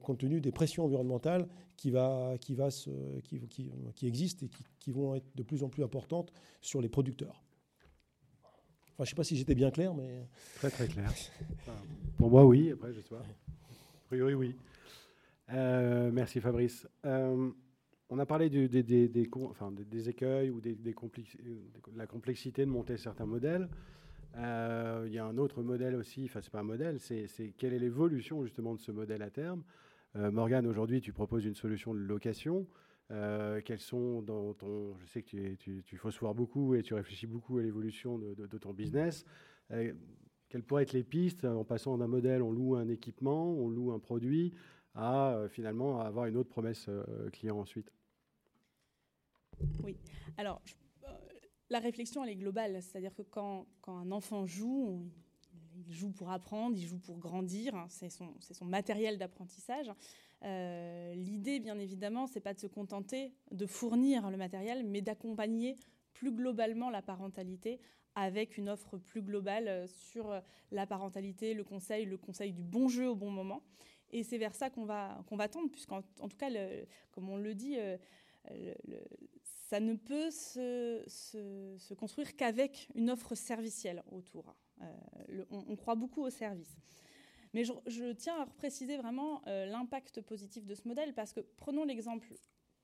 compte 0.00 0.16
tenu 0.16 0.40
des 0.40 0.50
pressions 0.50 0.86
environnementales 0.86 1.46
qui, 1.76 1.90
va, 1.90 2.36
qui, 2.40 2.54
va 2.54 2.68
qui, 3.22 3.46
qui, 3.94 4.06
existent 4.06 4.46
et 4.46 4.50
qui, 4.78 4.90
vont 4.90 5.14
être 5.14 5.26
de 5.34 5.42
plus 5.42 5.62
en 5.62 5.68
plus 5.68 5.82
importantes 5.82 6.32
sur 6.62 6.80
les 6.80 6.88
producteurs. 6.88 7.44
Enfin, 8.94 9.00
je 9.00 9.02
ne 9.02 9.06
sais 9.08 9.14
pas 9.14 9.24
si 9.24 9.36
j'étais 9.36 9.54
bien 9.54 9.70
clair, 9.70 9.92
mais... 9.92 10.26
Très 10.54 10.70
très 10.70 10.88
clair. 10.88 11.12
pour 12.16 12.30
moi, 12.30 12.46
oui. 12.46 12.72
Après, 12.72 12.94
je 12.94 13.00
sais 13.02 13.10
pas. 13.10 13.18
A 13.18 14.06
priori, 14.08 14.32
oui. 14.32 14.56
merci 15.50 16.40
Fabrice. 16.40 16.88
On 18.08 18.18
a 18.20 18.26
parlé 18.26 18.48
des, 18.48 20.08
écueils 20.08 20.50
ou 20.50 20.60
des, 20.60 20.76
de 20.76 20.94
la 21.96 22.06
complexité 22.06 22.64
de 22.64 22.70
monter 22.70 22.96
certains 22.96 23.26
modèles. 23.26 23.68
Euh, 24.36 25.04
il 25.06 25.14
y 25.14 25.18
a 25.18 25.24
un 25.24 25.38
autre 25.38 25.62
modèle 25.62 25.96
aussi, 25.96 26.24
enfin 26.26 26.40
c'est 26.40 26.52
pas 26.52 26.60
un 26.60 26.64
modèle, 26.64 27.00
c'est 27.00 27.26
quelle 27.56 27.72
est 27.72 27.78
l'évolution 27.78 28.44
justement 28.44 28.74
de 28.74 28.80
ce 28.80 28.92
modèle 28.92 29.22
à 29.22 29.30
terme. 29.30 29.62
Euh, 30.14 30.30
Morgane, 30.30 30.66
aujourd'hui 30.66 31.00
tu 31.00 31.12
proposes 31.12 31.44
une 31.44 31.54
solution 31.54 31.94
de 31.94 31.98
location. 31.98 32.66
Euh, 33.12 33.60
sont 33.78 34.20
dans 34.22 34.52
ton, 34.54 34.96
je 34.98 35.06
sais 35.06 35.22
que 35.22 35.28
tu, 35.28 35.56
tu, 35.58 35.82
tu 35.84 35.96
voir 36.20 36.34
beaucoup 36.34 36.74
et 36.74 36.82
tu 36.82 36.94
réfléchis 36.94 37.26
beaucoup 37.26 37.58
à 37.58 37.62
l'évolution 37.62 38.18
de, 38.18 38.34
de, 38.34 38.58
ton 38.58 38.72
business. 38.72 39.24
quelles 39.68 40.62
pourraient 40.64 40.82
être 40.82 40.92
les 40.92 41.04
pistes 41.04 41.44
en 41.44 41.64
passant 41.64 41.96
d'un 41.98 42.08
modèle, 42.08 42.42
on 42.42 42.50
loue 42.50 42.74
un 42.74 42.88
équipement, 42.88 43.52
on 43.52 43.68
loue 43.68 43.92
un 43.92 44.00
produit, 44.00 44.52
à 44.96 45.46
finalement 45.50 46.00
avoir 46.00 46.26
une 46.26 46.36
autre 46.36 46.48
promesse 46.48 46.88
client 47.32 47.58
ensuite 47.58 47.90
oui. 49.82 49.96
Alors, 50.36 50.60
euh, 51.04 51.08
la 51.70 51.78
réflexion, 51.78 52.24
elle 52.24 52.30
est 52.30 52.36
globale. 52.36 52.82
C'est-à-dire 52.82 53.14
que 53.14 53.22
quand, 53.22 53.66
un 53.86 54.10
enfant 54.10 54.46
joue, 54.46 55.08
il 55.74 55.92
joue 55.92 56.10
pour 56.10 56.30
apprendre, 56.30 56.76
il 56.76 56.86
joue 56.86 56.98
pour 56.98 57.18
grandir. 57.18 57.74
C'est 57.88 58.10
son, 58.10 58.34
son, 58.40 58.64
matériel 58.64 59.18
d'apprentissage. 59.18 59.90
Euh, 60.44 61.14
l'idée, 61.14 61.60
bien 61.60 61.78
évidemment, 61.78 62.26
c'est 62.26 62.40
pas 62.40 62.54
de 62.54 62.60
se 62.60 62.66
contenter 62.66 63.32
de 63.50 63.66
fournir 63.66 64.30
le 64.30 64.36
matériel, 64.36 64.84
mais 64.84 65.00
d'accompagner 65.00 65.78
plus 66.12 66.32
globalement 66.32 66.90
la 66.90 67.02
parentalité 67.02 67.80
avec 68.14 68.56
une 68.56 68.70
offre 68.70 68.96
plus 68.96 69.20
globale 69.20 69.86
sur 69.88 70.40
la 70.70 70.86
parentalité, 70.86 71.52
le 71.52 71.64
conseil, 71.64 72.06
le 72.06 72.16
conseil 72.16 72.52
du 72.52 72.62
bon 72.62 72.88
jeu 72.88 73.10
au 73.10 73.14
bon 73.14 73.30
moment. 73.30 73.62
Et 74.12 74.22
c'est 74.22 74.38
vers 74.38 74.54
ça 74.54 74.70
qu'on 74.70 74.84
va, 74.84 75.22
qu'on 75.28 75.36
va 75.36 75.48
tendre, 75.48 75.70
puisqu'en 75.70 76.02
en 76.20 76.28
tout 76.28 76.36
cas, 76.36 76.48
comme 77.12 77.28
on 77.28 77.36
le 77.36 77.54
dit, 77.54 77.76
euh, 77.78 78.74
ça 79.68 79.80
ne 79.80 79.94
peut 79.94 80.30
se, 80.30 81.94
construire 81.94 82.36
qu'avec 82.36 82.88
une 82.94 83.10
offre 83.10 83.34
servicielle 83.34 84.02
autour. 84.10 84.54
Euh, 84.82 85.44
on, 85.50 85.74
croit 85.76 85.94
beaucoup 85.94 86.22
au 86.22 86.30
service. 86.30 86.76
Mais 87.52 87.64
je, 87.64 88.12
tiens 88.12 88.42
à 88.42 88.46
préciser 88.46 88.96
vraiment 88.96 89.42
euh, 89.46 89.66
l'impact 89.66 90.20
positif 90.20 90.66
de 90.66 90.74
ce 90.74 90.86
modèle, 90.86 91.14
parce 91.14 91.32
que 91.32 91.40
prenons 91.56 91.84
l'exemple 91.84 92.28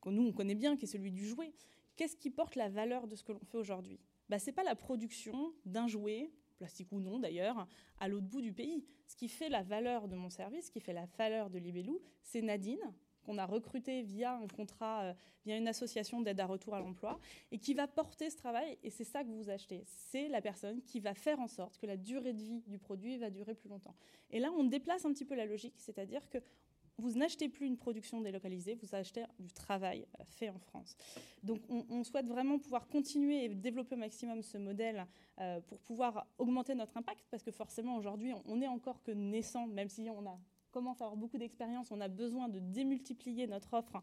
que 0.01 0.09
nous, 0.09 0.27
on 0.27 0.33
connaît 0.33 0.55
bien, 0.55 0.77
qui 0.77 0.87
est 0.87 0.89
celui 0.89 1.13
du 1.13 1.27
jouet. 1.27 1.53
Qu'est-ce 1.97 2.17
qui 2.17 2.31
porte 2.31 2.57
la 2.57 2.69
valeur 2.69 3.07
de 3.07 3.15
ce 3.15 3.23
que 3.23 3.33
l'on 3.33 3.45
fait 3.45 3.59
aujourd'hui? 3.59 4.01
Bah, 4.29 4.39
Ce 4.39 4.47
n'est 4.47 4.53
pas 4.53 4.65
la 4.65 4.75
production 4.75 5.53
d'un 5.67 5.87
jouet, 5.87 6.33
plastique 6.63 6.93
ou 6.93 7.01
non 7.01 7.19
d'ailleurs, 7.19 7.67
à 7.99 8.07
l'autre 8.07 8.27
bout 8.27 8.41
du 8.41 8.53
pays. 8.53 8.85
Ce 9.09 9.17
qui 9.17 9.29
fait 9.29 9.49
la 9.49 9.63
valeur 9.63 10.07
de 10.07 10.15
mon 10.15 10.31
service, 10.31 10.67
ce 10.67 10.71
qui 10.71 10.81
fait 10.81 10.93
la 10.93 11.07
valeur 11.19 11.51
de 11.51 11.59
Libellou, 11.59 12.01
c'est 12.23 12.41
Nadine, 12.41 12.79
qu'on 13.25 13.37
a 13.37 13.45
recruté 13.45 14.03
via 14.03 14.35
un 14.35 14.47
contrat, 14.47 15.03
euh, 15.03 15.15
via 15.45 15.57
une 15.57 15.67
association 15.67 16.21
d'aide 16.21 16.39
à 16.39 16.47
retour 16.47 16.75
à 16.75 16.81
l'emploi, 16.81 17.19
et 17.51 17.59
qui 17.59 17.75
va 17.75 17.89
porter 17.89 18.31
ce 18.31 18.37
travail. 18.37 18.79
Et 18.85 18.91
c'est 18.91 19.05
ça 19.05 19.25
que 19.25 19.29
vous 19.29 19.51
achetez. 19.51 19.83
C'est 19.87 20.29
la 20.29 20.41
personne 20.41 20.83
qui 20.83 21.01
va 21.01 21.15
faire 21.15 21.41
en 21.41 21.49
sorte 21.49 21.79
que 21.79 21.87
la 21.87 21.97
durée 21.97 22.33
de 22.33 22.43
vie 22.43 22.63
du 22.69 22.79
produit 22.79 23.19
va 23.19 23.31
durer 23.31 23.55
plus 23.55 23.69
longtemps. 23.69 23.95
Et 24.31 24.39
là, 24.39 24.53
on 24.57 24.63
déplace 24.65 25.05
un 25.05 25.13
petit 25.13 25.25
peu 25.25 25.35
la 25.35 25.47
logique, 25.47 25.75
c'est-à-dire 25.79 26.29
que 26.29 26.39
vous 26.99 27.13
n'achetez 27.13 27.49
plus 27.49 27.67
une 27.67 27.77
production 27.77 28.21
délocalisée, 28.21 28.75
vous 28.75 28.95
achetez 28.95 29.25
du 29.39 29.53
travail 29.53 30.07
euh, 30.21 30.25
fait 30.27 30.51
en 30.51 30.59
France. 30.59 30.97
Donc 31.43 31.61
on, 31.69 32.05
souhaite 32.05 32.27
vraiment 32.27 32.59
pouvoir 32.59 32.89
continuer 32.89 33.45
et 33.45 33.49
développer 33.49 33.95
au 33.95 33.99
maximum 33.99 34.43
ce 34.43 34.59
modèle 34.59 35.07
euh, 35.41 35.61
pour 35.61 35.81
pouvoir 35.81 36.27
augmenter 36.39 36.75
notre 36.75 36.97
impact, 36.97 37.25
parce 37.31 37.43
que 37.43 37.51
forcément 37.51 37.97
aujourd'hui 37.97 38.33
on 38.45 38.57
n'est 38.57 38.69
encore 38.69 39.03
que 39.03 39.13
naissant, 39.13 39.67
même 39.67 39.89
si 39.89 40.09
on 40.11 40.27
a 40.27 40.39
commence 40.73 41.01
à 41.01 41.05
avoir 41.05 41.17
beaucoup 41.17 41.39
d'expérience, 41.39 41.91
on 41.91 42.01
a 42.01 42.09
besoin 42.09 42.49
de 42.49 42.59
démultiplier 42.59 43.47
notre 43.47 43.75
offre 43.75 44.03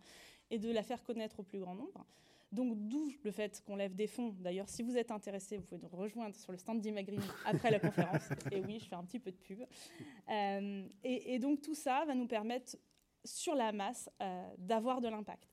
et 0.50 0.60
de 0.60 0.72
la 0.72 0.84
faire 0.84 1.04
connaître 1.04 1.40
au 1.40 1.44
plus 1.44 1.60
grand 1.60 1.76
nombre. 1.76 2.06
Donc 2.52 2.76
d'où 2.88 3.12
le 3.24 3.32
fait 3.32 3.62
qu'on 3.66 3.76
lève 3.76 3.96
des 3.96 4.08
fonds. 4.08 4.36
D'ailleurs, 4.40 4.68
si 4.68 4.82
vous 4.82 4.98
êtes 4.98 5.12
intéressé, 5.12 5.58
vous 5.58 5.64
pouvez 5.64 5.82
nous 5.82 5.90
rejoindre 5.90 6.36
sur 6.36 6.52
le 6.52 6.58
stand 6.58 6.82
d'Imagrim 6.82 7.22
après 7.46 7.70
la 7.70 7.80
conférence. 7.80 8.28
Et 8.52 8.62
oui, 8.62 8.80
je 8.80 8.86
fais 8.86 8.96
un 8.96 9.04
petit 9.04 9.20
peu 9.20 9.32
de 9.32 9.38
pub. 9.38 9.60
Euh, 10.30 10.88
et, 11.04 11.38
donc 11.40 11.62
tout 11.62 11.76
ça 11.76 12.06
va 12.06 12.16
nous 12.16 12.28
permettre 12.28 12.76
sur 13.24 13.54
la 13.54 13.72
masse 13.72 14.10
euh, 14.22 14.44
d'avoir 14.58 15.00
de 15.02 15.08
l'impact. 15.08 15.48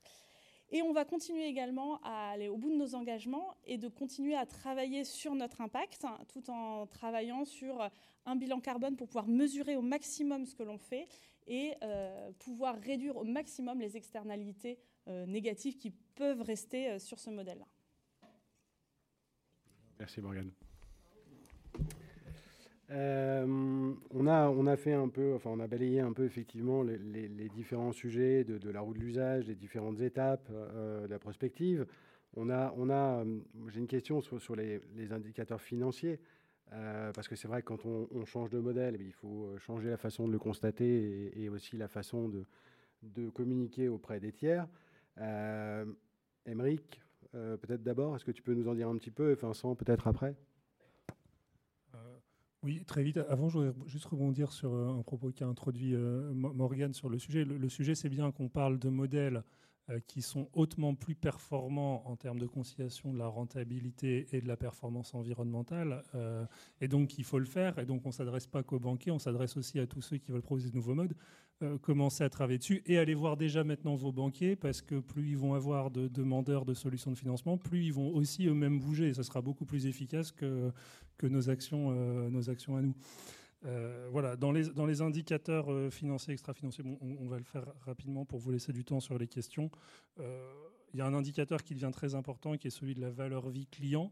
Et 0.69 0.81
on 0.81 0.91
va 0.91 1.05
continuer 1.05 1.45
également 1.45 2.01
à 2.03 2.31
aller 2.31 2.49
au 2.49 2.57
bout 2.57 2.69
de 2.69 2.75
nos 2.75 2.93
engagements 2.93 3.55
et 3.63 3.77
de 3.77 3.87
continuer 3.87 4.35
à 4.35 4.45
travailler 4.45 5.05
sur 5.05 5.33
notre 5.33 5.61
impact, 5.61 6.05
tout 6.33 6.49
en 6.49 6.87
travaillant 6.87 7.45
sur 7.45 7.89
un 8.25 8.35
bilan 8.35 8.59
carbone 8.59 8.97
pour 8.97 9.07
pouvoir 9.07 9.27
mesurer 9.27 9.77
au 9.77 9.81
maximum 9.81 10.45
ce 10.45 10.55
que 10.55 10.63
l'on 10.63 10.77
fait 10.77 11.07
et 11.47 11.73
euh, 11.83 12.31
pouvoir 12.39 12.75
réduire 12.81 13.15
au 13.15 13.23
maximum 13.23 13.79
les 13.79 13.95
externalités 13.95 14.77
euh, 14.77 14.96
négatives 15.27 15.77
qui 15.77 15.91
peuvent 16.17 16.41
rester 16.41 16.89
euh, 16.89 16.99
sur 16.99 17.19
ce 17.19 17.29
modèle-là. 17.29 17.65
Merci 19.99 20.21
Morgane. 20.21 20.51
on, 22.89 24.27
a, 24.27 24.49
on 24.49 24.67
a 24.67 24.77
fait 24.77 24.93
un 24.93 25.09
peu, 25.09 25.33
enfin 25.35 25.49
on 25.49 25.59
a 25.59 25.67
balayé 25.67 25.99
un 25.99 26.13
peu 26.13 26.25
effectivement 26.25 26.83
les, 26.83 27.49
différents 27.49 27.91
sujets 27.91 28.43
de, 28.43 28.69
la 28.69 28.81
roue 28.81 28.93
de 28.93 28.99
l'usage, 28.99 29.47
les 29.47 29.55
différentes 29.55 29.99
étapes 30.01 30.49
de 30.51 31.07
la 31.07 31.19
prospective. 31.19 31.87
On 32.35 32.49
a, 32.49 32.73
on 32.77 32.89
a, 32.89 33.25
j'ai 33.69 33.79
une 33.79 33.87
question 33.87 34.21
sur, 34.21 34.55
les, 34.55 34.81
indicateurs 35.11 35.61
financiers. 35.61 36.19
parce 36.69 37.27
que 37.27 37.35
c'est 37.35 37.47
vrai 37.47 37.61
que 37.61 37.67
quand 37.67 37.85
on, 37.85 38.25
change 38.25 38.51
de 38.51 38.59
modèle, 38.59 38.97
eh 38.99 39.03
il 39.03 39.13
faut 39.13 39.49
changer 39.57 39.89
la 39.89 39.97
façon 39.97 40.27
de 40.27 40.31
le 40.31 40.39
constater 40.39 41.31
et, 41.35 41.49
aussi 41.49 41.75
la 41.75 41.87
façon 41.87 42.29
de, 42.29 42.45
de, 43.01 43.29
communiquer 43.29 43.89
auprès 43.89 44.19
des 44.19 44.31
tiers. 44.31 44.67
Émeric, 46.45 47.01
peut-être 47.31 47.83
d'abord, 47.83 48.15
est-ce 48.15 48.25
que 48.25 48.31
tu 48.31 48.41
peux 48.41 48.53
nous 48.53 48.67
en 48.67 48.75
dire 48.75 48.87
un 48.87 48.97
petit 48.97 49.11
peu, 49.11 49.31
et 49.31 49.35
Vincent 49.35 49.75
peut-être 49.75 50.07
après? 50.07 50.35
Oui, 52.63 52.83
très 52.85 53.03
vite. 53.03 53.17
Avant, 53.29 53.49
je 53.49 53.59
voudrais 53.59 53.73
juste 53.87 54.05
rebondir 54.05 54.51
sur 54.51 54.73
un 54.73 55.01
propos 55.03 55.31
qu'a 55.31 55.45
introduit 55.45 55.95
Morgane 55.95 56.93
sur 56.93 57.07
le 57.07 57.19
sujet. 57.19 57.45
Le, 57.45 57.57
le 57.57 57.69
sujet, 57.69 57.95
c'est 57.95 58.09
bien 58.09 58.31
qu'on 58.31 58.49
parle 58.49 58.79
de 58.79 58.89
modèles 58.89 59.37
euh, 59.37 59.41
qui 60.07 60.21
sont 60.21 60.49
hautement 60.53 60.95
plus 60.95 61.15
performants 61.15 62.03
en 62.05 62.15
termes 62.15 62.39
de 62.39 62.45
conciliation 62.45 63.13
de 63.13 63.17
la 63.17 63.27
rentabilité 63.27 64.27
et 64.31 64.41
de 64.41 64.47
la 64.47 64.57
performance 64.57 65.13
environnementale. 65.13 66.03
Euh, 66.15 66.45
et 66.81 66.87
donc, 66.87 67.17
il 67.17 67.23
faut 67.23 67.39
le 67.39 67.45
faire. 67.45 67.79
Et 67.79 67.85
donc, 67.85 68.01
on 68.05 68.09
ne 68.09 68.13
s'adresse 68.13 68.47
pas 68.47 68.63
qu'aux 68.63 68.79
banquiers, 68.79 69.11
on 69.11 69.19
s'adresse 69.19 69.55
aussi 69.57 69.79
à 69.79 69.87
tous 69.87 70.01
ceux 70.01 70.17
qui 70.17 70.31
veulent 70.31 70.41
proposer 70.41 70.69
de 70.69 70.75
nouveaux 70.75 70.95
modes. 70.95 71.13
Euh, 71.63 71.77
commencer 71.79 72.23
à 72.23 72.29
travailler 72.29 72.59
dessus 72.59 72.83
et 72.85 72.99
aller 72.99 73.15
voir 73.15 73.35
déjà 73.35 73.63
maintenant 73.63 73.95
vos 73.95 74.11
banquiers 74.11 74.55
parce 74.55 74.83
que 74.83 74.99
plus 74.99 75.29
ils 75.29 75.37
vont 75.37 75.55
avoir 75.55 75.89
de 75.89 76.07
demandeurs 76.07 76.65
de 76.65 76.75
solutions 76.75 77.09
de 77.09 77.17
financement, 77.17 77.57
plus 77.57 77.85
ils 77.85 77.93
vont 77.93 78.13
aussi 78.13 78.45
eux-mêmes 78.45 78.79
bouger. 78.79 79.07
Et 79.07 79.13
ça 79.13 79.23
sera 79.23 79.41
beaucoup 79.41 79.65
plus 79.65 79.87
efficace 79.87 80.31
que, 80.31 80.71
que 81.17 81.25
nos, 81.25 81.49
actions, 81.49 81.91
nos 82.29 82.49
actions 82.49 82.75
à 82.75 82.81
nous. 82.81 82.93
Euh, 83.65 84.07
voilà, 84.11 84.35
dans 84.35 84.51
les, 84.51 85.01
indicateurs 85.01 85.71
euh, 85.71 85.89
financiers, 85.89 86.33
extra-financiers, 86.33 86.83
on, 87.01 87.27
va 87.27 87.37
le 87.37 87.43
faire 87.43 87.65
rapidement 87.81 88.25
pour 88.25 88.39
vous 88.39 88.51
laisser 88.51 88.71
du 88.71 88.85
temps 88.85 88.99
sur 88.99 89.17
les 89.17 89.27
questions. 89.27 89.71
Euh, 90.19 90.53
il 90.93 90.99
y 90.99 91.01
a 91.01 91.05
un 91.05 91.13
indicateur 91.13 91.63
qui 91.63 91.73
devient 91.73 91.91
très 91.91 92.15
important 92.15 92.55
qui 92.57 92.67
est 92.67 92.71
celui 92.71 92.93
de 92.95 93.01
la 93.01 93.09
valeur 93.09 93.49
vie 93.49 93.67
client. 93.67 94.11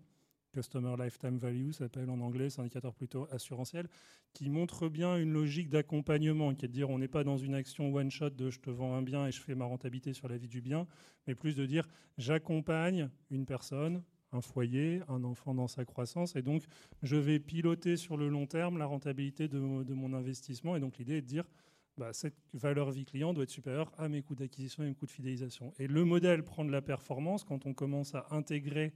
Customer 0.52 0.96
Lifetime 0.98 1.38
Value 1.38 1.72
s'appelle 1.72 2.10
en 2.10 2.22
anglais, 2.22 2.50
c'est 2.50 2.62
un 2.62 2.64
indicateur 2.64 2.94
plutôt 2.94 3.28
assurantiel, 3.30 3.90
qui 4.32 4.50
montre 4.50 4.88
bien 4.88 5.18
une 5.18 5.34
logique 5.34 5.70
d'accompagnement, 5.70 6.56
qui 6.56 6.64
est 6.64 6.70
de 6.70 6.74
dire 6.74 6.90
on 6.90 6.98
n'est 6.98 7.10
pas 7.10 7.26
dans 7.26 7.38
une 7.38 7.54
action 7.54 7.94
one-shot 7.94 8.30
de 8.30 8.50
je 8.50 8.60
te 8.62 8.70
vends 8.70 8.96
un 8.96 9.02
bien 9.02 9.28
et 9.28 9.32
je 9.32 9.42
fais 9.42 9.54
ma 9.54 9.66
rentabilité 9.66 10.14
sur 10.14 10.30
la 10.30 10.38
vie 10.38 10.48
du 10.48 10.62
bien, 10.62 10.88
mais 11.28 11.36
plus 11.36 11.56
de 11.56 11.66
dire 11.66 11.88
j'accompagne 12.18 13.10
une 13.32 13.46
personne 13.46 14.02
un 14.36 14.42
foyer, 14.42 15.02
un 15.08 15.24
enfant 15.24 15.54
dans 15.54 15.68
sa 15.68 15.86
croissance. 15.86 16.36
Et 16.36 16.42
donc, 16.42 16.64
je 17.04 17.16
vais 17.16 17.40
piloter 17.40 17.98
sur 17.98 18.18
le 18.18 18.30
long 18.30 18.46
terme 18.46 18.78
la 18.78 18.86
rentabilité 18.86 19.48
de, 19.48 19.58
mon 19.58 20.14
investissement. 20.14 20.76
Et 20.76 20.80
donc, 20.80 20.98
l'idée 20.98 21.18
est 21.18 21.22
de 21.22 21.28
dire, 21.28 21.46
bah, 21.98 22.12
cette 22.14 22.36
valeur 22.54 22.92
vie 22.92 23.06
client 23.06 23.34
doit 23.34 23.44
être 23.44 23.50
supérieure 23.50 23.92
à 23.98 24.10
mes 24.10 24.22
coûts 24.22 24.36
d'acquisition 24.36 24.84
et 24.84 24.88
mes 24.88 24.96
coûts 24.96 25.06
de 25.06 25.12
fidélisation. 25.12 25.74
Et 25.80 25.88
le 25.88 26.04
modèle 26.04 26.44
prend 26.44 26.66
de 26.66 26.72
la 26.72 26.82
performance 26.82 27.44
quand 27.44 27.66
on 27.66 27.74
commence 27.74 28.14
à 28.16 28.28
intégrer, 28.32 28.94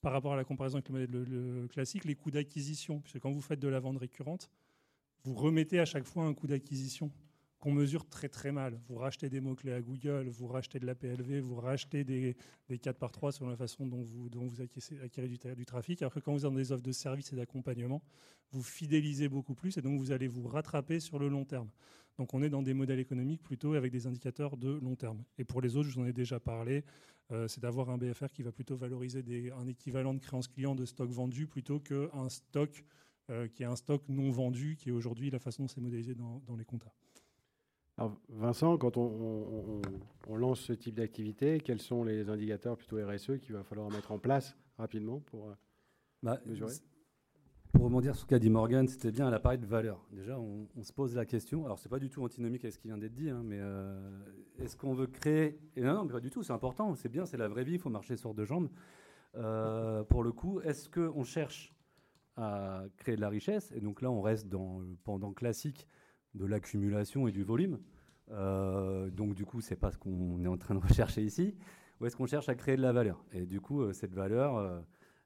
par 0.00 0.12
rapport 0.12 0.32
à 0.32 0.36
la 0.36 0.44
comparaison 0.44 0.78
avec 0.78 0.88
le 0.88 0.98
modèle 0.98 1.68
classique, 1.68 2.04
les 2.06 2.14
coûts 2.14 2.30
d'acquisition. 2.30 3.00
Puisque 3.00 3.20
quand 3.20 3.30
vous 3.30 3.42
faites 3.42 3.60
de 3.60 3.68
la 3.68 3.80
vente 3.80 3.98
récurrente, 3.98 4.50
vous 5.24 5.34
remettez 5.34 5.78
à 5.78 5.84
chaque 5.84 6.04
fois 6.04 6.24
un 6.24 6.32
coût 6.32 6.46
d'acquisition 6.46 7.10
qu'on 7.60 7.72
mesure 7.72 8.08
très 8.08 8.28
très 8.28 8.52
mal. 8.52 8.80
Vous 8.88 8.96
rachetez 8.96 9.28
des 9.28 9.40
mots-clés 9.40 9.74
à 9.74 9.82
Google, 9.82 10.28
vous 10.28 10.46
rachetez 10.46 10.80
de 10.80 10.86
la 10.86 10.94
PLV, 10.94 11.40
vous 11.40 11.56
rachetez 11.56 12.04
des, 12.04 12.34
des 12.68 12.78
4 12.78 12.98
par 12.98 13.12
3 13.12 13.32
selon 13.32 13.50
la 13.50 13.56
façon 13.56 13.86
dont 13.86 14.02
vous, 14.02 14.30
dont 14.30 14.48
acquérez 15.04 15.28
du, 15.28 15.66
trafic. 15.66 16.00
Alors 16.00 16.14
que 16.14 16.20
quand 16.20 16.32
vous 16.32 16.46
avez 16.46 16.56
des 16.56 16.72
offres 16.72 16.82
de 16.82 16.92
services 16.92 17.32
et 17.34 17.36
d'accompagnement, 17.36 18.02
vous 18.50 18.62
fidélisez 18.62 19.28
beaucoup 19.28 19.54
plus 19.54 19.76
et 19.76 19.82
donc 19.82 19.98
vous 19.98 20.10
allez 20.10 20.26
vous 20.26 20.46
rattraper 20.48 21.00
sur 21.00 21.18
le 21.18 21.28
long 21.28 21.44
terme. 21.44 21.68
Donc 22.16 22.32
on 22.32 22.42
est 22.42 22.48
dans 22.48 22.62
des 22.62 22.74
modèles 22.74 22.98
économiques 22.98 23.42
plutôt 23.42 23.74
avec 23.74 23.92
des 23.92 24.06
indicateurs 24.06 24.56
de 24.56 24.78
long 24.82 24.96
terme. 24.96 25.22
Et 25.38 25.44
pour 25.44 25.60
les 25.60 25.76
autres, 25.76 25.88
je 25.90 25.94
vous 25.94 26.00
en 26.00 26.06
ai 26.06 26.12
déjà 26.14 26.40
parlé, 26.40 26.84
euh, 27.30 27.46
c'est 27.46 27.60
d'avoir 27.60 27.90
un 27.90 27.98
BFR 27.98 28.32
qui 28.32 28.42
va 28.42 28.52
plutôt 28.52 28.76
valoriser 28.76 29.52
un 29.56 29.66
équivalent 29.68 30.14
de 30.14 30.18
créance 30.18 30.48
client 30.48 30.74
de 30.74 30.86
stock 30.86 31.10
vendu 31.10 31.46
plutôt 31.46 31.78
qu'un 31.78 32.28
stock 32.30 32.84
euh, 33.28 33.46
qui 33.48 33.62
est 33.62 33.66
un 33.66 33.76
stock 33.76 34.02
non 34.08 34.30
vendu, 34.30 34.76
qui 34.76 34.88
est 34.88 34.92
aujourd'hui 34.92 35.30
la 35.30 35.38
façon 35.38 35.64
dont 35.64 35.68
c'est 35.68 35.80
modélisé 35.80 36.14
dans, 36.14 36.42
dans 36.46 36.56
les 36.56 36.64
comptes. 38.08 38.18
Vincent, 38.28 38.76
quand 38.78 38.96
on, 38.96 39.80
lance 40.36 40.60
ce 40.60 40.72
type 40.72 40.94
d'activité, 40.94 41.60
quels 41.60 41.80
sont 41.80 42.04
les 42.04 42.28
indicateurs 42.30 42.76
plutôt 42.76 42.96
RSE 42.96 43.38
qu'il 43.40 43.52
va 43.52 43.62
falloir 43.64 43.90
mettre 43.90 44.12
en 44.12 44.18
place 44.18 44.56
rapidement 44.78 45.20
pour 45.20 45.48
euh, 45.48 45.54
bah, 46.22 46.40
mesurer 46.46 46.72
Pour 47.72 47.84
rebondir 47.84 48.14
sur 48.14 48.22
ce 48.22 48.26
qu'a 48.28 48.38
dit 48.38 48.48
Morgan, 48.48 48.86
c'était 48.88 49.10
bien 49.10 49.26
à 49.26 49.30
l'appareil 49.30 49.58
de 49.58 49.66
valeur. 49.66 50.06
Déjà, 50.12 50.38
on, 50.38 50.68
se 50.82 50.92
pose 50.92 51.14
la 51.14 51.26
question. 51.26 51.64
Alors, 51.64 51.78
c'est 51.78 51.88
pas 51.88 51.98
du 51.98 52.08
tout 52.08 52.22
antinomique 52.24 52.64
avec 52.64 52.72
ce 52.72 52.78
qui 52.78 52.88
vient 52.88 52.98
d'être 52.98 53.14
dit, 53.14 53.28
hein, 53.28 53.42
mais 53.44 53.58
euh, 53.60 53.98
est-ce 54.58 54.76
qu'on 54.76 54.94
veut 54.94 55.08
créer 55.08 55.58
Et 55.76 55.82
non, 55.82 55.94
non, 55.94 56.04
mais 56.04 56.12
pas 56.12 56.20
du 56.20 56.30
tout. 56.30 56.42
C'est 56.42 56.52
important. 56.52 56.94
C'est 56.94 57.10
bien. 57.10 57.26
C'est 57.26 57.36
la 57.36 57.48
vraie 57.48 57.64
vie. 57.64 57.74
Il 57.74 57.80
faut 57.80 57.90
marcher 57.90 58.16
sur 58.16 58.34
deux 58.34 58.44
jambes. 58.44 58.70
Euh, 59.36 60.02
pour 60.04 60.22
le 60.22 60.32
coup, 60.32 60.60
est-ce 60.60 60.88
qu'on 60.88 61.24
cherche 61.24 61.74
à 62.36 62.84
créer 62.96 63.16
de 63.16 63.20
la 63.20 63.28
richesse? 63.28 63.72
Et 63.72 63.80
donc 63.80 64.02
là, 64.02 64.10
on 64.10 64.22
reste 64.22 64.48
dans 64.48 64.78
le 64.78 64.96
pendant 65.04 65.32
classique 65.32 65.86
de 66.34 66.46
l'accumulation 66.46 67.26
et 67.28 67.32
du 67.32 67.42
volume. 67.42 67.78
Euh, 68.32 69.10
donc 69.10 69.34
du 69.34 69.44
coup, 69.44 69.60
c'est 69.60 69.76
pas 69.76 69.90
ce 69.90 69.98
qu'on 69.98 70.44
est 70.44 70.48
en 70.48 70.56
train 70.56 70.74
de 70.74 70.80
rechercher 70.86 71.22
ici. 71.22 71.54
Ou 72.00 72.06
est-ce 72.06 72.16
qu'on 72.16 72.26
cherche 72.26 72.48
à 72.48 72.54
créer 72.54 72.76
de 72.76 72.82
la 72.82 72.92
valeur? 72.92 73.24
Et 73.32 73.46
du 73.46 73.60
coup, 73.60 73.82
euh, 73.82 73.92
cette 73.92 74.14
valeur, 74.14 74.56
euh, 74.56 74.80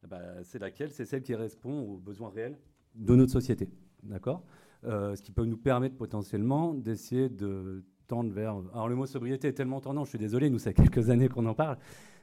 bah, 0.09 0.43
c'est 0.43 0.59
laquelle? 0.59 0.91
C'est 0.91 1.05
celle 1.05 1.23
qui 1.23 1.35
répond 1.35 1.83
aux 1.83 1.99
besoins 1.99 2.31
réels 2.31 2.59
de 2.95 3.15
notre 3.15 3.33
société. 3.33 3.71
D'accord? 4.03 4.45
Ce 4.85 5.23
qui 5.23 5.33
peut 5.33 5.47
nous 5.47 5.57
permettre 5.57 5.97
potentiellement 5.97 6.75
d'essayer 6.75 7.31
de 7.31 7.83
tendre 8.07 8.31
vers... 8.31 8.57
Alors 8.75 8.87
le 8.87 8.95
mot 8.95 9.07
sobriété 9.07 9.49
est 9.49 9.55
tellement 9.55 9.81
tendance, 9.81 10.09
je 10.09 10.11
suis 10.11 10.19
désolé, 10.19 10.51
nous, 10.51 10.59
c'est 10.59 10.75
quelques 10.75 11.09
années 11.09 11.31
qu'on 11.31 11.47
en 11.47 11.55
parle, 11.55 11.79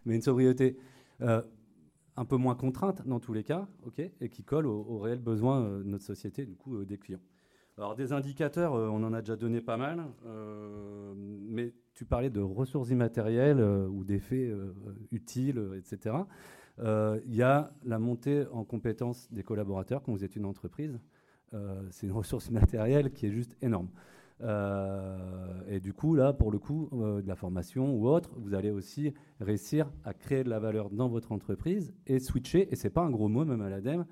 mais 0.06 0.14
une 0.14 0.22
sobriété 0.22 0.78
un 1.20 2.26
peu 2.26 2.36
moins 2.36 2.54
contrainte 2.54 3.02
dans 3.08 3.20
tous 3.20 3.34
les 3.34 3.44
cas, 3.44 3.68
ok, 3.82 4.00
et 4.00 4.30
qui 4.30 4.44
colle 4.44 4.68
aux, 4.68 4.86
aux 4.88 5.00
réels 5.00 5.18
besoins 5.18 5.80
de 5.80 5.84
notre 5.84 6.04
société, 6.04 6.46
du 6.46 6.56
coup, 6.56 6.86
des 6.86 7.00
clients. 7.00 7.20
Alors 7.82 7.96
des 7.96 8.14
indicateurs, 8.14 8.76
euh, 8.76 8.90
on 8.90 9.02
en 9.04 9.12
a 9.12 9.22
déjà 9.22 9.36
donné 9.36 9.60
pas 9.60 9.76
mal, 9.76 10.06
euh, 10.28 11.16
mais 11.18 11.74
tu 11.96 12.06
parlais 12.06 12.30
de 12.30 12.40
ressources 12.40 12.92
immatérielles 12.92 13.60
euh, 13.60 13.88
ou 13.88 14.04
d'effets 14.04 14.54
utiles, 15.12 15.60
etc. 15.76 16.16
Il 16.78 17.36
y 17.36 17.42
a 17.42 17.72
la 17.84 17.98
montée 17.98 18.46
en 18.52 18.64
compétences 18.66 19.32
des 19.32 19.42
collaborateurs 19.42 20.04
quand 20.04 20.12
vous 20.12 20.24
êtes 20.24 20.36
une 20.36 20.46
entreprise. 20.46 21.00
c'est 21.90 22.06
une 22.06 22.14
ressource 22.14 22.50
immatérielle 22.50 23.12
qui 23.12 23.26
est 23.26 23.32
juste 23.32 23.58
énorme. 23.64 23.90
et 25.68 25.80
du 25.80 25.94
coup, 25.94 26.14
là, 26.16 26.34
pour 26.34 26.52
le 26.52 26.60
coup, 26.60 26.90
de 26.92 27.28
la 27.28 27.36
formation 27.36 27.96
ou 27.96 28.08
autre, 28.08 28.32
vous 28.38 28.54
allez 28.54 28.72
aussi 28.72 29.14
réussir 29.40 29.92
à 30.04 30.14
créer 30.14 30.44
de 30.44 30.50
la 30.50 30.60
valeur 30.60 30.92
dans 30.92 31.08
votre 31.08 31.32
entreprise 31.32 31.94
et 32.06 32.20
switcher, 32.20 32.72
et 32.72 32.76
c'est 32.76 32.92
pas 32.92 33.02
un 33.02 33.12
gros 33.12 33.28
mot 33.28 33.44
même 33.44 33.62
à 33.62 33.70
l'ADEME, 33.70 34.06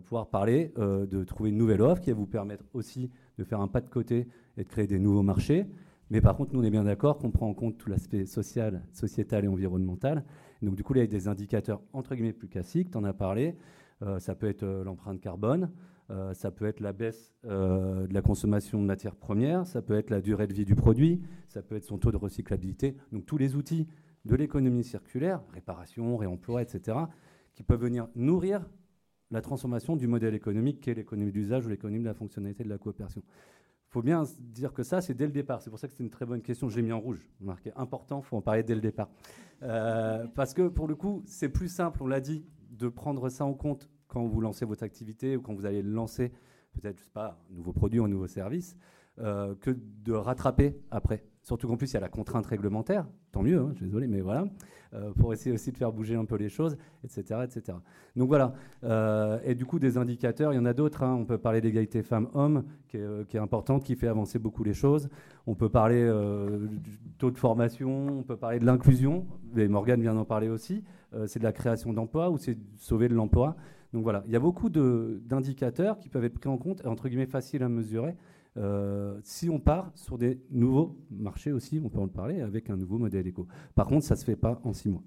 pouvoir 0.00 0.28
parler 0.28 0.72
euh, 0.78 1.06
de 1.06 1.24
trouver 1.24 1.50
une 1.50 1.56
nouvelle 1.56 1.82
offre 1.82 2.00
qui 2.00 2.10
va 2.10 2.16
vous 2.16 2.26
permettre 2.26 2.64
aussi 2.74 3.10
de 3.38 3.44
faire 3.44 3.60
un 3.60 3.68
pas 3.68 3.80
de 3.80 3.88
côté 3.88 4.28
et 4.56 4.64
de 4.64 4.68
créer 4.68 4.86
des 4.86 4.98
nouveaux 4.98 5.22
marchés. 5.22 5.66
Mais 6.10 6.20
par 6.20 6.36
contre, 6.36 6.54
nous, 6.54 6.60
on 6.60 6.62
est 6.62 6.70
bien 6.70 6.84
d'accord 6.84 7.18
qu'on 7.18 7.30
prend 7.30 7.48
en 7.48 7.54
compte 7.54 7.78
tout 7.78 7.88
l'aspect 7.88 8.26
social, 8.26 8.82
sociétal 8.92 9.44
et 9.44 9.48
environnemental. 9.48 10.24
donc, 10.62 10.74
du 10.74 10.82
coup, 10.82 10.94
là, 10.94 11.00
il 11.00 11.04
y 11.04 11.16
a 11.16 11.18
des 11.18 11.28
indicateurs 11.28 11.80
entre 11.92 12.14
guillemets 12.14 12.32
plus 12.32 12.48
classiques, 12.48 12.90
tu 12.90 12.98
en 12.98 13.04
as 13.04 13.12
parlé. 13.12 13.56
Euh, 14.02 14.18
ça 14.18 14.34
peut 14.34 14.48
être 14.48 14.64
l'empreinte 14.84 15.20
carbone, 15.20 15.70
ça 16.32 16.50
peut 16.50 16.64
être 16.64 16.80
la 16.80 16.94
baisse 16.94 17.34
de 17.44 18.12
la 18.12 18.22
consommation 18.22 18.80
de 18.80 18.86
matières 18.86 19.14
premières, 19.14 19.66
ça 19.66 19.82
peut 19.82 19.94
être 19.94 20.08
la 20.08 20.22
durée 20.22 20.46
de 20.46 20.54
vie 20.54 20.64
du 20.64 20.74
produit, 20.74 21.20
ça 21.48 21.60
peut 21.60 21.76
être 21.76 21.84
son 21.84 21.98
taux 21.98 22.10
de 22.10 22.16
recyclabilité. 22.16 22.96
Donc, 23.12 23.26
tous 23.26 23.36
les 23.36 23.56
outils 23.56 23.86
de 24.24 24.34
l'économie 24.34 24.84
circulaire, 24.84 25.42
réparation, 25.52 26.16
réemploi, 26.16 26.62
etc., 26.62 26.96
qui 27.54 27.62
peuvent 27.62 27.82
venir 27.82 28.08
nourrir 28.14 28.64
la 29.30 29.40
transformation 29.40 29.96
du 29.96 30.06
modèle 30.06 30.34
économique 30.34 30.80
qui 30.80 30.90
est 30.90 30.94
l'économie 30.94 31.32
d'usage 31.32 31.66
ou 31.66 31.68
l'économie 31.68 32.00
de 32.00 32.04
la 32.04 32.14
fonctionnalité 32.14 32.64
de 32.64 32.68
la 32.68 32.78
coopération. 32.78 33.22
Il 33.26 33.92
faut 33.92 34.02
bien 34.02 34.24
dire 34.38 34.72
que 34.72 34.82
ça, 34.82 35.00
c'est 35.00 35.14
dès 35.14 35.26
le 35.26 35.32
départ. 35.32 35.62
C'est 35.62 35.70
pour 35.70 35.78
ça 35.78 35.88
que 35.88 35.94
c'est 35.94 36.02
une 36.02 36.10
très 36.10 36.26
bonne 36.26 36.42
question. 36.42 36.68
J'ai 36.68 36.82
mis 36.82 36.92
en 36.92 37.00
rouge, 37.00 37.26
marqué 37.40 37.72
important, 37.76 38.20
il 38.20 38.26
faut 38.26 38.36
en 38.36 38.42
parler 38.42 38.62
dès 38.62 38.74
le 38.74 38.80
départ. 38.80 39.08
Euh, 39.62 40.26
parce 40.34 40.52
que 40.52 40.68
pour 40.68 40.86
le 40.86 40.94
coup, 40.94 41.22
c'est 41.26 41.48
plus 41.48 41.68
simple, 41.68 42.02
on 42.02 42.06
l'a 42.06 42.20
dit, 42.20 42.44
de 42.70 42.88
prendre 42.88 43.28
ça 43.28 43.44
en 43.44 43.54
compte 43.54 43.88
quand 44.06 44.26
vous 44.26 44.40
lancez 44.40 44.64
votre 44.64 44.82
activité 44.82 45.36
ou 45.36 45.40
quand 45.40 45.54
vous 45.54 45.66
allez 45.66 45.82
lancer 45.82 46.32
peut-être, 46.72 46.98
je 46.98 47.04
sais 47.04 47.10
pas, 47.10 47.38
un 47.50 47.54
nouveau 47.54 47.72
produit 47.72 48.00
ou 48.00 48.04
un 48.04 48.08
nouveau 48.08 48.26
service, 48.26 48.76
euh, 49.18 49.54
que 49.56 49.70
de 49.70 50.12
rattraper 50.12 50.80
après. 50.90 51.24
Surtout 51.48 51.66
qu'en 51.66 51.78
plus, 51.78 51.90
il 51.90 51.94
y 51.94 51.96
a 51.96 52.00
la 52.00 52.10
contrainte 52.10 52.44
réglementaire, 52.44 53.06
tant 53.32 53.40
mieux, 53.40 53.58
hein, 53.58 53.70
je 53.70 53.76
suis 53.76 53.86
désolé, 53.86 54.06
mais 54.06 54.20
voilà, 54.20 54.44
euh, 54.92 55.12
pour 55.12 55.32
essayer 55.32 55.50
aussi 55.50 55.72
de 55.72 55.78
faire 55.78 55.90
bouger 55.92 56.14
un 56.14 56.26
peu 56.26 56.36
les 56.36 56.50
choses, 56.50 56.76
etc. 57.02 57.40
etc. 57.42 57.78
Donc 58.16 58.28
voilà, 58.28 58.52
euh, 58.84 59.38
et 59.42 59.54
du 59.54 59.64
coup, 59.64 59.78
des 59.78 59.96
indicateurs, 59.96 60.52
il 60.52 60.56
y 60.56 60.58
en 60.58 60.66
a 60.66 60.74
d'autres, 60.74 61.04
hein. 61.04 61.16
on 61.18 61.24
peut 61.24 61.38
parler 61.38 61.62
d'égalité 61.62 62.02
femmes-hommes, 62.02 62.64
qui, 62.86 62.98
qui, 63.30 63.38
est 63.38 63.40
important, 63.40 63.80
qui 63.80 63.96
fait 63.96 64.08
avancer 64.08 64.38
beaucoup 64.38 64.62
les 64.62 64.74
choses, 64.74 65.08
on 65.46 65.54
peut 65.54 65.70
parler 65.70 66.04
du 66.68 66.98
taux 67.16 67.30
de 67.30 67.38
formation, 67.38 68.18
on 68.18 68.22
peut 68.24 68.36
parler 68.36 68.58
de 68.58 68.66
l'inclusion, 68.66 69.24
et 69.56 69.68
Morgane 69.68 70.02
vient 70.02 70.12
d'en 70.12 70.26
parler 70.26 70.50
aussi, 70.50 70.84
c'est 71.24 71.38
de 71.38 71.44
la 71.44 71.52
création 71.52 71.94
d'emplois 71.94 72.28
ou 72.28 72.36
c'est 72.36 72.58
sauver 72.76 73.08
de 73.08 73.14
l'emploi. 73.14 73.56
Donc 73.94 74.02
voilà, 74.02 74.22
il 74.26 74.32
y 74.32 74.36
a 74.36 74.40
beaucoup 74.40 74.68
d'indicateurs 74.68 75.98
qui 75.98 76.10
peuvent 76.10 76.24
être 76.24 76.38
pris 76.38 76.50
en 76.50 76.58
compte, 76.58 76.84
entre 76.84 77.08
guillemets, 77.08 77.24
faciles 77.24 77.62
à 77.62 77.70
mesurer, 77.70 78.16
euh, 78.58 79.18
si 79.22 79.48
on 79.48 79.60
part 79.60 79.92
sur 79.94 80.18
des 80.18 80.40
nouveaux 80.50 80.98
marchés 81.10 81.52
aussi, 81.52 81.80
on 81.82 81.88
peut 81.88 82.00
en 82.00 82.08
parler, 82.08 82.40
avec 82.40 82.70
un 82.70 82.76
nouveau 82.76 82.98
modèle 82.98 83.26
éco. 83.26 83.46
Par 83.74 83.86
contre, 83.86 84.04
ça 84.04 84.14
ne 84.14 84.20
se 84.20 84.24
fait 84.24 84.36
pas 84.36 84.60
en 84.64 84.72
six 84.72 84.88
mois. 84.88 85.02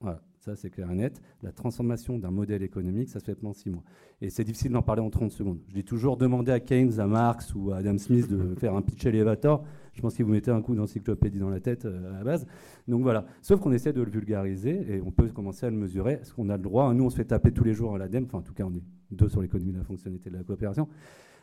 Voilà, 0.00 0.22
ça 0.38 0.56
c'est 0.56 0.70
clair 0.70 0.90
et 0.90 0.94
net. 0.94 1.20
La 1.42 1.52
transformation 1.52 2.18
d'un 2.18 2.30
modèle 2.30 2.62
économique, 2.62 3.10
ça 3.10 3.20
se 3.20 3.24
fait 3.26 3.36
en 3.44 3.52
six 3.52 3.70
mois. 3.70 3.82
Et 4.20 4.30
c'est 4.30 4.44
difficile 4.44 4.72
d'en 4.72 4.82
parler 4.82 5.02
en 5.02 5.10
30 5.10 5.30
secondes. 5.30 5.60
Je 5.68 5.74
dis 5.74 5.84
toujours 5.84 6.16
demander 6.16 6.52
à 6.52 6.60
Keynes, 6.60 7.00
à 7.00 7.06
Marx 7.06 7.54
ou 7.54 7.70
à 7.70 7.76
Adam 7.76 7.98
Smith 7.98 8.28
de 8.28 8.54
faire 8.58 8.74
un 8.74 8.82
pitch 8.82 9.04
elevator. 9.04 9.64
Je 9.92 10.00
pense 10.00 10.14
qu'il 10.14 10.24
vous 10.24 10.32
mettez 10.32 10.50
un 10.50 10.62
coup 10.62 10.74
d'encyclopédie 10.74 11.38
dans 11.38 11.50
la 11.50 11.60
tête 11.60 11.84
euh, 11.84 12.14
à 12.14 12.18
la 12.18 12.24
base. 12.24 12.46
Donc 12.88 13.02
voilà. 13.02 13.26
Sauf 13.42 13.60
qu'on 13.60 13.72
essaie 13.72 13.92
de 13.92 14.00
le 14.00 14.10
vulgariser 14.10 14.96
et 14.96 15.02
on 15.02 15.10
peut 15.10 15.28
commencer 15.28 15.66
à 15.66 15.70
le 15.70 15.76
mesurer. 15.76 16.14
Est-ce 16.14 16.32
qu'on 16.32 16.48
a 16.48 16.56
le 16.56 16.62
droit? 16.62 16.92
Nous, 16.94 17.04
on 17.04 17.10
se 17.10 17.16
fait 17.16 17.26
taper 17.26 17.52
tous 17.52 17.64
les 17.64 17.74
jours 17.74 17.94
à 17.94 17.98
l'ADEME. 17.98 18.24
Enfin, 18.24 18.38
en 18.38 18.42
tout 18.42 18.54
cas, 18.54 18.64
on 18.64 18.74
est 18.74 18.82
deux 19.10 19.28
sur 19.28 19.42
l'économie 19.42 19.72
de 19.72 19.78
la 19.78 19.84
fonctionnalité 19.84 20.30
de 20.30 20.36
la 20.36 20.44
coopération. 20.44 20.88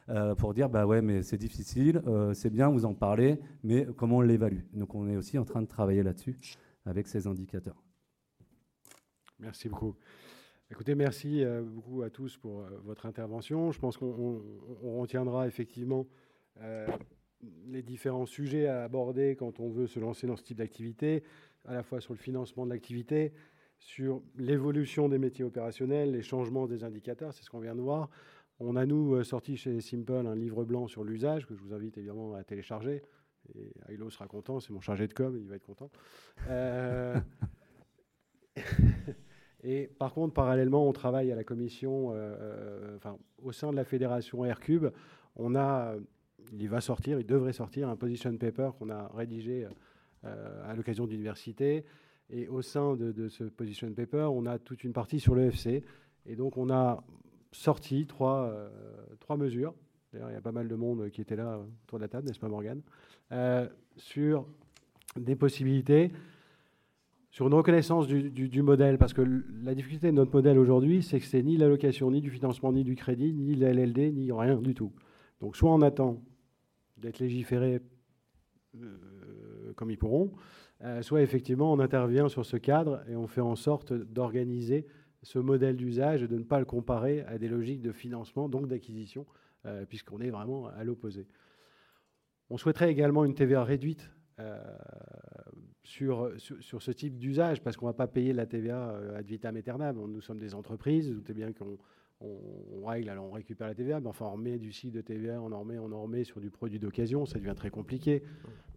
Euh, 0.09 0.35
pour 0.35 0.53
dire 0.53 0.69
bah 0.69 0.85
ouais 0.85 1.01
mais 1.01 1.21
c'est 1.21 1.37
difficile, 1.37 2.01
euh, 2.07 2.33
c'est 2.33 2.49
bien 2.49 2.69
vous 2.69 2.85
en 2.85 2.93
parlez, 2.93 3.39
mais 3.63 3.85
comment 3.97 4.17
on 4.17 4.21
l'évalue? 4.21 4.61
Donc 4.73 4.95
on 4.95 5.09
est 5.09 5.17
aussi 5.17 5.37
en 5.37 5.43
train 5.43 5.61
de 5.61 5.67
travailler 5.67 6.01
là-dessus 6.01 6.37
avec 6.85 7.07
ces 7.07 7.27
indicateurs. 7.27 7.83
Merci 9.39 9.67
beaucoup. 9.67 9.95
Écoutez, 10.71 10.95
merci 10.95 11.43
euh, 11.43 11.61
beaucoup 11.61 12.03
à 12.03 12.09
tous 12.09 12.37
pour 12.37 12.63
votre 12.85 13.05
intervention. 13.05 13.73
Je 13.73 13.79
pense 13.79 13.97
qu'on 13.97 14.41
retiendra 14.81 15.45
effectivement 15.47 16.07
les 17.67 17.83
différents 17.83 18.25
sujets 18.25 18.65
à 18.65 18.83
aborder 18.83 19.35
quand 19.35 19.59
on 19.59 19.69
veut 19.69 19.87
se 19.87 19.99
lancer 19.99 20.25
dans 20.25 20.35
ce 20.35 20.43
type 20.43 20.57
d'activité, 20.57 21.23
à 21.65 21.73
la 21.73 21.83
fois 21.83 22.01
sur 22.01 22.13
le 22.13 22.17
financement 22.17 22.65
de 22.65 22.71
l'activité, 22.71 23.31
sur 23.77 24.23
l'évolution 24.37 25.07
des 25.07 25.19
métiers 25.19 25.45
opérationnels, 25.45 26.11
les 26.11 26.23
changements 26.23 26.65
des 26.65 26.83
indicateurs, 26.83 27.33
c'est 27.33 27.43
ce 27.43 27.49
qu'on 27.49 27.59
vient 27.59 27.75
de 27.75 27.81
voir, 27.81 28.09
on 28.59 28.75
a, 28.75 28.85
nous, 28.85 29.15
euh, 29.15 29.23
sorti 29.23 29.55
chez 29.55 29.79
Simple 29.81 30.13
un 30.13 30.35
livre 30.35 30.65
blanc 30.65 30.87
sur 30.87 31.03
l'usage, 31.03 31.45
que 31.45 31.55
je 31.55 31.61
vous 31.61 31.73
invite 31.73 31.97
évidemment 31.97 32.33
à 32.35 32.43
télécharger. 32.43 33.03
Et 33.55 33.71
sera 34.09 34.27
content, 34.27 34.59
c'est 34.59 34.73
mon 34.73 34.81
chargé 34.81 35.07
de 35.07 35.13
com, 35.13 35.37
il 35.37 35.47
va 35.47 35.55
être 35.55 35.65
content. 35.65 35.89
Euh, 36.49 37.17
et 39.63 39.87
par 39.99 40.13
contre, 40.13 40.33
parallèlement, 40.33 40.87
on 40.87 40.91
travaille 40.91 41.31
à 41.31 41.35
la 41.35 41.43
commission, 41.43 42.11
euh, 42.13 42.97
enfin, 42.97 43.17
au 43.41 43.51
sein 43.51 43.71
de 43.71 43.75
la 43.75 43.85
fédération 43.85 44.43
Aircube, 44.43 44.87
on 45.35 45.55
a, 45.55 45.95
il 46.51 46.67
va 46.67 46.81
sortir, 46.81 47.19
il 47.19 47.25
devrait 47.25 47.53
sortir 47.53 47.87
un 47.87 47.95
position 47.95 48.35
paper 48.37 48.71
qu'on 48.77 48.89
a 48.89 49.07
rédigé 49.13 49.67
à 50.23 50.75
l'occasion 50.75 51.05
d'université. 51.05 51.85
Et 52.29 52.49
au 52.49 52.61
sein 52.61 52.95
de, 52.97 53.13
de, 53.13 53.29
ce 53.29 53.45
position 53.45 53.89
paper, 53.93 54.29
on 54.33 54.45
a 54.45 54.59
toute 54.59 54.83
une 54.83 54.91
partie 54.91 55.21
sur 55.21 55.35
l'EFC. 55.35 55.83
Et 56.25 56.35
donc, 56.35 56.57
on 56.57 56.69
a 56.69 57.01
sorti 57.57 58.05
trois, 58.05 58.51
euh, 58.51 58.69
trois 59.19 59.35
mesures. 59.35 59.73
D'ailleurs, 60.13 60.29
il 60.29 60.33
y 60.33 60.37
a 60.37 60.41
pas 60.41 60.51
mal 60.51 60.67
de 60.67 60.75
monde 60.75 61.09
qui 61.09 61.21
était 61.21 61.35
là 61.35 61.55
euh, 61.55 61.63
autour 61.83 61.97
de 61.97 62.03
la 62.03 62.07
table, 62.07 62.27
n'est-ce 62.27 62.39
pas, 62.39 62.47
Morgane 62.47 62.81
euh, 63.31 63.67
Sur 63.97 64.45
des 65.15 65.35
possibilités, 65.35 66.11
sur 67.31 67.47
une 67.47 67.55
reconnaissance 67.55 68.07
du, 68.07 68.61
modèle, 68.61 68.99
parce 68.99 69.13
que 69.13 69.21
la 69.63 69.73
difficulté 69.73 70.07
de 70.07 70.15
notre 70.15 70.33
modèle 70.33 70.59
aujourd'hui, 70.59 71.01
c'est 71.01 71.19
que 71.19 71.25
c'est 71.25 71.41
ni 71.41 71.57
l'allocation, 71.57 72.11
ni 72.11 72.21
du 72.21 72.29
financement, 72.29 72.71
ni 72.71 72.83
du 72.83 72.95
crédit, 72.95 73.33
ni 73.33 73.55
LLD, 73.55 74.13
ni 74.13 74.31
rien 74.31 74.57
du 74.57 74.75
tout. 74.75 74.93
Donc, 75.41 75.55
soit 75.55 75.71
on 75.71 75.81
attend 75.81 76.21
d'être 76.97 77.19
légiféré 77.19 77.81
comme 79.75 79.91
ils 79.91 79.97
pourront, 79.97 80.31
soit 81.01 81.21
effectivement 81.21 81.71
on 81.71 81.79
intervient 81.79 82.27
sur 82.27 82.45
ce 82.45 82.57
cadre 82.57 83.03
et 83.09 83.15
on 83.15 83.27
fait 83.27 83.41
en 83.41 83.55
sorte 83.55 83.93
d'organiser 83.93 84.85
ce 85.28 85.39
modèle 85.39 85.75
d'usage 85.75 86.23
et 86.23 86.28
de 86.30 86.38
ne 86.38 86.43
pas 86.45 86.57
le 86.57 86.63
comparer 86.65 87.21
à 87.23 87.38
des 87.38 87.49
logiques 87.49 87.82
de 87.82 87.91
financement, 87.91 88.47
donc 88.47 88.69
d'acquisition, 88.69 89.25
euh, 89.65 89.86
puisqu'on 89.86 90.21
est 90.21 90.30
vraiment 90.30 90.67
à 90.67 90.86
l'opposé. 90.86 91.28
On 92.49 92.55
souhaiterait 92.55 92.89
également 92.89 93.25
une 93.25 93.36
TVA 93.36 93.65
réduite 93.65 94.09
euh, 94.39 94.57
sur, 95.84 96.32
sur, 96.38 96.82
ce 96.82 96.91
type 96.91 97.17
d'usage, 97.17 97.61
parce 97.61 97.75
qu'on 97.75 97.88
ne 97.88 97.91
va 97.91 97.97
pas 97.97 98.07
payer 98.07 98.32
la 98.32 98.45
TVA 98.45 98.91
euh, 98.91 99.17
ad 99.17 99.25
vitam 99.25 99.57
aeternam. 99.57 99.97
Nous 99.97 100.21
sommes 100.21 100.39
des 100.39 100.55
entreprises, 100.55 101.11
vous 101.11 101.34
bien 101.34 101.51
qu'on 101.51 101.78
on, 102.21 102.86
règle, 102.86 103.09
alors 103.09 103.25
on 103.25 103.32
récupère 103.32 103.67
la 103.67 103.75
TVA, 103.75 103.99
mais 103.99 104.07
enfin 104.07 104.28
on 104.28 104.32
remet 104.32 104.57
du 104.57 104.71
site 104.71 104.93
de 104.93 105.01
TVA, 105.01 105.41
on 105.41 105.51
en 105.51 105.59
remet, 105.59 105.78
on 105.78 105.91
en 105.91 106.03
remet 106.03 106.23
sur 106.23 106.39
du 106.39 106.49
produit 106.49 106.80
d'occasion, 106.80 107.25
ça 107.25 107.38
devient 107.38 107.53
très 107.53 107.69
compliqué. 107.69 108.23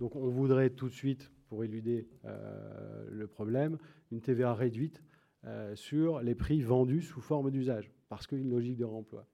Donc 0.00 0.16
on 0.16 0.28
voudrait 0.28 0.70
tout 0.70 0.88
de 0.88 0.94
suite, 0.94 1.30
pour 1.48 1.62
éluder 1.62 2.08
le 2.24 3.26
problème, 3.26 3.78
une 4.10 4.20
TVA 4.20 4.52
réduite 4.54 5.00
euh, 5.46 5.74
sur 5.74 6.20
les 6.20 6.34
prix 6.34 6.60
vendus 6.60 7.00
sous 7.00 7.22
forme 7.22 7.50
d'usage, 7.50 7.90
parce 8.10 8.26
qu'une 8.26 8.50
logique 8.50 8.76
de 8.76 8.84
remploi. 8.84 9.26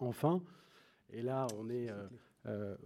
Enfin, 0.00 0.42
et 1.10 1.20
là 1.20 1.46
on 1.58 1.68
est 1.68 1.90
euh, 1.90 2.06
euh, 2.46 2.76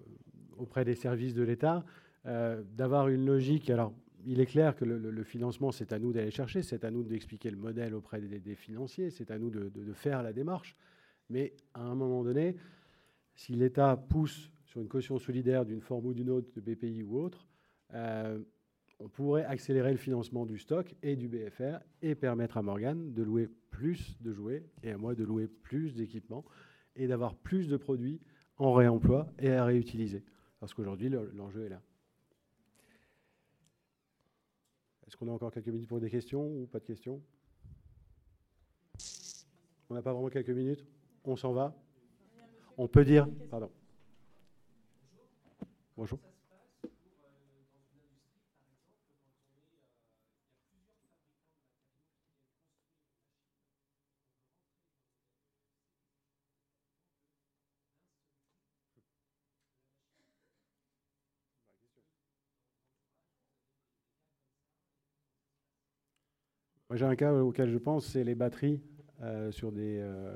auprès 0.57 0.85
des 0.85 0.97
services 0.97 1.35
de 1.35 1.43
l'État, 1.45 1.85
d'avoir 2.25 3.09
une 3.09 3.27
logique. 3.27 3.69
Alors, 3.69 3.93
il 4.25 4.39
est 4.39 4.47
clair 4.47 4.77
que 4.77 4.85
le, 4.85 5.25
financement, 5.25 5.73
c'est 5.73 5.93
à 5.93 5.99
nous 5.99 6.13
d'aller 6.13 6.31
chercher, 6.31 6.63
c'est 6.63 6.85
à 6.85 6.91
nous 6.93 7.03
d'expliquer 7.03 7.51
le 7.51 7.57
modèle 7.57 7.95
auprès 7.95 8.21
des, 8.21 8.55
financiers, 8.55 9.11
c'est 9.11 9.33
à 9.33 9.39
nous 9.39 9.51
de, 9.51 9.93
faire 9.93 10.23
la 10.23 10.33
démarche. 10.33 10.77
Mais 11.31 11.53
à 11.75 11.83
un 11.83 11.97
moment 11.97 12.23
donné, 12.23 12.57
si 13.35 13.55
l'État 13.55 13.97
pousse 13.97 14.53
sur 14.67 14.81
une 14.81 14.89
caution 14.89 15.19
solidaire 15.19 15.65
d'une 15.65 15.81
forme 15.81 16.07
ou 16.07 16.15
d'une 16.15 16.31
autre, 16.31 16.49
de 16.55 16.61
BPI 16.61 17.03
ou 17.03 17.19
autre, 17.19 17.49
on 18.99 19.09
pourrait 19.09 19.45
accélérer 19.45 19.91
le 19.91 19.99
financement 19.99 20.47
du 20.47 20.59
stock 20.59 20.95
et 21.03 21.17
du 21.17 21.29
BFR 21.29 21.79
et 22.03 22.15
permettre 22.15 22.57
à 22.57 22.63
Morgane 22.63 23.13
de 23.13 23.23
louer 23.23 23.49
plus 23.71 24.17
de 24.21 24.33
jouets 24.33 24.65
et 24.83 24.91
à 24.91 24.99
moi 24.99 25.15
de 25.15 25.25
louer 25.25 25.49
plus 25.49 25.95
d'équipements 25.95 26.45
et 26.95 27.07
d'avoir 27.07 27.35
plus 27.35 27.69
de 27.69 27.77
produits 27.77 28.21
en 28.59 28.73
réemploi 28.73 29.33
et 29.39 29.51
à 29.51 29.65
réutiliser. 29.65 30.25
Parce 30.61 30.75
qu'aujourd'hui, 30.75 31.09
l'enjeu 31.09 31.65
est 31.65 31.71
là. 31.71 31.83
Est-ce 35.07 35.17
qu'on 35.17 35.29
a 35.29 35.33
encore 35.33 35.53
quelques 35.53 35.69
minutes 35.69 35.89
pour 35.89 36.01
des 36.01 36.11
questions 36.11 36.47
ou 36.47 36.67
pas 36.67 36.79
de 36.79 36.85
questions? 36.85 37.21
On 39.91 39.95
n'a 39.95 40.03
pas 40.03 40.13
vraiment 40.13 40.31
quelques 40.31 40.51
minutes? 40.51 40.87
On 41.25 41.37
s'en 41.37 41.53
va? 41.53 41.77
On 42.79 42.89
peut 42.89 43.05
dire... 43.05 43.29
Pardon. 43.51 43.71
Bonjour. 45.97 46.19
J'ai 66.95 67.05
un 67.05 67.17
cas 67.17 67.33
auquel 67.33 67.71
je 67.71 67.79
pense, 67.79 68.07
c'est 68.07 68.25
les 68.25 68.35
batteries. 68.35 68.81
Euh, 69.23 69.53
sur 69.53 69.71
des, 69.71 69.99
euh, 70.01 70.35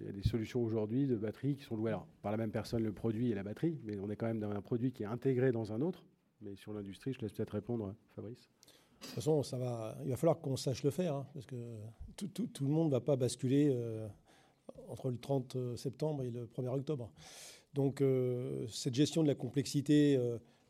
il 0.00 0.06
y 0.06 0.08
a 0.08 0.12
des 0.12 0.22
solutions 0.22 0.62
aujourd'hui 0.62 1.08
de 1.08 1.16
batteries 1.16 1.56
qui 1.56 1.64
sont 1.64 1.74
louées 1.74 1.96
par 2.22 2.30
la 2.30 2.38
même 2.38 2.52
personne, 2.52 2.84
le 2.84 2.92
produit 2.92 3.32
et 3.32 3.34
la 3.34 3.42
batterie, 3.42 3.76
mais 3.82 3.98
on 3.98 4.08
est 4.08 4.14
quand 4.14 4.26
même 4.26 4.38
dans 4.38 4.52
un 4.52 4.60
produit 4.60 4.92
qui 4.92 5.02
est 5.02 5.06
intégré 5.06 5.50
dans 5.50 5.72
un 5.72 5.80
autre. 5.80 6.04
Mais 6.40 6.54
sur 6.54 6.72
l'industrie, 6.72 7.12
je 7.12 7.18
laisse 7.18 7.32
peut-être 7.32 7.50
répondre, 7.50 7.92
Fabrice. 8.14 8.48
De 9.00 9.04
toute 9.04 9.14
façon, 9.14 9.42
il 10.04 10.10
va 10.10 10.16
falloir 10.16 10.38
qu'on 10.38 10.54
sache 10.54 10.84
le 10.84 10.90
faire, 10.90 11.16
hein, 11.16 11.26
parce 11.34 11.46
que 11.46 11.56
tout, 12.16 12.28
tout, 12.28 12.64
le 12.64 12.70
monde 12.70 12.86
ne 12.86 12.92
va 12.92 13.00
pas 13.00 13.16
basculer 13.16 13.72
euh, 13.72 14.06
entre 14.86 15.10
le 15.10 15.18
30 15.18 15.76
septembre 15.76 16.22
et 16.22 16.30
le 16.30 16.46
1er 16.46 16.68
octobre. 16.68 17.10
Donc, 17.74 18.02
cette 18.68 18.94
gestion 18.94 19.22
de 19.22 19.28
la 19.28 19.34
complexité 19.34 20.18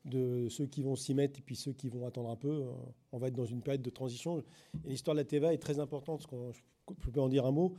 de 0.05 0.49
ceux 0.49 0.67
qui 0.67 0.83
vont 0.83 0.97
s'y 0.97 1.15
mettre 1.15 1.39
et 1.39 1.43
puis 1.43 1.57
ceux 1.57 1.73
qui 1.73 1.89
vont 1.89 2.07
attendre 2.07 2.31
un 2.31 2.37
peu. 2.37 2.49
Euh, 2.49 2.73
on 3.13 3.19
va 3.19 3.29
être 3.29 3.35
dans 3.35 3.45
une 3.45 3.63
période 3.63 3.83
de 3.83 3.91
transition. 3.91 4.39
Et 4.85 4.91
l'histoire 4.91 5.15
de 5.15 5.21
la 5.21 5.25
TVA 5.25 5.53
est 5.53 5.59
très 5.59 5.79
importante. 5.79 6.27
Je 6.31 7.11
peux 7.11 7.21
en 7.21 7.29
dire 7.29 7.47
un 7.47 7.53
mot. 7.53 7.75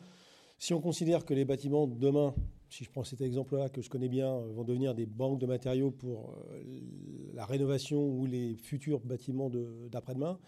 Si 0.58 0.74
on 0.74 0.82
considère 0.82 1.26
que 1.26 1.34
les 1.34 1.46
bâtiments 1.46 1.88
demain, 1.88 2.36
si 2.70 2.84
je 2.84 2.90
prends 2.90 3.04
cet 3.04 3.22
exemple-là 3.22 3.70
que 3.70 3.82
je 3.82 3.90
connais 3.90 4.10
bien, 4.10 4.30
euh, 4.30 4.52
vont 4.52 4.64
devenir 4.64 4.94
des 4.94 5.06
banques 5.06 5.40
de 5.40 5.46
matériaux 5.46 5.92
pour 5.92 6.36
euh, 6.52 6.62
la 7.34 7.46
rénovation 7.46 8.06
ou 8.06 8.26
les 8.26 8.56
futurs 8.56 9.00
bâtiments 9.00 9.50
d'après-demain, 9.90 10.40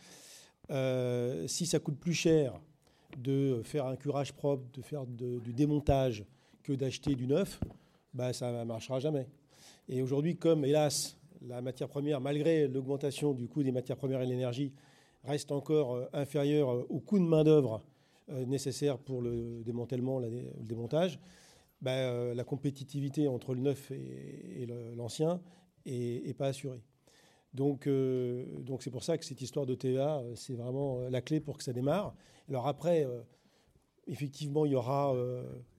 si 1.48 1.66
ça 1.66 1.80
coûte 1.80 2.00
plus 2.00 2.14
cher 2.14 2.62
de 3.18 3.62
faire 3.64 3.88
un 3.88 3.98
curage 3.98 4.34
propre, 4.34 4.64
de 4.74 4.82
faire 4.82 5.06
du 5.06 5.54
démontage 5.54 6.26
que 6.64 6.72
d'acheter 6.74 7.16
du 7.16 7.28
neuf, 7.28 7.60
bah, 8.14 8.34
ça 8.34 8.52
ne 8.52 8.64
marchera 8.64 9.00
jamais. 9.00 9.28
Et 9.90 10.02
aujourd'hui, 10.02 10.38
comme 10.38 10.66
hélas, 10.66 11.18
la 11.48 11.62
matière 11.62 11.89
première, 11.89 12.22
malgré 12.22 12.68
l'augmentation 12.68 13.34
du 13.34 13.48
coût 13.48 13.64
des 13.64 13.72
matières 13.72 13.98
premières 13.98 14.22
et 14.22 14.26
de 14.26 14.32
l'énergie, 14.32 14.74
reste 15.24 15.52
encore 15.52 15.96
euh, 15.96 16.06
inférieure 16.14 16.72
euh, 16.72 16.86
au 16.89 17.00
coût 17.00 17.20
de 17.20 17.26
main-d'œuvre 17.26 17.84
euh, 18.30 18.46
nécessaire 18.46 18.98
pour 18.98 19.22
le 19.22 19.64
démantèlement, 19.64 20.20
le 20.20 20.30
démontage, 20.60 21.20
ben, 21.82 22.34
la 22.36 22.44
compétitivité 22.44 23.28
entre 23.28 23.56
le 23.56 23.62
neuf 23.62 23.89
et, 23.92 24.68
l'ancien 24.96 25.42
n'est 25.88 26.36
pas 26.36 26.48
assurée. 26.48 26.84
Donc, 27.56 27.89
donc 27.89 28.84
c'est 28.84 28.92
pour 28.92 29.04
ça 29.04 29.18
que 29.18 29.26
cette 29.26 29.42
histoire 29.42 29.66
de 29.66 29.74
TVA, 29.74 30.22
c'est 30.36 30.54
vraiment 30.54 31.00
la 31.10 31.22
clé 31.22 31.39
pour 31.39 31.58
que 31.58 31.64
ça 31.64 31.74
démarre. 31.74 32.14
Alors 32.48 32.68
après, 32.68 33.08
effectivement, 34.06 34.68
il 34.68 34.74
y 34.74 34.76
aura 34.76 35.16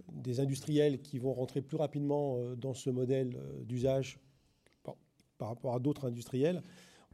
des 0.09 0.41
industriels 0.41 1.01
qui 1.01 1.21
vont 1.21 1.33
rentrer 1.33 1.63
plus 1.63 1.77
rapidement 1.77 2.37
dans 2.57 2.75
ce 2.75 2.91
modèle 2.91 3.39
d'usage 3.61 4.19
par 5.43 5.49
rapport 5.49 5.75
à 5.75 5.81
d'autres 5.81 6.07
industriels. 6.07 6.63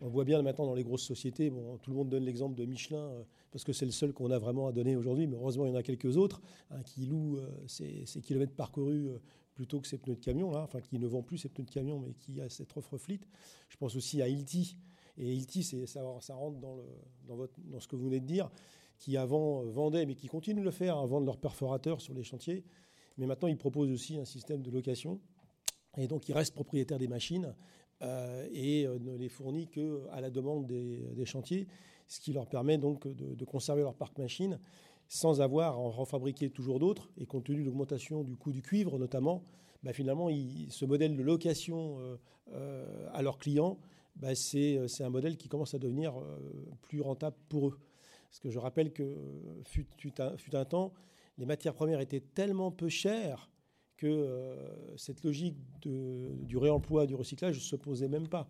On 0.03 0.09
voit 0.09 0.25
bien 0.25 0.43
maintenant 0.43 0.67
dans 0.67 0.75
les 0.75 0.85
grosses 0.85 1.03
sociétés, 1.03 1.49
bon, 1.49 1.79
tout 1.79 1.91
le 1.91 1.97
monde 1.97 2.11
donne 2.11 2.25
l'exemple 2.25 2.55
de 2.55 2.67
Michelin, 2.67 3.11
parce 3.51 3.65
que 3.65 3.73
c'est 3.73 3.87
le 3.87 3.91
seul 3.91 4.13
qu'on 4.13 4.31
a 4.31 4.39
vraiment 4.39 4.67
à 4.67 4.73
donner 4.73 4.97
aujourd'hui, 4.97 5.27
mais 5.27 5.37
heureusement 5.37 5.65
il 5.65 5.71
y 5.71 5.73
en 5.73 5.77
a 5.77 5.83
quelques 5.83 6.19
autres 6.19 6.43
hein, 6.71 6.83
qui 6.85 7.07
louent 7.07 7.41
ces, 7.67 8.05
kilomètres 8.23 8.53
parcourus 8.53 9.09
plutôt 9.55 9.81
que 9.81 9.89
ces 9.89 9.97
pneus 9.97 10.17
de 10.17 10.21
camion, 10.21 10.55
enfin 10.55 10.83
qui 10.83 10.99
ne 10.99 11.07
vendent 11.07 11.25
plus 11.25 11.39
ces 11.39 11.49
pneus 11.49 11.65
de 11.65 11.71
camion, 11.71 12.01
mais 12.01 12.13
qui 12.13 12.39
a 12.43 12.51
cette 12.51 12.77
offre 12.77 12.99
fleet. 12.99 13.21
Je 13.71 13.79
pense 13.79 13.97
aussi 13.97 14.21
à 14.21 14.29
Ilti. 14.29 14.77
Et 15.17 15.33
Ilti, 15.35 15.65
ça, 15.87 16.03
rentre 16.03 16.59
dans, 16.61 17.81
ce 17.81 17.89
que 17.89 17.97
vous 17.97 18.05
venez 18.05 18.21
de 18.21 18.27
dire 18.27 18.51
qui 18.99 19.17
avant 19.17 19.63
euh, 19.63 19.71
vendaient, 19.71 20.05
mais 20.05 20.17
qui 20.17 20.27
continuent 20.27 20.61
de 20.61 20.65
le 20.65 20.71
faire, 20.71 20.99
à 20.99 21.07
vendre 21.07 21.25
leurs 21.25 21.39
perforateurs 21.39 22.03
sur 22.03 22.13
les 22.13 22.25
chantiers. 22.25 22.63
Mais 23.17 23.27
maintenant, 23.27 23.49
ils 23.49 23.57
proposent 23.57 23.91
aussi 23.91 24.19
un 24.19 24.25
système 24.25 24.61
de 24.61 24.71
location. 24.71 25.19
Et 25.97 26.07
donc, 26.09 26.29
ils 26.29 26.33
restent 26.33 26.55
propriétaires 26.55 26.99
des 26.99 27.09
machines 27.09 27.47
euh, 27.47 27.53
et 28.03 28.87
euh, 28.87 28.99
ne 28.99 29.17
les 29.17 29.29
fournit 29.29 29.69
qu'à 29.69 30.21
la 30.21 30.31
demande 30.31 30.67
des, 30.67 31.25
chantiers, 31.25 31.67
ce 32.07 32.21
qui 32.21 32.33
leur 32.33 32.47
permet 32.47 32.79
donc 32.79 33.07
de, 33.09 33.45
conserver 33.45 33.83
leur 33.83 33.95
parc 33.95 34.19
machine 34.19 34.59
sans 35.09 35.41
avoir 35.41 35.75
à 35.75 35.79
en 35.79 35.91
refabriquer 35.91 36.51
toujours 36.51 36.79
d'autres. 36.79 37.11
Et 37.17 37.27
compte 37.27 37.45
tenu 37.45 37.61
de 37.61 37.65
l'augmentation 37.65 38.25
du 38.25 38.37
coût 38.37 38.53
du 38.53 38.63
cuivre, 38.63 38.99
notamment, 38.99 39.43
bah, 39.83 39.93
finalement, 39.93 40.29
ce 40.69 40.85
modèle 40.85 41.17
de 41.17 41.23
location 41.23 41.99
à 43.13 43.23
leurs 43.23 43.39
clients, 43.39 43.79
bah, 44.17 44.35
c'est 44.35 44.79
un 45.01 45.09
modèle 45.09 45.39
qui 45.39 45.49
commence 45.49 45.75
à 45.75 45.79
devenir 45.79 46.15
plus 46.83 47.01
rentable 47.01 47.37
pour 47.49 47.69
eux. 47.69 47.79
Parce 48.29 48.41
que 48.41 48.51
je 48.51 48.59
rappelle 48.59 48.93
que 48.93 49.17
fut, 49.65 49.87
un, 50.21 50.65
temps, 50.67 50.93
les 51.39 51.47
matières 51.47 51.75
premières 51.75 52.01
étaient 52.01 52.21
tellement 52.21 52.71
peu 52.71 52.91
chères 52.91 53.51
que 53.99 54.07
euh, 54.07 54.97
cette 54.97 55.23
logique 55.23 55.57
du 55.83 56.57
réemploi, 56.57 57.07
du 57.07 57.15
recyclage 57.15 57.57
ne 57.57 57.61
se 57.61 57.77
posait 57.77 58.09
même 58.09 58.29
pas. 58.29 58.49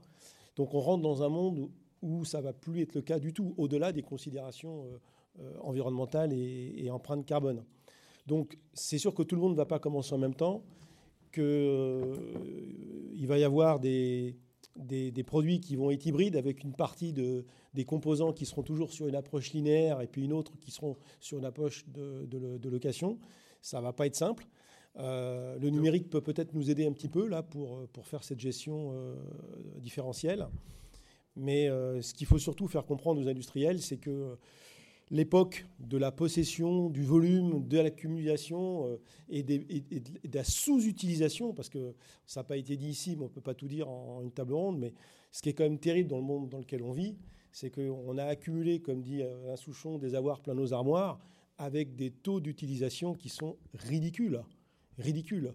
Donc 0.55 0.75
on 0.75 0.81
rentre 0.81 1.03
dans 1.03 1.23
un 1.25 1.29
monde 1.29 1.71
où, 2.03 2.25
ça 2.25 2.39
ça 2.39 2.41
va 2.41 2.53
plus 2.53 2.83
être 2.83 2.95
le 2.95 3.03
cas 3.03 3.19
du 3.19 3.33
tout, 3.33 3.55
au-delà 3.57 3.93
des 3.93 4.03
considérations 4.03 4.85
euh, 4.85 4.99
euh, 5.41 5.59
environnementales 5.63 6.33
et, 6.33 6.75
et 6.77 6.91
empreintes 6.91 7.27
carbone. 7.27 7.65
Donc 8.27 8.57
c'est 8.75 8.99
sûr 8.99 9.15
que 9.15 9.23
tout 9.25 9.35
le 9.35 9.41
monde 9.41 9.53
ne 9.53 9.57
va 9.57 9.67
pas 9.67 9.81
commencer 9.81 10.15
en 10.15 10.19
même 10.19 10.35
temps, 10.35 10.63
qu'il 11.33 11.45
va 13.27 13.39
y 13.39 13.45
avoir 13.45 13.81
des, 13.81 14.37
produits 15.27 15.61
qui 15.61 15.77
vont 15.77 15.91
être 15.91 16.07
hybrides 16.07 16.37
avec 16.37 16.63
une 16.63 16.75
partie 16.75 17.13
de, 17.13 17.45
des 17.75 17.85
composants 17.85 18.33
qui 18.33 18.47
seront 18.47 18.63
toujours 18.63 18.93
sur 18.93 19.09
une 19.09 19.15
approche 19.15 19.53
linéaire 19.53 20.01
et 20.01 20.07
puis 20.07 20.25
une 20.25 20.33
autre 20.33 20.59
qui 20.59 20.71
seront 20.71 20.97
sur 21.21 21.39
une 21.39 21.45
approche 21.45 21.87
de, 21.89 22.69
location. 22.69 23.19
Ça 23.61 23.79
ne 23.79 23.83
va 23.83 23.93
pas 23.93 24.07
être 24.07 24.15
simple. 24.15 24.47
Euh, 24.97 25.59
le 25.59 25.71
numérique 25.71 26.11
peut 26.11 26.21
peut-être 26.21 26.55
nous 26.55 26.71
aider 26.71 26.87
un 26.87 26.93
petit 26.93 27.09
peu 27.09 27.27
là 27.27 27.43
pour, 27.43 27.87
pour 27.89 28.07
faire 28.07 28.25
cette 28.25 28.41
gestion 28.41 28.93
euh, 28.93 29.15
différentielle. 29.77 30.49
Mais 31.39 31.69
euh, 31.69 32.03
ce 32.03 32.13
qu'il 32.15 32.27
faut 32.27 32.39
surtout 32.39 32.67
faire 32.67 32.85
comprendre 32.85 33.23
aux 33.23 33.29
industriels, 33.29 33.81
c'est 33.81 33.97
que 33.97 34.37
l'époque 35.11 35.67
de 35.79 35.97
la 35.97 36.11
possession, 36.11 36.91
du 36.91 37.05
volume, 37.05 37.67
de 37.67 37.79
l'accumulation 37.79 38.89
euh, 38.89 38.97
et, 39.31 39.43
de 39.45 40.35
la 40.35 40.45
sous-utilisation, 40.45 41.55
parce 41.55 41.69
que 41.69 41.95
ça 42.27 42.41
n'a 42.41 42.45
pas 42.45 42.57
été 42.57 42.77
dit 42.77 42.89
ici, 42.89 43.15
mais 43.17 43.23
on 43.23 43.29
ne 43.29 43.33
peut 43.33 43.41
pas 43.41 43.55
tout 43.55 43.69
dire 43.69 43.89
en, 43.89 44.21
une 44.23 44.33
table 44.33 44.53
ronde, 44.53 44.79
mais 44.79 44.93
ce 45.31 45.41
qui 45.41 45.49
est 45.49 45.55
quand 45.55 45.65
même 45.65 45.79
terrible 45.79 46.11
dans 46.11 46.19
le 46.19 46.25
monde 46.25 46.49
dans 46.49 46.59
lequel 46.59 46.83
on 46.83 46.93
vit, 46.93 47.17
c'est 47.53 47.71
qu'on 47.71 48.19
a 48.19 48.25
accumulé, 48.25 48.81
comme 48.81 49.01
dit 49.01 49.23
un 49.23 49.57
Souchon, 49.57 49.99
des 49.99 50.15
avoirs 50.15 50.41
plein 50.41 50.55
nos 50.55 50.73
armoires, 50.75 51.19
avec 51.57 51.95
des 51.95 52.11
taux 52.11 52.41
d'utilisation 52.41 53.15
qui 53.15 53.29
sont 53.29 53.57
ridicules. 53.75 54.43
Ridicules. 54.99 55.55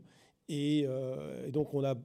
Et, 0.50 0.84
euh, 0.88 1.48
et, 1.48 1.52
donc 1.52 1.74
on 1.74 1.84
a 1.84 1.96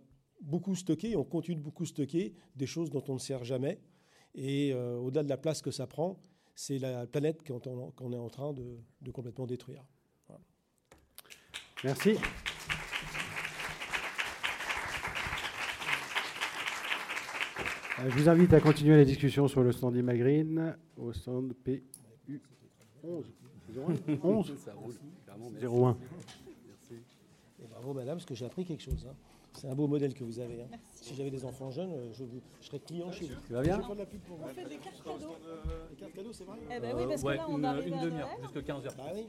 beaucoup 0.41 0.75
stocké, 0.75 1.17
on 1.17 1.25
continue 1.25 1.57
de 1.57 1.63
beaucoup 1.63 1.85
stocker 1.85 2.35
des 2.55 2.67
choses 2.67 2.91
dont 2.91 3.03
on 3.09 3.15
ne 3.15 3.19
sert 3.19 3.45
jamais. 3.45 3.81
Et 4.35 4.73
euh, 4.73 4.97
au-delà 4.97 5.23
de 5.23 5.29
la 5.29 5.37
place 5.37 5.63
que 5.63 5.71
ça 5.71 5.87
prend, 5.87 6.21
c'est 6.55 6.79
la 6.79 7.07
planète 7.07 7.43
qu'on 7.47 8.13
est 8.13 8.19
en 8.19 8.29
train 8.29 8.53
de, 8.53 9.11
complètement 9.13 9.47
détruire. 9.47 9.85
Merci. 11.85 12.17
Euh, 18.01 18.11
je 18.11 18.17
vous 18.17 18.29
invite 18.29 18.53
à 18.53 18.61
continuer 18.61 18.97
la 18.97 19.05
discussion 19.05 19.47
sur 19.49 19.63
le 19.63 19.73
stand 19.73 19.97
Imagreen 19.97 20.77
au 20.97 21.13
stand 21.13 21.53
PU 21.55 21.85
11. 23.03 23.25
11 24.23 24.53
01. 25.63 25.97
Merci. 27.59 27.73
bravo 27.73 27.93
madame, 27.95 28.17
parce 28.17 28.27
que 28.27 28.35
j'ai 28.35 28.47
appris 28.47 28.65
quelque 28.65 28.83
chose. 28.83 29.07
Hein. 29.09 29.15
C'est 29.55 29.69
un 29.69 29.75
beau 29.75 29.87
modèle 29.87 30.15
que 30.15 30.25
vous 30.25 30.39
avez. 30.39 30.63
Hein. 30.63 30.69
Si 30.95 31.15
j'avais 31.15 31.31
des 31.31 31.45
enfants 31.45 31.71
jeunes, 31.71 32.13
je, 32.13 32.25
serais 32.61 32.79
client 32.79 33.11
chez 33.11 33.27
vous. 33.27 33.35
Tu 33.47 33.53
vas 33.53 33.63
bien 33.63 33.81
On 33.81 34.47
fait 34.49 34.65
des 34.65 34.77
cartes 34.77 35.03
cadeaux. 35.03 35.37
Des 35.91 35.97
cartes 35.97 36.13
cadeaux, 36.13 36.33
c'est 36.33 36.45
vrai 36.45 36.59
Eh 36.71 36.81
ben 36.81 36.95
oui, 36.97 37.07
parce 37.09 37.23
que 37.23 37.29
là, 37.29 37.47
on 37.49 37.59
une, 37.59 37.95
une 37.95 38.01
demi-heure, 38.01 38.29
jusqu'à 38.43 38.61
15h. 38.61 38.97
Bah 38.97 39.05
oui. 39.15 39.29